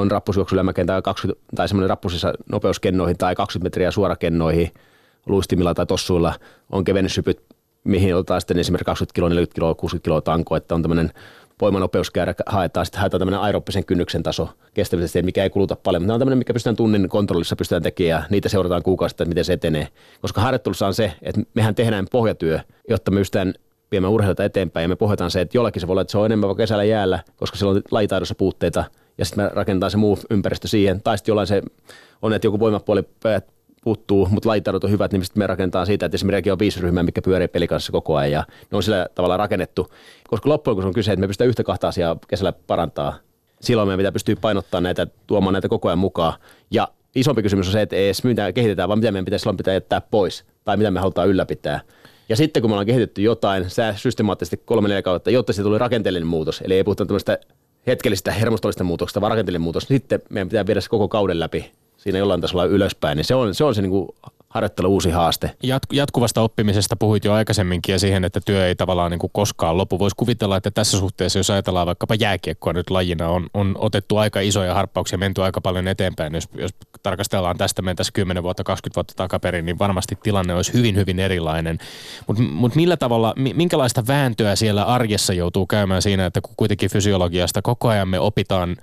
on 0.00 0.10
rappusjuoksulämäkeen 0.10 0.86
tai, 0.86 1.02
20, 1.02 1.42
tai 1.54 1.68
semmoinen 1.68 1.90
rappusissa 1.90 2.32
nopeuskennoihin 2.52 3.18
tai 3.18 3.34
20 3.34 3.66
metriä 3.66 3.90
suorakennoihin 3.90 4.70
luistimilla 5.26 5.74
tai 5.74 5.86
tossuilla 5.86 6.34
on 6.72 6.84
kevennyshypyt, 6.84 7.42
mihin 7.84 8.16
otetaan 8.16 8.40
sitten 8.40 8.58
esimerkiksi 8.58 8.84
20 8.84 9.14
kiloa, 9.14 9.28
40 9.28 9.54
kiloa, 9.54 9.74
60 9.74 10.04
kiloa 10.04 10.20
tanko, 10.20 10.56
että 10.56 10.74
on 10.74 10.82
tämmöinen 10.82 11.10
voimanopeuskääärä 11.60 12.34
haetaan, 12.46 12.86
sitten 12.86 13.00
haetaan 13.00 13.18
tämmöinen 13.18 13.40
aeroppisen 13.40 13.84
kynnyksen 13.84 14.22
taso 14.22 14.48
kestävästi, 14.74 15.22
mikä 15.22 15.42
ei 15.42 15.50
kuluta 15.50 15.76
paljon, 15.76 16.02
mutta 16.02 16.14
on 16.14 16.20
tämmöinen, 16.20 16.38
mikä 16.38 16.52
pystytään 16.52 16.76
tunnin 16.76 17.08
kontrollissa 17.08 17.56
pystytään 17.56 17.82
tekemään 17.82 18.22
ja 18.22 18.22
niitä 18.30 18.48
seurataan 18.48 18.82
kuukausista, 18.82 19.22
että 19.22 19.28
miten 19.28 19.44
se 19.44 19.52
etenee. 19.52 19.88
Koska 20.20 20.40
harjoittelussa 20.40 20.86
on 20.86 20.94
se, 20.94 21.12
että 21.22 21.40
mehän 21.54 21.74
tehdään 21.74 22.06
pohjatyö, 22.10 22.60
jotta 22.88 23.10
me 23.10 23.20
pystytään 23.20 23.54
viemään 23.90 24.12
urheilta 24.12 24.44
eteenpäin 24.44 24.84
ja 24.84 24.88
me 24.88 24.96
pohjataan 24.96 25.30
se, 25.30 25.40
että 25.40 25.56
jollakin 25.56 25.80
se 25.80 25.86
voi 25.86 25.92
olla, 25.92 26.00
että 26.00 26.12
se 26.12 26.18
on 26.18 26.26
enemmän 26.26 26.48
vaikka 26.48 26.62
kesällä 26.62 26.84
jäällä, 26.84 27.18
koska 27.36 27.56
siellä 27.56 27.74
on 27.74 27.82
lajitaidossa 27.90 28.34
puutteita 28.34 28.84
ja 29.18 29.24
sitten 29.24 29.44
me 29.44 29.50
rakentaa 29.52 29.90
se 29.90 29.96
muu 29.96 30.18
ympäristö 30.30 30.68
siihen. 30.68 31.02
Tai 31.02 31.18
sitten 31.18 31.30
jollain 31.30 31.46
se 31.46 31.62
on, 32.22 32.32
että 32.32 32.46
joku 32.46 32.58
voimapuoli 32.58 33.02
puuttuu, 33.84 34.28
mutta 34.30 34.48
lajitaidot 34.48 34.84
on 34.84 34.90
hyvät, 34.90 35.12
niin 35.12 35.24
sitten 35.24 35.40
me 35.40 35.46
rakentaa 35.46 35.86
siitä, 35.86 36.06
että 36.06 36.16
esimerkiksi 36.16 36.50
on 36.50 36.58
viisi 36.58 36.80
ryhmää, 36.80 37.02
mikä 37.02 37.22
pyörii 37.22 37.48
pelikanssa 37.48 37.92
koko 37.92 38.16
ajan 38.16 38.32
ja 38.32 38.44
ne 38.70 38.76
on 38.76 38.82
sillä 38.82 39.06
tavalla 39.14 39.36
rakennettu. 39.36 39.92
Koska 40.28 40.48
loppujen 40.48 40.76
kun 40.76 40.84
on 40.84 40.92
kyse, 40.92 41.12
että 41.12 41.20
me 41.20 41.26
pystytään 41.26 41.48
yhtä 41.48 41.64
kahta 41.64 41.88
asiaa 41.88 42.16
kesällä 42.28 42.52
parantaa, 42.52 43.18
silloin 43.60 43.88
meidän 43.88 43.98
pitää 43.98 44.12
pystyä 44.12 44.36
painottamaan 44.40 44.82
näitä, 44.82 45.06
tuomaan 45.26 45.52
näitä 45.52 45.68
koko 45.68 45.88
ajan 45.88 45.98
mukaan. 45.98 46.32
Ja 46.70 46.88
isompi 47.14 47.42
kysymys 47.42 47.66
on 47.66 47.72
se, 47.72 47.82
että 47.82 47.96
ei 47.96 48.06
edes 48.06 48.24
mitä 48.24 48.52
kehitetään, 48.52 48.88
vaan 48.88 48.98
mitä 48.98 49.12
meidän 49.12 49.24
pitäisi 49.24 49.42
silloin 49.42 49.56
pitää 49.56 49.74
jättää 49.74 50.00
pois 50.00 50.44
tai 50.64 50.76
mitä 50.76 50.90
me 50.90 51.00
halutaan 51.00 51.28
ylläpitää. 51.28 51.80
Ja 52.28 52.36
sitten 52.36 52.62
kun 52.62 52.70
me 52.70 52.72
ollaan 52.72 52.86
kehitetty 52.86 53.22
jotain, 53.22 53.70
sä 53.70 53.94
systemaattisesti 53.96 54.56
kolme 54.64 54.88
neljä 54.88 55.02
kautta, 55.02 55.30
jotta 55.30 55.52
se 55.52 55.62
tuli 55.62 55.78
rakenteellinen 55.78 56.26
muutos, 56.26 56.60
eli 56.64 56.74
ei 56.74 56.84
puhuta 56.84 57.06
tämmöistä 57.06 57.38
hetkellistä 57.88 58.32
hermostollista 58.32 58.84
muutoksesta, 58.84 59.20
vaan 59.20 59.30
rakenteellinen 59.30 59.62
muutos, 59.62 59.88
niin 59.88 59.96
sitten 60.00 60.22
meidän 60.30 60.48
pitää 60.48 60.66
viedä 60.66 60.80
se 60.80 60.88
koko 60.88 61.08
kauden 61.08 61.40
läpi 61.40 61.72
siinä 61.96 62.18
jollain 62.18 62.40
tasolla 62.40 62.64
ylöspäin, 62.64 63.16
niin 63.16 63.24
se 63.24 63.34
on 63.34 63.54
se, 63.54 63.64
on 63.64 63.74
se 63.74 63.82
niin 63.82 63.90
kuin 63.90 64.08
harjoittelu 64.48 64.88
uusi 64.88 65.10
haaste. 65.10 65.50
Jat- 65.66 65.92
jatkuvasta 65.92 66.40
oppimisesta 66.40 66.96
puhuit 66.96 67.24
jo 67.24 67.32
aikaisemminkin 67.32 67.92
ja 67.92 67.98
siihen, 67.98 68.24
että 68.24 68.40
työ 68.44 68.66
ei 68.66 68.74
tavallaan 68.74 69.10
niin 69.10 69.18
kuin 69.18 69.30
koskaan 69.34 69.78
lopu. 69.78 69.98
Voisi 69.98 70.16
kuvitella, 70.16 70.56
että 70.56 70.70
tässä 70.70 70.98
suhteessa, 70.98 71.38
jos 71.38 71.50
ajatellaan 71.50 71.86
vaikkapa 71.86 72.14
jääkiekkoa 72.14 72.72
nyt 72.72 72.90
lajina, 72.90 73.28
on, 73.28 73.46
on 73.54 73.76
otettu 73.78 74.16
aika 74.16 74.40
isoja 74.40 74.74
harppauksia, 74.74 75.18
menty 75.18 75.42
aika 75.42 75.60
paljon 75.60 75.88
eteenpäin. 75.88 76.34
Jos, 76.34 76.48
jos 76.54 76.70
tarkastellaan 77.02 77.56
tästä 77.56 77.82
mentäisiin 77.82 78.12
10 78.12 78.42
vuotta, 78.42 78.64
20 78.64 78.96
vuotta 78.96 79.14
takaperin, 79.16 79.66
niin 79.66 79.78
varmasti 79.78 80.18
tilanne 80.22 80.54
olisi 80.54 80.72
hyvin, 80.72 80.96
hyvin 80.96 81.20
erilainen. 81.20 81.78
Mutta 82.26 82.42
mut 82.42 82.74
millä 82.74 82.96
tavalla, 82.96 83.34
minkälaista 83.36 84.06
vääntöä 84.06 84.56
siellä 84.56 84.84
arjessa 84.84 85.32
joutuu 85.32 85.66
käymään 85.66 86.02
siinä, 86.02 86.26
että 86.26 86.40
kuitenkin 86.56 86.90
fysiologiasta 86.90 87.62
koko 87.62 87.88
ajan 87.88 88.08
me 88.08 88.18
opitaan– 88.18 88.76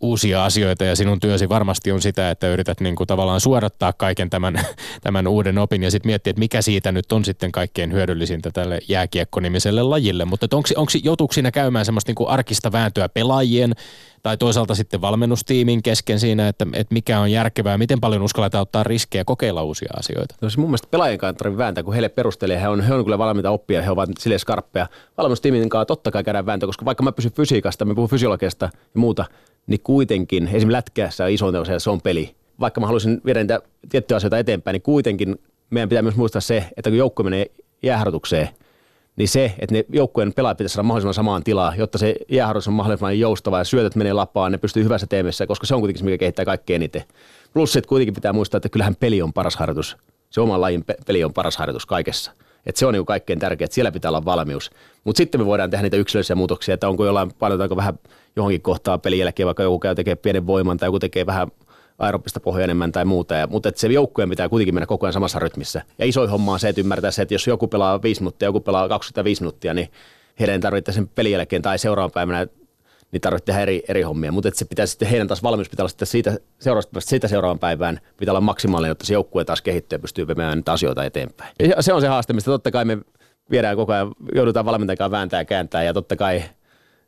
uusia 0.00 0.44
asioita 0.44 0.84
ja 0.84 0.96
sinun 0.96 1.20
työsi 1.20 1.48
varmasti 1.48 1.92
on 1.92 2.02
sitä, 2.02 2.30
että 2.30 2.48
yrität 2.48 2.80
niin 2.80 2.96
kuin 2.96 3.06
tavallaan 3.06 3.40
suodattaa 3.40 3.92
kaiken 3.92 4.30
tämän, 4.30 4.60
tämän 5.02 5.26
uuden 5.26 5.58
opin 5.58 5.82
ja 5.82 5.90
sitten 5.90 6.08
miettiä, 6.08 6.30
että 6.30 6.40
mikä 6.40 6.62
siitä 6.62 6.92
nyt 6.92 7.12
on 7.12 7.24
sitten 7.24 7.52
kaikkein 7.52 7.92
hyödyllisintä 7.92 8.50
tälle 8.50 8.78
jääkiekko-nimiselle 8.88 9.82
lajille. 9.82 10.24
Mutta 10.24 10.56
onko, 10.56 10.68
onko 10.76 10.92
joutuuko 11.02 11.32
siinä 11.32 11.50
käymään 11.50 11.84
semmoista 11.84 12.08
niin 12.08 12.14
kuin 12.16 12.28
arkista 12.28 12.72
vääntöä 12.72 13.08
pelaajien 13.08 13.74
tai 14.24 14.36
toisaalta 14.36 14.74
sitten 14.74 15.00
valmennustiimin 15.00 15.82
kesken 15.82 16.20
siinä, 16.20 16.48
että, 16.48 16.66
että 16.72 16.94
mikä 16.94 17.20
on 17.20 17.30
järkevää, 17.30 17.78
miten 17.78 18.00
paljon 18.00 18.22
uskalletaan 18.22 18.62
ottaa 18.62 18.82
riskejä 18.82 19.20
ja 19.20 19.24
kokeilla 19.24 19.62
uusia 19.62 19.92
asioita? 19.98 20.34
No 20.40 20.50
se 20.50 20.60
mun 20.60 20.68
mielestä 20.68 20.88
pelaajien 20.90 21.18
kanssa 21.18 21.38
tarvitse 21.38 21.58
vääntää, 21.58 21.84
kun 21.84 21.94
heille 21.94 22.08
perustelee, 22.08 22.60
he 22.60 22.68
on, 22.68 22.80
he 22.80 22.94
on 22.94 23.04
kyllä 23.04 23.18
valmiita 23.18 23.50
oppia, 23.50 23.82
he 23.82 23.90
ovat 23.90 24.10
sille 24.18 24.38
skarppeja. 24.38 24.86
Valmennustiimin 25.18 25.68
kanssa 25.68 25.86
totta 25.86 26.10
kai 26.10 26.24
käydään 26.24 26.46
vääntö, 26.46 26.66
koska 26.66 26.84
vaikka 26.84 27.02
mä 27.02 27.12
pysyn 27.12 27.32
fysiikasta, 27.32 27.84
me 27.84 27.94
puhun 27.94 28.10
fysiologiasta 28.10 28.64
ja 28.64 29.00
muuta, 29.00 29.24
niin 29.66 29.80
kuitenkin, 29.80 30.42
esimerkiksi 30.44 30.72
lätkässä 30.72 31.26
isoin 31.26 31.56
osa 31.56 31.78
se 31.78 31.90
on 31.90 32.00
peli. 32.00 32.34
Vaikka 32.60 32.80
mä 32.80 32.86
haluaisin 32.86 33.20
viedä 33.24 33.40
niitä 33.40 33.60
tiettyjä 33.88 34.16
asioita 34.16 34.38
eteenpäin, 34.38 34.72
niin 34.72 34.82
kuitenkin 34.82 35.36
meidän 35.70 35.88
pitää 35.88 36.02
myös 36.02 36.16
muistaa 36.16 36.40
se, 36.40 36.64
että 36.76 36.90
kun 36.90 36.98
joukko 36.98 37.22
menee 37.22 37.46
jääharjoitukseen, 37.82 38.48
niin 39.16 39.28
se, 39.28 39.54
että 39.58 39.74
ne 39.74 39.84
joukkueen 39.88 40.32
pelaajat 40.32 40.58
pitäisi 40.58 40.74
saada 40.74 40.86
mahdollisimman 40.86 41.14
samaan 41.14 41.44
tilaa, 41.44 41.74
jotta 41.76 41.98
se 41.98 42.16
jääharjoitus 42.28 42.68
on 42.68 42.74
mahdollisimman 42.74 43.18
joustava 43.18 43.58
ja 43.58 43.64
syötöt 43.64 43.96
menee 43.96 44.12
lapaan, 44.12 44.52
ne 44.52 44.58
pystyy 44.58 44.84
hyvässä 44.84 45.06
teemessä, 45.06 45.46
koska 45.46 45.66
se 45.66 45.74
on 45.74 45.80
kuitenkin 45.80 45.98
se, 45.98 46.04
mikä 46.04 46.18
kehittää 46.18 46.44
kaikkein 46.44 46.76
eniten. 46.76 47.04
Plus, 47.52 47.76
että 47.76 47.88
kuitenkin 47.88 48.14
pitää 48.14 48.32
muistaa, 48.32 48.58
että 48.58 48.68
kyllähän 48.68 48.96
peli 48.96 49.22
on 49.22 49.32
paras 49.32 49.56
harjoitus. 49.56 49.96
Se 50.30 50.40
oma 50.40 50.60
lajin 50.60 50.84
peli 51.06 51.24
on 51.24 51.32
paras 51.32 51.56
harjoitus 51.56 51.86
kaikessa. 51.86 52.32
Et 52.66 52.76
se 52.76 52.86
on 52.86 52.94
niin 52.94 53.06
kaikkein 53.06 53.38
tärkeää, 53.38 53.64
että 53.64 53.74
siellä 53.74 53.92
pitää 53.92 54.08
olla 54.08 54.24
valmius. 54.24 54.70
Mutta 55.04 55.16
sitten 55.16 55.40
me 55.40 55.46
voidaan 55.46 55.70
tehdä 55.70 55.82
niitä 55.82 55.96
yksilöllisiä 55.96 56.36
muutoksia, 56.36 56.74
että 56.74 56.88
onko 56.88 57.06
jollain 57.06 57.32
paljon 57.38 57.76
vähän 57.76 57.98
johonkin 58.36 58.62
kohtaan 58.62 59.00
pelin 59.00 59.18
jälkeen, 59.18 59.46
vaikka 59.46 59.62
joku 59.62 59.78
käy 59.78 59.94
tekee 59.94 60.14
pienen 60.14 60.46
voiman 60.46 60.76
tai 60.76 60.86
joku 60.86 60.98
tekee 60.98 61.26
vähän 61.26 61.48
aerobista 61.98 62.40
pohjaa 62.40 62.64
enemmän 62.64 62.92
tai 62.92 63.04
muuta. 63.04 63.34
Ja, 63.34 63.46
mutta 63.46 63.70
se 63.74 63.88
joukkueen 63.88 64.30
pitää 64.30 64.48
kuitenkin 64.48 64.74
mennä 64.74 64.86
koko 64.86 65.06
ajan 65.06 65.12
samassa 65.12 65.38
rytmissä. 65.38 65.82
Ja 65.98 66.06
iso 66.06 66.26
homma 66.26 66.52
on 66.52 66.60
se, 66.60 66.68
että 66.68 66.80
ymmärtää 66.80 67.10
se, 67.10 67.22
että 67.22 67.34
jos 67.34 67.46
joku 67.46 67.68
pelaa 67.68 68.02
5 68.02 68.20
minuuttia, 68.20 68.46
joku 68.46 68.60
pelaa 68.60 68.88
25 68.88 69.42
minuuttia, 69.42 69.74
niin 69.74 69.88
heidän 70.40 70.60
tarvitsee 70.60 70.94
sen 70.94 71.08
pelin 71.08 71.32
jälkeen 71.32 71.62
tai 71.62 71.78
seuraavan 71.78 72.10
päivänä 72.10 72.46
niin 73.12 73.20
tarvitsee 73.20 73.46
tehdä 73.52 73.62
eri, 73.62 73.82
eri 73.88 74.02
hommia. 74.02 74.32
Mutta 74.32 74.50
se 74.54 74.64
pitää 74.64 74.86
sitten, 74.86 75.08
heidän 75.08 75.28
taas 75.28 75.42
valmius 75.42 75.68
pitää 75.68 75.82
olla 75.82 75.88
sitten 75.88 76.06
siitä 76.06 76.36
seuraavasta 76.58 77.00
siitä 77.00 77.28
seuraavan 77.28 77.58
päivään, 77.58 78.00
pitää 78.16 78.32
olla 78.32 78.40
maksimaalinen, 78.40 78.88
jotta 78.88 79.06
se 79.06 79.14
joukkue 79.14 79.44
taas 79.44 79.62
kehittyy 79.62 79.96
ja 79.96 80.00
pystyy 80.00 80.26
viemään 80.26 80.58
niitä 80.58 80.72
asioita 80.72 81.04
eteenpäin. 81.04 81.52
Ja 81.60 81.82
se 81.82 81.92
on 81.92 82.00
se 82.00 82.08
haaste, 82.08 82.32
mistä 82.32 82.50
totta 82.50 82.70
kai 82.70 82.84
me 82.84 82.98
viedään 83.50 83.76
koko 83.76 83.92
ajan, 83.92 84.12
joudutaan 84.34 84.66
valmentajan 84.66 85.10
vääntää 85.10 85.40
ja 85.40 85.44
kääntää 85.44 85.82
ja 85.82 85.94
totta 85.94 86.16
kai 86.16 86.42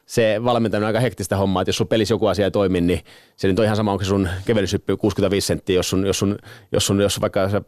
se 0.06 0.40
valmentaminen 0.44 0.84
on 0.84 0.86
aika 0.86 1.00
hektistä 1.00 1.36
hommaa, 1.36 1.62
että 1.62 1.68
jos 1.68 1.76
sun 1.76 1.88
pelissä 1.88 2.14
joku 2.14 2.26
asia 2.26 2.44
ei 2.44 2.50
toimi, 2.50 2.80
niin 2.80 3.00
se 3.36 3.48
nyt 3.48 3.58
on 3.58 3.64
ihan 3.64 3.76
sama, 3.76 3.92
onko 3.92 4.04
se 4.04 4.08
sun 4.08 4.28
kevelyshyppy 4.44 4.96
65 4.96 5.46
senttiä, 5.46 5.76
jos 5.76 5.90
sun, 5.90 6.06
jos 6.06 6.18
sun, 6.18 6.38
jos 6.72 6.86
sun, 6.86 7.00
jos 7.00 7.20
vaikka 7.20 7.50
sä 7.50 7.62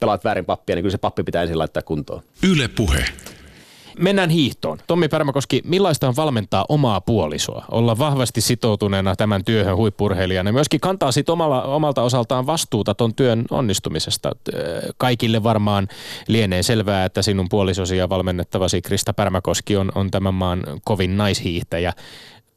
pelaat 0.00 0.24
väärin 0.24 0.44
pappia, 0.44 0.76
niin 0.76 0.82
kyllä 0.82 0.92
se 0.92 0.98
pappi 0.98 1.22
pitää 1.22 1.42
ensin 1.42 1.58
laittaa 1.58 1.82
kuntoon. 1.82 2.22
Yle 2.42 2.68
Puhe. 2.68 3.04
Mennään 3.98 4.30
hiihtoon. 4.30 4.78
Tommi 4.86 5.08
Pärmäkoski, 5.08 5.62
millaista 5.64 6.08
on 6.08 6.16
valmentaa 6.16 6.64
omaa 6.68 7.00
puolisoa? 7.00 7.64
Olla 7.70 7.98
vahvasti 7.98 8.40
sitoutuneena 8.40 9.16
tämän 9.16 9.44
työhön 9.44 9.76
huippurheilijana 9.76 10.48
ja 10.48 10.52
myöskin 10.52 10.80
kantaa 10.80 11.12
sit 11.12 11.28
omalla, 11.28 11.62
omalta 11.62 12.02
osaltaan 12.02 12.46
vastuuta 12.46 12.94
ton 12.94 13.14
työn 13.14 13.44
onnistumisesta. 13.50 14.32
Kaikille 14.98 15.42
varmaan 15.42 15.88
lienee 16.28 16.62
selvää, 16.62 17.04
että 17.04 17.22
sinun 17.22 17.48
puolisosi 17.48 17.96
ja 17.96 18.08
valmennettavasi 18.08 18.82
Krista 18.82 19.12
Pärmäkoski 19.12 19.76
on, 19.76 19.92
on 19.94 20.10
tämän 20.10 20.34
maan 20.34 20.62
kovin 20.84 21.16
naishiihtäjä. 21.16 21.92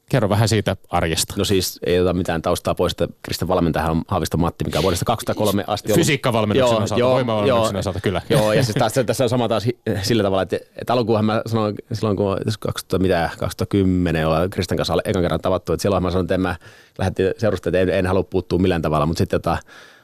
Kerro 0.10 0.30
vähän 0.30 0.48
siitä 0.48 0.76
arjesta. 0.90 1.34
No 1.38 1.46
siis 1.46 1.80
ei 1.86 2.00
ota 2.00 2.14
mitään 2.14 2.42
taustaa 2.42 2.76
pois, 2.76 2.92
että 2.92 3.08
Krista 3.22 3.48
valmentaja 3.48 3.92
on 3.92 4.02
Haavisto 4.08 4.38
Matti, 4.38 4.64
mikä 4.66 4.82
vuodesta 4.82 5.06
2003 5.06 5.64
asti 5.68 5.92
ollut. 5.92 6.00
Fysiikkavalmennuksen 6.00 6.78
osalta, 6.78 7.00
joo, 7.00 7.14
voimavalmennuksen 7.14 7.74
joo, 7.74 7.80
osalta, 7.80 8.00
kyllä. 8.02 8.22
Joo, 8.30 8.54
ja 8.54 8.64
siis 8.64 8.76
taas, 8.76 8.94
tässä 9.06 9.24
on 9.24 9.30
sama 9.30 9.48
taas 9.48 9.68
sillä 10.02 10.24
tavalla, 10.24 10.42
että, 10.42 10.60
että 10.82 10.94
alkuunhan 10.94 11.26
mä 11.26 11.42
sanoin, 11.46 11.76
silloin 11.94 12.18
kun 12.18 12.38
2000, 12.60 13.00
mitä, 13.00 13.30
2010 13.40 14.28
ollaan 14.28 14.50
Kristan 14.50 14.78
kanssa 14.78 14.98
ekan 15.06 15.22
kerran 15.22 15.42
tavattu, 15.42 15.74
että 15.74 15.82
silloin 15.82 16.04
mä 16.04 16.12
sanoin, 16.12 16.26
että 16.26 16.36
en 16.36 16.42
mä 16.42 16.56
lähdettiin 16.98 17.34
seurasta, 17.38 17.70
että 17.70 17.80
en, 17.80 17.90
en 17.90 18.08
halua 18.08 18.24
puuttua 18.24 18.60
millään 18.60 18.82
tavalla, 18.82 19.06
mutta 19.06 19.18
sitten 19.18 19.42
tota, 19.42 19.58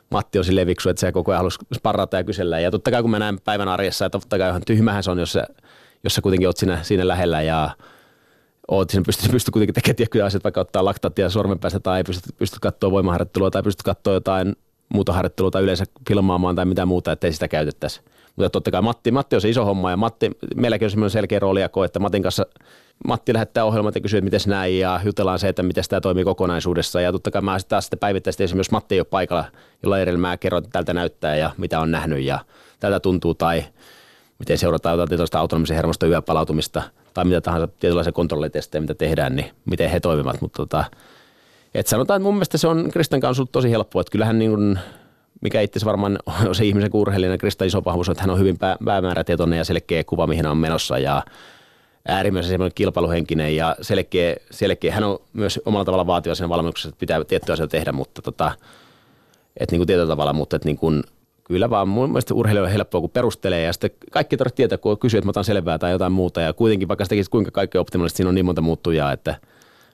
Matti 0.10 0.40
on 0.40 0.46
silleen 0.46 0.68
viksu, 0.68 0.90
että 0.90 1.00
se 1.00 1.12
koko 1.12 1.32
ajan 1.32 1.40
halusi 1.40 1.60
sparrata 1.76 2.18
ja 2.18 2.24
kysellä. 2.24 2.60
Ja 2.60 2.72
totta 2.72 2.92
kai 2.92 3.02
kun 3.02 3.12
mä 3.12 3.20
näen 3.20 3.40
päivän 3.40 3.68
arjessa, 3.68 4.06
että 4.06 4.20
totta 4.20 4.38
kai 4.38 4.50
ihan 4.50 4.62
tyhmähän 4.66 5.04
se 5.04 5.12
on, 5.12 5.20
jos 5.20 5.32
sä, 5.32 5.48
jos 6.04 6.16
sä 6.16 6.22
kuitenkin 6.22 6.48
oot 6.48 6.58
siinä, 6.58 6.80
siinä 6.82 7.08
lähellä 7.08 7.42
ja 7.42 7.70
oot 8.68 8.90
siinä 8.90 9.04
pystyt, 9.06 9.32
pystyt 9.32 9.52
kuitenkin 9.52 9.74
tekemään 9.74 9.96
tiettyjä 9.96 10.26
asioita, 10.26 10.44
vaikka 10.44 10.62
ottaa 10.62 10.86
laktaattia 10.86 11.30
sormen 11.30 11.60
päästä 11.60 11.80
tai 11.80 12.04
pystyt, 12.04 12.38
pystyt 12.38 12.60
katsoa 12.60 12.92
voimaharjoittelua 12.92 13.52
tai 13.52 13.64
pystyt 13.64 13.84
katsoa 13.84 14.14
jotain 14.14 14.56
muuta 14.94 15.14
harjoittelua 15.14 15.52
tai 15.52 15.64
yleensä 15.64 15.86
filmaamaan 16.08 16.56
tai 16.56 16.66
mitä 16.66 16.86
muuta, 16.86 17.12
ettei 17.12 17.34
sitä 17.34 17.48
käytettäisi. 17.48 18.02
Mutta 18.36 18.50
totta 18.50 18.72
kai 18.72 18.82
Matti, 18.82 19.12
Matti 19.12 19.36
on 19.36 19.42
se 19.42 19.50
iso 19.50 19.66
homma 19.66 19.92
ja 19.92 19.98
Matti, 19.98 20.32
meilläkin 20.56 20.86
on 20.86 20.90
semmoinen 20.90 21.10
selkeä 21.10 21.40
rooliako, 21.40 21.84
että 21.84 22.00
Matin 22.00 22.24
kanssa 22.24 22.46
Matti 23.08 23.34
lähettää 23.34 23.66
ohjelmat 23.66 23.96
ja 23.96 24.02
kysyy, 24.02 24.18
että 24.18 24.26
miten 24.26 24.42
näin 24.46 24.80
ja 24.80 25.00
jutellaan 25.06 25.40
se, 25.40 25.50
että 25.50 25.64
miten 25.64 25.84
tämä 25.90 26.02
toimii 26.02 26.24
kokonaisuudessa. 26.24 27.02
Ja 27.02 27.12
totta 27.12 27.32
kai 27.32 27.42
mä 27.42 27.60
sitten 27.60 27.70
taas 27.70 27.86
sitten 27.86 28.24
esimerkiksi, 28.28 28.58
jos 28.58 28.72
Matti 28.72 28.96
ei 28.96 29.00
ole 29.00 29.08
paikalla, 29.10 29.46
jolla 29.84 30.00
eri 30.00 30.18
mä 30.18 30.38
kerron, 30.38 30.64
että 30.64 30.70
tältä 30.74 30.94
näyttää 30.94 31.36
ja 31.36 31.52
mitä 31.58 31.80
on 31.80 31.92
nähnyt 31.92 32.24
ja 32.24 32.40
tältä 32.80 33.00
tuntuu 33.00 33.34
tai 33.34 33.64
miten 34.40 34.58
seurataan 34.58 35.00
jotain 35.00 35.42
autonomisen 35.42 35.76
hermoston 35.76 36.10
yöpalautumista– 36.10 36.84
tai 37.14 37.26
mitä 37.26 37.42
tahansa 37.42 37.68
tietynlaisia 37.68 38.14
kontrollitestejä, 38.14 38.82
mitä 38.82 38.96
tehdään, 38.96 39.36
niin 39.36 39.52
miten 39.66 39.90
he 39.90 40.00
toimivat. 40.00 40.42
Mutta 40.42 40.58
tota, 40.58 40.84
et 41.74 41.88
sanotaan, 41.88 42.18
että 42.18 42.24
mun 42.24 42.34
mielestä 42.34 42.58
se 42.58 42.68
on 42.68 42.90
Kristan 42.92 43.20
kanssa 43.20 43.46
tosi 43.52 43.72
helppoa, 43.72 44.02
että 44.02 44.12
kyllähän 44.12 44.40
niin 44.40 44.52
kuin, 44.52 44.80
mikä 45.42 45.62
itse 45.62 45.86
varmaan 45.86 46.20
on 46.48 46.56
se 46.56 46.66
ihmisen 46.66 46.90
urheilijana, 46.94 47.38
Krista 47.38 47.66
iso 47.66 47.86
vahvuus 47.86 48.10
että 48.10 48.24
hän 48.24 48.30
on 48.30 48.40
hyvin 48.40 48.58
pää, 48.58 48.78
päämäärätietoinen 48.86 49.58
ja 49.58 49.66
selkeä 49.66 50.04
kuva, 50.04 50.28
mihin 50.28 50.46
hän 50.46 50.52
on 50.52 50.58
menossa 50.58 50.98
ja 50.98 51.24
äärimmäisen 52.08 52.50
semmoinen 52.50 52.76
kilpailuhenkinen 52.76 53.56
ja 53.56 53.76
selkeä, 53.82 54.36
selkeä. 54.52 54.94
Hän 54.94 55.04
on 55.04 55.20
myös 55.34 55.60
omalla 55.66 55.86
tavalla 55.86 56.08
vaativa 56.08 56.36
sen 56.36 56.50
valmennuksessa, 56.50 56.90
että 56.90 57.00
pitää 57.00 57.24
tiettyjä 57.24 57.54
asioita 57.54 57.72
tehdä, 57.72 57.92
mutta 57.92 58.22
tota, 58.22 58.52
että 59.58 59.74
niin 59.74 59.80
kuin 59.80 59.88
tietyllä 59.88 60.08
tavalla, 60.08 60.34
mutta 60.34 60.56
että 60.56 60.68
niin 60.68 60.78
kuin, 60.78 61.04
Kyllä 61.44 61.70
vaan 61.70 61.88
mun 61.88 62.10
mielestä 62.10 62.34
urheilijoille 62.34 62.68
on 62.68 62.72
helppoa, 62.74 63.02
kun 63.02 63.10
perustelee 63.10 63.64
ja 63.64 63.74
sitten 63.74 63.92
kaikki 64.12 64.38
tarvitsee 64.38 64.56
tietää, 64.56 64.78
kun 64.78 65.00
kysyy, 65.00 65.18
että 65.18 65.26
mä 65.28 65.30
otan 65.30 65.44
selvää 65.44 65.80
tai 65.80 65.92
jotain 65.92 66.12
muuta 66.12 66.42
ja 66.42 66.54
kuitenkin 66.54 66.88
vaikka 66.88 67.06
sitä 67.06 67.30
kuinka 67.32 67.52
kaikki 67.52 67.78
optimaalisesti, 67.78 68.18
siinä 68.18 68.30
on 68.30 68.36
niin 68.36 68.46
monta 68.46 68.62
muuttujaa, 68.62 69.12
että 69.12 69.36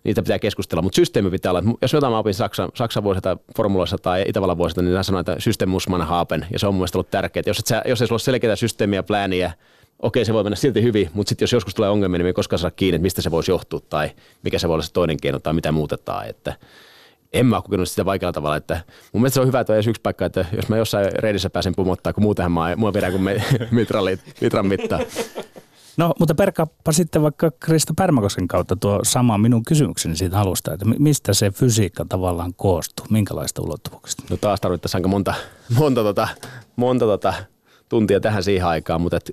niitä 0.03 0.21
pitää 0.21 0.39
keskustella, 0.39 0.81
mutta 0.81 0.95
systeemi 0.95 1.29
pitää 1.29 1.51
olla, 1.51 1.63
jos 1.81 1.93
jotain 1.93 2.13
mä 2.13 2.17
opin 2.17 2.33
Saksan, 2.33 2.69
Saksan 2.75 3.03
vuosilta 3.03 3.37
formuloissa 3.57 3.97
tai 3.97 4.23
Itävallan 4.27 4.57
vuosilta, 4.57 4.81
niin 4.81 5.03
sanoin, 5.03 5.19
että 5.19 5.35
systeemusman 5.39 6.01
haapen 6.01 6.45
ja 6.53 6.59
se 6.59 6.67
on 6.67 6.73
mun 6.73 6.79
mielestä 6.79 6.97
ollut 6.97 7.11
tärkeää. 7.11 7.43
Jos, 7.45 7.59
et 7.59 7.67
sä, 7.67 7.81
jos 7.85 8.01
ei 8.01 8.07
sulla 8.07 8.15
ole 8.15 8.19
selkeää 8.19 8.55
systeemiä, 8.55 9.03
plääniä, 9.03 9.51
okei 9.99 10.25
se 10.25 10.33
voi 10.33 10.43
mennä 10.43 10.55
silti 10.55 10.83
hyvin, 10.83 11.09
mutta 11.13 11.29
sitten 11.29 11.43
jos 11.43 11.53
joskus 11.53 11.75
tulee 11.75 11.89
ongelmia, 11.89 12.17
niin 12.17 12.25
me 12.25 12.29
ei 12.29 12.33
koskaan 12.33 12.59
saa 12.59 12.71
kiinni, 12.71 12.95
että 12.95 13.03
mistä 13.03 13.21
se 13.21 13.31
voisi 13.31 13.51
johtua 13.51 13.79
tai 13.89 14.11
mikä 14.43 14.59
se 14.59 14.67
voi 14.67 14.73
olla 14.73 14.83
se 14.83 14.93
toinen 14.93 15.17
keino 15.21 15.39
tai 15.39 15.53
mitä 15.53 15.71
muutetaan. 15.71 16.27
Että 16.27 16.53
en 17.33 17.45
mä 17.45 17.55
ole 17.55 17.63
kokenut 17.63 17.89
sitä 17.89 18.05
vaikealla 18.05 18.33
tavalla. 18.33 18.55
Että 18.55 18.81
mun 19.13 19.21
mielestä 19.21 19.33
se 19.33 19.41
on 19.41 19.47
hyvä, 19.47 19.59
että 19.59 19.73
on 19.73 19.75
edes 19.75 19.87
yksi 19.87 20.01
paikka, 20.01 20.25
että 20.25 20.45
jos 20.55 20.69
mä 20.69 20.77
jossain 20.77 21.11
reidissä 21.13 21.49
pääsen 21.49 21.75
pumottaa, 21.75 22.13
kun 22.13 22.23
muutenhan 22.23 22.51
mä, 22.51 22.75
mua 22.75 22.93
viedään 22.93 23.11
kuin 23.11 23.23
me, 23.23 23.43
mitran, 23.71 24.67
mittaan. 24.67 25.01
No, 25.97 26.13
mutta 26.19 26.35
perkaappa 26.35 26.91
sitten 26.91 27.21
vaikka 27.21 27.51
Krista 27.59 27.93
Pärmäkosken 27.97 28.47
kautta 28.47 28.75
tuo 28.75 28.99
sama 29.03 29.37
minun 29.37 29.63
kysymykseni 29.65 30.15
siitä 30.15 30.39
alusta, 30.39 30.73
että 30.73 30.85
mistä 30.85 31.33
se 31.33 31.51
fysiikka 31.51 32.05
tavallaan 32.09 32.53
koostuu, 32.53 33.05
minkälaista 33.09 33.61
ulottuvuuksista? 33.61 34.23
No 34.29 34.37
taas 34.37 34.61
tarvittaisiin 34.61 34.99
aika 34.99 35.07
monta, 35.07 35.33
monta, 35.77 36.03
tota, 36.03 36.27
monta 36.75 37.05
tota, 37.05 37.33
tuntia 37.89 38.19
tähän 38.19 38.43
siihen 38.43 38.67
aikaan, 38.67 39.01
mutta 39.01 39.17
et, 39.17 39.31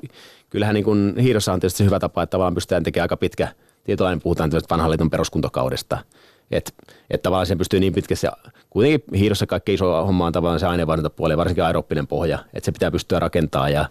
kyllähän 0.50 0.74
niin 0.74 0.84
kun 0.84 1.14
hiidossa 1.22 1.52
on 1.52 1.60
tietysti 1.60 1.84
hyvä 1.84 1.98
tapa, 1.98 2.22
että 2.22 2.30
tavallaan 2.30 2.54
pystytään 2.54 2.82
tekemään 2.82 3.04
aika 3.04 3.16
pitkä, 3.16 3.48
tietynlainen 3.84 4.20
puhutaan 4.20 4.50
vanhan 4.70 4.90
liiton 4.90 5.10
peruskuntokaudesta– 5.10 5.98
että 6.50 6.72
et 7.10 7.22
tavallaan 7.22 7.46
se 7.46 7.56
pystyy 7.56 7.80
niin 7.80 7.92
pitkässä, 7.92 8.32
kuitenkin 8.70 9.18
hiidossa 9.18 9.46
kaikki 9.46 9.74
iso 9.74 10.06
homma 10.06 10.26
on 10.26 10.32
tavallaan 10.32 10.60
se 10.60 10.66
aineenvaihduntapuoli, 10.66 11.36
varsinkin 11.36 11.64
aeroppinen 11.64 12.06
pohja, 12.06 12.38
että 12.54 12.64
se 12.64 12.72
pitää 12.72 12.90
pystyä 12.90 13.18
rakentamaan 13.18 13.72
ja 13.72 13.88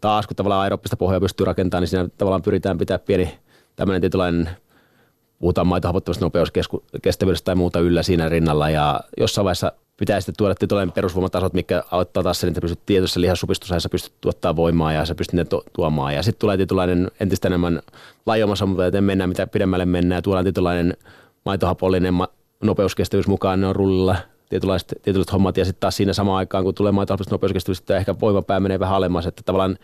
taas 0.00 0.26
kun 0.26 0.36
tavallaan 0.36 0.62
aeroppista 0.62 0.96
pohjaa 0.96 1.20
pystyy 1.20 1.46
rakentamaan, 1.46 1.82
niin 1.82 1.88
siinä 1.88 2.08
tavallaan 2.18 2.42
pyritään 2.42 2.78
pitää 2.78 2.98
pieni 2.98 3.38
tämmöinen 3.76 4.00
tietynlainen 4.00 4.50
puhutaan 5.38 5.66
maitohapottomasta 5.66 6.24
nopeuskestävyydestä 6.24 7.44
tai 7.44 7.54
muuta 7.54 7.80
yllä 7.80 8.02
siinä 8.02 8.28
rinnalla 8.28 8.70
ja 8.70 9.00
jossain 9.16 9.44
vaiheessa 9.44 9.72
pitää 9.96 10.20
sitten 10.20 10.34
tuoda 10.38 10.54
tietynlainen 10.54 10.92
perusvoimatasot, 10.92 11.52
mikä 11.52 11.82
auttaa 11.90 12.22
taas 12.22 12.40
sen, 12.40 12.48
että 12.48 12.60
pystyt 12.60 12.86
tietyssä 12.86 13.20
lihassupistusajassa 13.20 13.88
pystyt 13.88 14.12
tuottaa 14.20 14.56
voimaa 14.56 14.92
ja 14.92 15.06
sä 15.06 15.14
pystyt 15.14 15.34
ne 15.34 15.44
to- 15.44 15.64
tuomaan. 15.72 16.14
Ja 16.14 16.22
sitten 16.22 16.40
tulee 16.40 16.56
tietynlainen 16.56 17.10
entistä 17.20 17.48
enemmän 17.48 17.82
laajemmassa, 18.26 18.66
mutta 18.66 19.00
mennään, 19.00 19.28
mitä 19.30 19.46
pidemmälle 19.46 19.86
mennään, 19.86 20.22
tuodaan 20.22 20.44
tietynlainen 20.44 20.96
maitohapollinen 21.44 22.14
ma- 22.14 22.28
nopeuskestävyys 22.62 23.26
mukaan, 23.26 23.60
ne 23.60 23.66
on 23.66 23.76
rullilla 23.76 24.16
tietynlaiset, 24.48 24.88
tietynlaiset 25.02 25.32
hommat, 25.32 25.56
ja 25.56 25.64
sitten 25.64 25.80
taas 25.80 25.96
siinä 25.96 26.12
samaan 26.12 26.38
aikaan, 26.38 26.64
kun 26.64 26.74
tulee 26.74 26.92
maitohapollista 26.92 27.34
nopeuskestävyys, 27.34 27.78
sitten 27.78 27.96
ehkä 27.96 28.14
voimapää 28.20 28.60
menee 28.60 28.78
vähän 28.78 28.96
alemmas, 28.96 29.26
että 29.26 29.42
tavallaan 29.44 29.78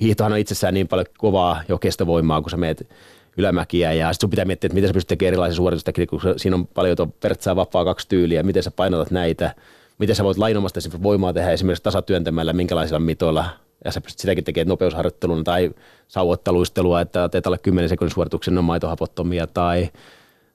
hiihtohan 0.00 0.32
on 0.32 0.38
itsessään 0.38 0.74
niin 0.74 0.88
paljon 0.88 1.06
kovaa 1.18 1.62
jo 1.68 1.78
kestovoimaa, 1.78 2.40
kun 2.40 2.50
sä 2.50 2.56
meet 2.56 2.90
ylämäkiä. 3.36 3.92
Ja 3.92 4.12
sitten 4.12 4.20
sun 4.20 4.30
pitää 4.30 4.44
miettiä, 4.44 4.66
että 4.66 4.74
miten 4.74 4.88
sä 4.88 4.94
pystyt 4.94 5.08
tekemään 5.08 5.28
erilaisia 5.28 5.56
suoritustekniikoita, 5.56 6.28
kun 6.28 6.38
siinä 6.38 6.56
on 6.56 6.66
paljon 6.66 6.96
tuo 6.96 7.06
pertsaa 7.06 7.56
vapaa 7.56 7.84
kaksi 7.84 8.08
tyyliä, 8.08 8.42
miten 8.42 8.62
sä 8.62 8.70
painotat 8.70 9.10
näitä, 9.10 9.54
miten 9.98 10.16
sä 10.16 10.24
voit 10.24 10.38
lainomasta 10.38 10.80
voimaa 11.02 11.32
tehdä 11.32 11.50
esimerkiksi 11.50 11.82
tasatyöntämällä, 11.82 12.52
minkälaisilla 12.52 13.00
mitoilla, 13.00 13.44
ja 13.84 13.92
sä 13.92 14.00
pystyt 14.00 14.20
sitäkin 14.20 14.44
tekemään 14.44 14.68
nopeusharjoitteluna 14.68 15.42
tai 15.42 15.70
sauvottaluistelua, 16.08 17.00
että 17.00 17.28
teet 17.28 17.46
alle 17.46 17.58
10 17.58 17.88
sekunnin 17.88 18.14
suorituksen 18.14 18.58
on 18.58 18.64
maitohapottomia 18.64 19.46
tai 19.46 19.90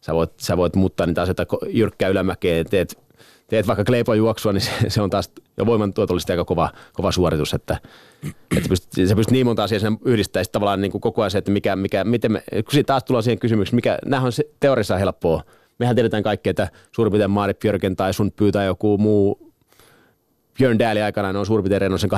sä 0.06 0.14
voit, 0.14 0.32
sä 0.38 0.58
voit 0.58 0.76
muuttaa 0.76 1.06
niitä 1.08 1.22
asioita 1.22 1.46
jyrkkää 1.68 2.10
ylämäkeen, 2.10 2.66
teet, 2.66 3.00
teet 3.48 3.68
vaikka 3.68 3.84
kleipon 3.84 4.18
juoksua, 4.18 4.54
niin 4.54 4.62
se, 4.62 4.72
se 4.88 5.02
on 5.02 5.10
taas 5.10 5.32
jo 5.58 5.66
voiman 5.66 5.94
tuotollisesti 5.94 6.34
aika 6.34 6.46
kova, 6.46 6.70
kova 6.94 7.12
suoritus, 7.12 7.54
että, 7.54 7.78
että 8.58 8.70
pystyt, 8.70 9.10
sä 9.10 9.16
pystyt 9.16 9.32
niin 9.32 9.46
monta 9.46 9.64
asiaa 9.64 9.98
yhdistää 10.06 10.42
ja 10.42 10.46
tavallaan 10.52 10.82
niin 10.82 10.92
kuin 10.92 11.02
koko 11.02 11.22
ajan 11.22 11.32
se, 11.32 11.38
että 11.38 11.52
mikä, 11.52 11.76
mikä, 11.76 12.04
miten 12.04 12.32
me, 12.32 12.44
kun 12.52 12.86
taas 12.86 13.04
tullaan 13.04 13.24
siihen 13.24 13.40
kysymykseen, 13.40 13.76
mikä, 13.76 13.98
nämähän 14.06 14.26
on 14.26 14.32
se, 14.32 14.44
teoriassa 14.60 14.98
helppoa. 14.98 15.44
Mehän 15.80 15.96
tiedetään 15.96 16.24
kaikki, 16.24 16.50
että 16.50 16.70
suurin 16.92 17.12
piirtein 17.12 17.32
Maarit 17.32 17.60
Björken 17.60 17.96
tai 17.96 18.14
sun 18.14 18.32
pyytää 18.32 18.64
joku 18.64 18.98
muu 18.98 19.54
Björn 20.58 20.80
Däli 20.80 21.02
aikanaan 21.02 21.36
ne 21.36 21.40
on 21.40 21.46
suurin 21.46 21.70
piirtein 21.70 22.00
sen 22.00 22.12
800-1000 22.12 22.16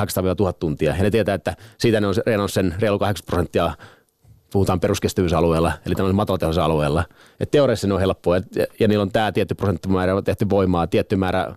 tuntia. 0.59 0.95
Ja 0.95 1.03
ne 1.03 1.11
tietää, 1.11 1.35
että 1.35 1.55
siitä 1.77 2.01
ne 2.01 2.07
on 2.07 2.15
reenannut 2.25 2.53
sen 2.53 2.75
reilu 2.79 2.99
80 2.99 3.31
prosenttia 3.31 3.71
puhutaan 4.51 4.79
peruskestävyysalueella, 4.79 5.71
eli 5.85 5.95
tämmöisellä 5.95 6.15
matalatehosalueella. 6.15 7.03
Et 7.39 7.51
teoriassa 7.51 7.87
ne 7.87 7.93
on 7.93 7.99
helppoa, 7.99 8.37
et, 8.37 8.55
ja, 8.55 8.65
ja 8.79 8.87
niillä 8.87 9.01
on 9.01 9.11
tämä 9.11 9.31
tietty 9.31 9.55
prosenttimäärä 9.55 10.21
tehty 10.21 10.49
voimaa, 10.49 10.87
tietty 10.87 11.15
määrä 11.15 11.55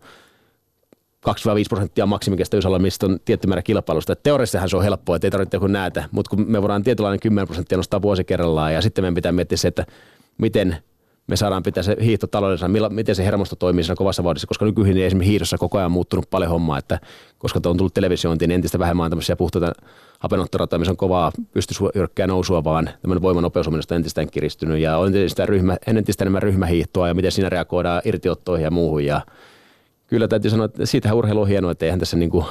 2-5 1.29 1.33
prosenttia 1.69 2.07
maksimikestävyysalue, 2.07 2.79
mistä 2.79 3.07
on 3.07 3.19
tietty 3.25 3.47
määrä 3.47 3.63
kilpailusta. 3.63 4.13
Et 4.13 4.23
teoriassahan 4.23 4.69
se 4.69 4.77
on 4.77 4.83
helppoa, 4.83 5.17
että 5.17 5.27
ei 5.27 5.31
tarvitse 5.31 5.57
joku 5.57 5.67
näitä, 5.67 6.05
mutta 6.11 6.37
kun 6.37 6.45
me 6.49 6.63
voidaan 6.63 6.83
tietynlainen 6.83 7.21
10 7.21 7.47
prosenttia 7.47 7.79
nostaa 7.79 8.03
vuosi 8.03 8.25
kerrallaan, 8.25 8.75
ja 8.75 8.83
sitten 8.83 9.05
meidän 9.05 9.15
pitää 9.15 9.33
miettiä 9.33 9.59
se, 9.59 9.69
että 9.69 9.87
miten, 10.39 10.77
me 11.27 11.37
saadaan 11.37 11.63
pitää 11.63 11.83
se 11.83 11.97
hiihto 12.03 12.27
taloudellisena, 12.27 12.89
miten 12.89 13.15
se 13.15 13.25
hermosto 13.25 13.57
toimii 13.57 13.85
siinä 13.85 13.97
kovassa 13.97 14.25
vauhdissa, 14.25 14.47
koska 14.47 14.65
nykyisin 14.65 14.99
esimerkiksi 14.99 15.31
hiihdossa 15.31 15.59
koko 15.59 15.79
ajan 15.79 15.87
on 15.87 15.93
muuttunut 15.93 16.31
paljon 16.31 16.51
hommaa, 16.51 16.79
että 16.79 17.01
koska 17.39 17.61
on 17.67 17.77
tullut 17.77 17.95
televisiointiin, 17.95 18.49
niin 18.49 18.55
entistä 18.55 18.79
vähemmän 18.79 19.11
tämmöisiä 19.11 19.37
puhtaita 19.37 19.73
hapenottorata, 20.21 20.79
missä 20.79 20.93
on 20.93 20.97
kovaa 20.97 21.33
pystysjyrkkää 21.53 22.27
nousua, 22.27 22.65
vaan 22.65 22.91
tämmöinen 23.03 23.23
voimanopeus 23.23 23.69
on 23.69 23.81
entistä 23.97 24.27
kiristynyt 24.27 24.79
ja 24.79 24.97
on 24.97 25.07
entistä, 25.07 25.47
ryhmä, 25.47 25.77
entistä 25.87 26.25
enemmän 26.25 26.43
ryhmähiihtoa 26.43 27.09
ja 27.09 27.15
miten 27.15 27.33
siinä 27.33 27.49
reagoidaan 27.49 28.03
irtiottoihin 28.05 28.65
ja 28.65 28.71
muuhun 28.71 29.05
ja 29.05 29.21
kyllä 30.07 30.29
täytyy 30.29 30.51
sanoa, 30.51 30.65
että 30.65 30.87
siitähän 30.87 31.19
urheilu 31.19 31.41
on 31.41 31.49
hienoa, 31.49 31.71
että 31.71 31.85
eihän 31.85 31.99
tässä 31.99 32.17
niin 32.17 32.31
kuin, 32.31 32.45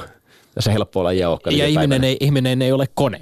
tässä 0.56 0.72
helppoa 0.72 1.04
lajia 1.04 1.30
olekaan. 1.30 1.58
Ja 1.58 1.68
ihminen 1.68 2.04
ei, 2.04 2.18
ihminen 2.20 2.62
ei 2.62 2.72
ole 2.72 2.86
kone. 2.94 3.20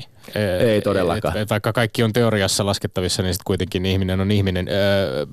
Ei 0.60 0.82
todellakaan. 0.82 1.38
Et, 1.38 1.42
et 1.42 1.50
vaikka 1.50 1.74
kaikki 1.74 2.04
on 2.04 2.14
teoriassa 2.14 2.66
laskettavissa, 2.66 3.24
niin 3.24 3.34
sitten 3.34 3.46
kuitenkin 3.46 3.86
ihminen 3.86 4.22
on 4.22 4.32
ihminen. 4.32 4.68
Öö, 4.68 5.26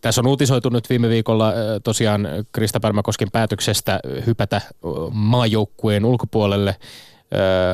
tässä 0.00 0.20
on 0.20 0.26
uutisoitu 0.26 0.68
nyt 0.68 0.90
viime 0.90 1.08
viikolla 1.08 1.52
tosiaan 1.84 2.28
Krista 2.52 2.80
Pärmäkosken 2.80 3.30
päätöksestä 3.32 4.00
hypätä 4.26 4.60
maajoukkueen 5.12 6.04
ulkopuolelle– 6.04 6.76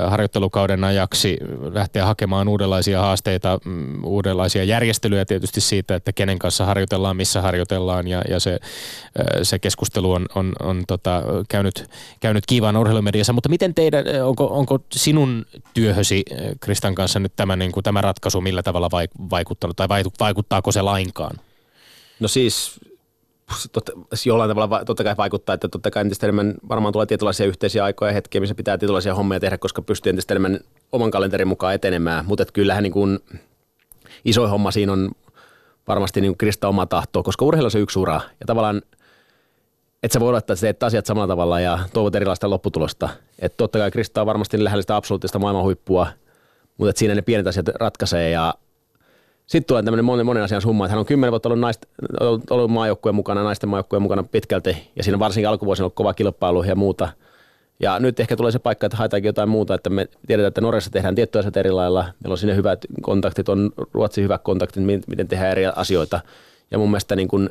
harjoittelukauden 0.09 0.85
ajaksi 0.85 1.37
lähteä 1.73 2.07
hakemaan 2.07 2.49
uudenlaisia 2.49 3.01
haasteita, 3.01 3.59
mm, 3.65 4.05
uudenlaisia 4.05 4.65
järjestelyjä 4.65 5.25
tietysti 5.25 5.61
siitä, 5.61 5.95
että 5.95 6.13
kenen 6.13 6.39
kanssa 6.39 6.65
harjoitellaan, 6.65 7.17
missä 7.17 7.43
harjoitellaan 7.43 8.09
ja, 8.09 8.23
ja 8.31 8.41
se, 8.41 8.59
se 9.43 9.59
keskustelu 9.59 10.13
on, 10.13 10.27
on, 10.35 10.53
on 10.63 10.85
tota, 10.89 11.23
käynyt, 11.49 11.91
käynyt 12.21 12.47
kiivaan 12.47 12.77
urheilumediassa. 12.77 13.33
Mutta 13.33 13.49
miten 13.49 13.75
teidän, 13.75 14.05
onko, 14.25 14.47
onko 14.47 14.79
sinun 14.93 15.47
työhösi 15.75 16.25
Kristan 16.61 16.95
kanssa 16.95 17.19
nyt 17.19 17.33
tämä, 17.37 17.57
niin 17.57 17.73
kuin, 17.73 17.85
tämä 17.85 18.01
ratkaisu 18.01 18.41
millä 18.41 18.63
tavalla 18.63 18.91
vaikuttanut 19.31 19.77
tai 19.77 19.89
vaikuttaako 20.21 20.73
se 20.73 20.83
lainkaan? 20.83 21.37
No 22.21 22.29
siis 22.29 22.81
totta, 23.73 23.93
jollain 24.27 24.51
tavalla 24.51 24.85
totta 24.85 25.05
kai 25.05 25.17
vaikuttaa, 25.17 25.55
että 25.55 25.69
totta 25.69 25.91
kai 25.91 26.01
entistä 26.01 26.27
enemmän 26.27 26.55
varmaan 26.69 26.93
tulee 26.93 27.07
tietynlaisia 27.07 27.47
yhteisiä 27.47 27.85
aikoja 27.85 28.09
ja 28.09 28.15
hetkiä, 28.15 28.41
missä 28.41 28.55
pitää 28.55 28.79
tietynlaisia 28.79 29.15
hommia 29.15 29.41
tehdä, 29.41 29.59
koska 29.59 29.83
pystyy 29.83 30.11
entistä 30.11 30.35
enemmän 30.35 30.61
oman 30.93 31.11
kalenterin 31.11 31.49
mukaan 31.49 31.75
etenemään. 31.75 32.27
Mutta 32.27 32.45
kyllähän 32.53 32.83
niin 32.83 32.93
kuin 32.93 33.19
iso 34.25 34.49
homma 34.49 34.71
siinä 34.71 34.93
on 34.93 35.11
varmasti 35.89 36.21
niin 36.21 36.39
Krista 36.39 36.69
oma 36.69 36.87
tahto, 36.87 37.23
koska 37.23 37.45
urheilu 37.45 37.67
on 37.67 37.71
se 37.71 37.79
yksi 37.79 37.99
ura. 37.99 38.21
Ja 38.41 38.47
tavallaan, 38.47 38.83
että 40.03 40.13
sä 40.13 40.21
voi 40.21 40.29
odottaa, 40.29 40.55
että 40.55 40.61
teet 40.61 40.83
asiat 40.83 41.07
samalla 41.07 41.29
tavalla 41.29 41.61
ja 41.61 41.79
toivot 41.93 42.15
erilaista 42.15 42.51
lopputulosta. 42.51 43.09
Että 43.39 43.57
totta 43.57 43.79
kai 43.79 43.91
Krista 43.91 44.21
on 44.21 44.27
varmasti 44.27 44.65
lähellä 44.65 44.83
sitä 44.83 44.97
absoluuttista 44.97 45.39
maailman 45.39 45.65
huippua, 45.65 46.07
mutta 46.77 46.99
siinä 46.99 47.15
ne 47.15 47.23
pienet 47.23 47.47
asiat 47.47 47.69
ratkaisee 47.69 48.31
ja 48.31 48.55
sitten 49.49 49.69
tulee 49.69 49.83
tämmöinen 49.83 50.05
monen, 50.05 50.27
monen 50.27 50.43
asian 50.43 50.63
summa, 50.63 50.85
että 50.85 50.93
hän 50.93 50.99
on 50.99 51.07
kymmenen 51.07 51.33
vuotta 51.33 51.49
ollut, 51.49 51.61
naist, 51.61 51.87
ollut 52.51 52.71
maajoukkueen 52.71 53.15
mukana, 53.15 53.43
naisten 53.43 53.69
maajoukkueen 53.69 54.03
mukana 54.03 54.23
pitkälti, 54.23 54.91
ja 54.97 55.03
siinä 55.03 55.19
varsinkin 55.19 55.49
alkuvuosina 55.49 55.85
on 55.85 55.93
kova 55.93 56.15
kilpailu 56.15 56.63
ja 56.63 56.77
muuta. 56.77 57.09
Ja 57.81 57.99
nyt 57.99 58.21
ehkä 58.21 58.37
tulee 58.37 58.53
se 58.53 58.59
paikka, 58.59 58.87
että 58.87 58.97
haetaankin 58.97 59.29
jotain 59.29 59.49
muuta, 59.49 59.75
että 59.75 59.91
me 59.91 60.09
tiedetään, 60.27 60.49
että 60.49 60.61
Norjassa 60.61 60.91
tehdään 60.91 61.15
tiettyjä 61.15 61.41
asiat 61.41 61.57
eri 61.57 61.71
lailla. 61.71 62.03
Meillä 62.03 62.33
on 62.33 62.39
sinne 62.39 62.57
hyvät 62.57 62.87
kontaktit, 63.03 63.49
on 63.49 63.71
Ruotsin 63.93 64.25
hyvät 64.25 64.43
kontaktit, 64.43 64.83
miten 65.07 65.29
tehdään 65.29 65.51
eri 65.51 65.67
asioita. 65.67 66.21
Ja 66.71 66.79
mun 66.79 66.91
mielestä 66.91 67.17
niin 67.17 67.29
kun, 67.29 67.51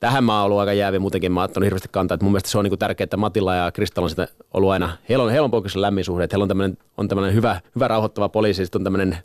tähän 0.00 0.24
mä 0.24 0.36
oon 0.36 0.44
ollut 0.44 0.58
aika 0.58 0.72
jäävi 0.72 0.98
muutenkin, 0.98 1.32
mä 1.32 1.40
oon 1.40 1.44
ottanut 1.44 1.64
hirveästi 1.64 1.88
kantaa, 1.92 2.14
että 2.14 2.24
mun 2.24 2.32
mielestä 2.32 2.48
se 2.50 2.58
on 2.58 2.64
niin 2.64 2.78
tärkeää, 2.78 3.04
että 3.04 3.16
Matilla 3.16 3.54
ja 3.54 3.70
Kristalla 3.72 4.04
on 4.04 4.10
sitä 4.10 4.28
ollut 4.54 4.70
aina, 4.70 4.96
heillä 5.08 5.24
on, 5.24 5.30
heillä 5.30 5.44
on 5.44 5.50
poikkeuksen 5.50 5.82
lämmin 5.82 6.04
suhde, 6.04 6.24
että 6.24 6.34
heillä 6.34 6.44
on 6.44 6.48
tämmöinen, 6.48 6.78
on 6.96 7.08
tämmöinen 7.08 7.34
hyvä, 7.34 7.60
hyvä 7.74 7.88
rauhoittava 7.88 8.28
poliisi, 8.28 8.64
sitten 8.64 8.80
on 8.80 8.84
tämmöinen 8.84 9.18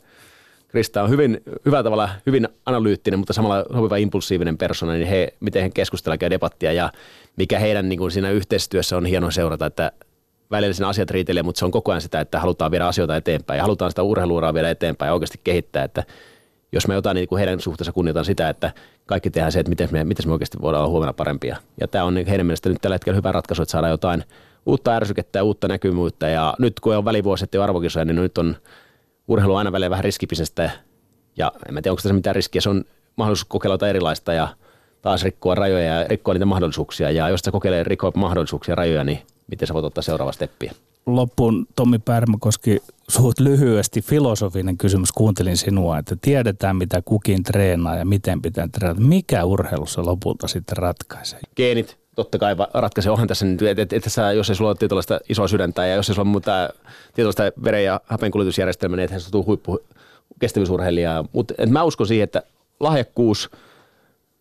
Krista 0.70 1.02
on 1.02 1.10
hyvin, 1.10 1.40
hyvä 1.66 1.82
tavalla 1.82 2.08
hyvin 2.26 2.48
analyyttinen, 2.66 3.18
mutta 3.18 3.32
samalla 3.32 3.64
sopiva 3.72 3.96
impulsiivinen 3.96 4.58
persona, 4.58 4.92
niin 4.92 5.06
he, 5.06 5.34
miten 5.40 5.62
he 5.62 5.70
keskustelevat 5.74 6.22
ja 6.22 6.30
debattia 6.30 6.72
ja 6.72 6.92
mikä 7.36 7.58
heidän 7.58 7.88
niin 7.88 7.98
kuin 7.98 8.10
siinä 8.10 8.30
yhteistyössä 8.30 8.96
on 8.96 9.06
hieno 9.06 9.30
seurata, 9.30 9.66
että 9.66 9.92
välillä 10.50 10.72
siinä 10.72 10.88
asiat 10.88 11.10
riitelee, 11.10 11.42
mutta 11.42 11.58
se 11.58 11.64
on 11.64 11.70
koko 11.70 11.92
ajan 11.92 12.00
sitä, 12.00 12.20
että 12.20 12.40
halutaan 12.40 12.70
viedä 12.70 12.86
asioita 12.86 13.16
eteenpäin 13.16 13.58
ja 13.58 13.62
halutaan 13.62 13.90
sitä 13.90 14.02
urheiluuraa 14.02 14.54
viedä 14.54 14.70
eteenpäin 14.70 15.08
ja 15.08 15.12
oikeasti 15.12 15.40
kehittää, 15.44 15.84
että 15.84 16.04
jos 16.72 16.88
me 16.88 16.94
jotain 16.94 17.14
niin 17.14 17.28
kuin 17.28 17.38
heidän 17.38 17.60
suhteessa 17.60 17.92
kunnioitan 17.92 18.24
sitä, 18.24 18.48
että 18.48 18.72
kaikki 19.06 19.30
tehdään 19.30 19.52
se, 19.52 19.60
että 19.60 19.70
miten 19.70 19.88
me, 19.92 20.04
miten 20.04 20.28
me 20.28 20.32
oikeasti 20.32 20.58
voidaan 20.62 20.82
olla 20.82 20.90
huomenna 20.90 21.12
parempia. 21.12 21.56
Ja 21.80 21.88
tämä 21.88 22.04
on 22.04 22.16
heidän 22.28 22.46
mielestä 22.46 22.68
nyt 22.68 22.78
tällä 22.80 22.94
hetkellä 22.94 23.16
hyvä 23.16 23.32
ratkaisu, 23.32 23.62
että 23.62 23.70
saadaan 23.72 23.90
jotain 23.90 24.24
uutta 24.66 24.96
ärsykettä 24.96 25.38
ja 25.38 25.44
uutta 25.44 25.68
näkymyyttä. 25.68 26.28
Ja 26.28 26.54
nyt 26.58 26.80
kun 26.80 26.96
on 26.96 27.04
välivuosi, 27.04 27.44
että 27.44 27.64
arvokisoja, 27.64 28.04
niin 28.04 28.16
nyt 28.16 28.38
on 28.38 28.56
urheilu 29.30 29.54
aina 29.54 29.72
välillä 29.72 29.90
vähän 29.90 30.04
riskipisestä 30.04 30.70
ja 31.36 31.52
en 31.68 31.74
tiedä, 31.74 31.90
onko 31.90 32.02
tässä 32.02 32.12
mitään 32.12 32.36
riskiä. 32.36 32.60
Se 32.60 32.70
on 32.70 32.84
mahdollisuus 33.16 33.48
kokeilla 33.48 33.88
erilaista 33.88 34.32
ja 34.32 34.48
taas 35.02 35.22
rikkoa 35.22 35.54
rajoja 35.54 35.84
ja 35.84 36.08
rikkoa 36.08 36.34
niitä 36.34 36.46
mahdollisuuksia. 36.46 37.10
Ja 37.10 37.28
jos 37.28 37.40
sä 37.40 37.50
kokeilee 37.50 37.84
rikkoa 37.84 38.12
mahdollisuuksia 38.14 38.72
ja 38.72 38.76
rajoja, 38.76 39.04
niin 39.04 39.18
miten 39.46 39.68
sä 39.68 39.74
voit 39.74 39.84
ottaa 39.84 40.02
seuraava 40.02 40.32
steppiä? 40.32 40.72
Loppuun 41.06 41.66
Tommi 41.76 41.98
Pärmäkoski, 41.98 42.78
suht 43.08 43.40
lyhyesti 43.40 44.02
filosofinen 44.02 44.78
kysymys. 44.78 45.12
Kuuntelin 45.12 45.56
sinua, 45.56 45.98
että 45.98 46.16
tiedetään 46.20 46.76
mitä 46.76 47.02
kukin 47.04 47.42
treenaa 47.42 47.96
ja 47.96 48.04
miten 48.04 48.42
pitää 48.42 48.68
treenata. 48.68 49.00
Mikä 49.00 49.44
urheilussa 49.44 50.06
lopulta 50.06 50.48
sitten 50.48 50.76
ratkaisee? 50.76 51.40
Geenit, 51.56 51.99
totta 52.24 52.38
kai 52.38 52.56
ratkaisee. 52.74 53.12
Onhan 53.12 53.28
tässä 53.28 53.46
nyt, 53.46 53.62
että, 53.62 53.82
että, 53.82 53.96
että 53.96 54.32
jos 54.32 54.50
ei 54.50 54.56
sulla 54.56 54.70
ole 54.70 54.76
tietynlaista 54.76 55.20
isoa 55.28 55.48
sydäntä 55.48 55.86
ja 55.86 55.94
jos 55.94 56.08
ei 56.08 56.14
sulla 56.14 56.26
ole 56.26 56.30
muuta 56.30 56.70
tietynlaista 57.14 57.42
veren- 57.64 57.84
ja 57.84 58.00
hapenkuljetusjärjestelmää, 58.06 58.96
niin 58.96 59.08
eihän 59.08 59.20
se 59.20 59.30
tule 59.30 59.44
huippu, 59.44 59.78
kestävyysurheilijaa. 60.40 61.24
Mutta 61.32 61.54
mä 61.68 61.82
uskon 61.82 62.06
siihen, 62.06 62.24
että 62.24 62.42
lahjakkuus, 62.80 63.50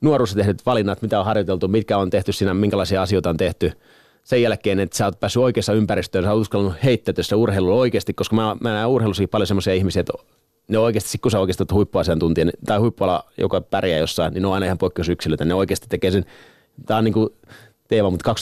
nuoruudessa 0.01 0.37
tehdyt 0.37 0.65
valinnat, 0.65 1.01
mitä 1.01 1.19
on 1.19 1.25
harjoiteltu, 1.25 1.67
mitkä 1.67 1.97
on 1.97 2.09
tehty 2.09 2.31
siinä, 2.31 2.53
minkälaisia 2.53 3.01
asioita 3.01 3.29
on 3.29 3.37
tehty. 3.37 3.71
Sen 4.23 4.41
jälkeen, 4.41 4.79
että 4.79 4.97
sä 4.97 5.05
oot 5.05 5.19
päässyt 5.19 5.43
oikeassa 5.43 5.73
ympäristöön, 5.73 6.23
sä 6.23 6.31
oot 6.31 6.41
uskallunut 6.41 6.83
heittää 6.83 7.13
tässä 7.13 7.35
urheilulla 7.35 7.75
oikeasti, 7.75 8.13
koska 8.13 8.35
mä, 8.35 8.55
mä 8.59 8.73
näen 8.73 8.87
urheilussa 8.87 9.23
paljon 9.31 9.47
semmoisia 9.47 9.73
ihmisiä, 9.73 9.99
että 9.99 10.13
ne 10.67 10.77
oikeasti, 10.77 11.17
kun 11.17 11.31
sä 11.31 11.39
oikeasti 11.39 11.63
oot 11.63 11.71
huippuasiantuntija 11.71 12.51
tai 12.65 12.77
huippuala, 12.77 13.23
joka 13.37 13.61
pärjää 13.61 13.99
jossain, 13.99 14.33
niin 14.33 14.41
ne 14.41 14.47
on 14.47 14.53
aina 14.53 14.65
ihan 14.65 14.77
poikkeusyksilöitä. 14.77 15.45
Ne 15.45 15.53
oikeasti 15.53 15.87
tekee 15.89 16.11
sen, 16.11 16.25
tää 16.85 16.97
on 16.97 17.03
niin 17.03 17.13
kuin 17.13 17.29
teema, 17.89 18.09
mutta 18.09 18.35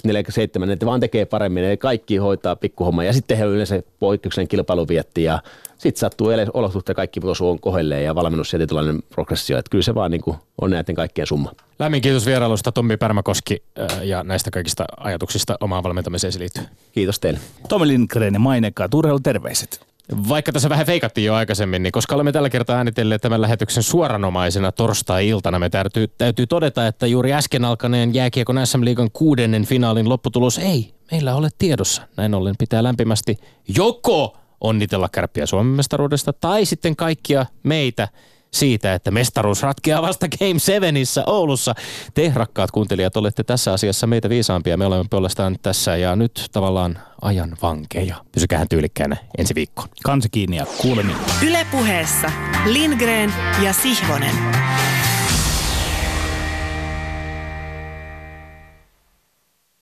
24-7, 0.68 0.70
että 0.70 0.86
vaan 0.86 1.00
tekee 1.00 1.26
paremmin, 1.26 1.64
ne 1.64 1.78
kaikki 1.78 2.18
hoitaa 2.18 2.56
pikkuhommaa 2.56 3.04
ja 3.04 3.14
sitten 3.14 3.38
heillä 3.38 3.54
yleensä 3.54 3.84
poikkeuksen 4.00 4.48
kilpailu 4.48 4.88
vietti 4.88 5.24
ja 5.24 5.42
sitten 5.78 6.00
sattuu 6.00 6.28
olosuhteet 6.54 6.96
kaikki 6.96 7.20
osuu 7.24 7.50
on 7.50 7.60
kohelleen 7.60 8.04
ja 8.04 8.16
valmennus 8.16 8.54
ja 8.54 8.60
tietynlainen 8.60 9.04
progressio, 9.10 9.58
että 9.58 9.70
kyllä 9.70 9.84
se 9.84 9.96
vaan 9.96 10.12
niin 10.12 10.22
kuin 10.22 10.38
on 10.62 10.70
näiden 10.70 10.96
kaikkien 10.96 11.28
summa. 11.28 11.52
Lämmin 11.80 12.02
kiitos 12.02 12.26
vierailusta 12.26 12.72
Tommi 12.72 12.98
Pärmäkoski 12.98 13.64
ja 14.04 14.24
näistä 14.24 14.52
kaikista 14.52 14.86
ajatuksista 14.98 15.58
omaan 15.60 15.84
valmentamiseen 15.84 16.34
liittyen. 16.40 16.68
Kiitos 16.92 17.20
teille. 17.20 17.40
Tommi 17.70 17.88
Lindgren 17.88 18.34
ja 18.34 18.40
Mainekka, 18.40 18.90
terveiset. 19.24 19.88
Vaikka 20.30 20.52
tässä 20.52 20.70
vähän 20.70 20.86
feikattiin 20.86 21.26
jo 21.26 21.34
aikaisemmin, 21.34 21.84
niin 21.84 21.92
koska 21.92 22.16
olemme 22.16 22.32
tällä 22.32 22.50
kertaa 22.50 22.78
äänitelleet 22.78 23.22
tämän 23.22 23.42
lähetyksen 23.42 23.84
suoranomaisena 23.84 24.72
torstai-iltana, 24.72 25.60
me 25.60 25.70
täytyy, 25.70 26.08
täytyy 26.08 26.48
todeta, 26.48 26.88
että 26.88 27.08
juuri 27.08 27.34
äsken 27.34 27.66
alkaneen 27.66 28.14
jääkiekon 28.14 28.68
SM-liigan 28.68 29.12
kuudennen 29.12 29.66
finaalin 29.66 30.10
lopputulos 30.10 30.58
ei 30.58 30.94
meillä 31.12 31.36
ole 31.36 31.50
tiedossa. 31.58 32.02
Näin 32.18 32.34
ollen 32.34 32.56
pitää 32.60 32.84
lämpimästi 32.84 33.38
joko 33.78 34.38
onnitella 34.62 35.10
kärppiä 35.10 35.46
Suomen 35.46 35.74
mestaruudesta 35.74 36.34
tai 36.34 36.66
sitten 36.66 36.96
kaikkia 36.96 37.46
meitä 37.64 38.08
siitä, 38.54 38.94
että 38.94 39.12
mestaruus 39.12 39.64
ratkeaa 39.64 40.02
vasta 40.02 40.28
Game 40.40 40.60
7 40.60 40.94
Oulussa. 41.26 41.76
Te, 42.14 42.32
rakkaat 42.36 42.72
kuuntelijat, 42.72 43.18
olette 43.18 43.44
tässä 43.44 43.74
asiassa 43.74 44.08
meitä 44.08 44.30
viisaampia. 44.30 44.78
Me 44.78 44.86
olemme 44.86 45.06
puolestaan 45.10 45.56
tässä 45.62 45.96
ja 45.96 46.16
nyt 46.16 46.46
tavallaan 46.52 47.00
ajan 47.22 47.58
vankeja. 47.62 48.16
Pysykäähän 48.32 48.70
tyylikkäänä 48.70 49.18
ensi 49.38 49.56
viikkoon. 49.56 49.90
Kansi 50.04 50.30
kiinni 50.30 50.58
ja 50.58 50.66
kuulemiin. 50.82 51.18
Ylepuheessa 51.48 52.32
Lindgren 52.66 53.34
ja 53.64 53.74
Sihvonen. 53.74 54.36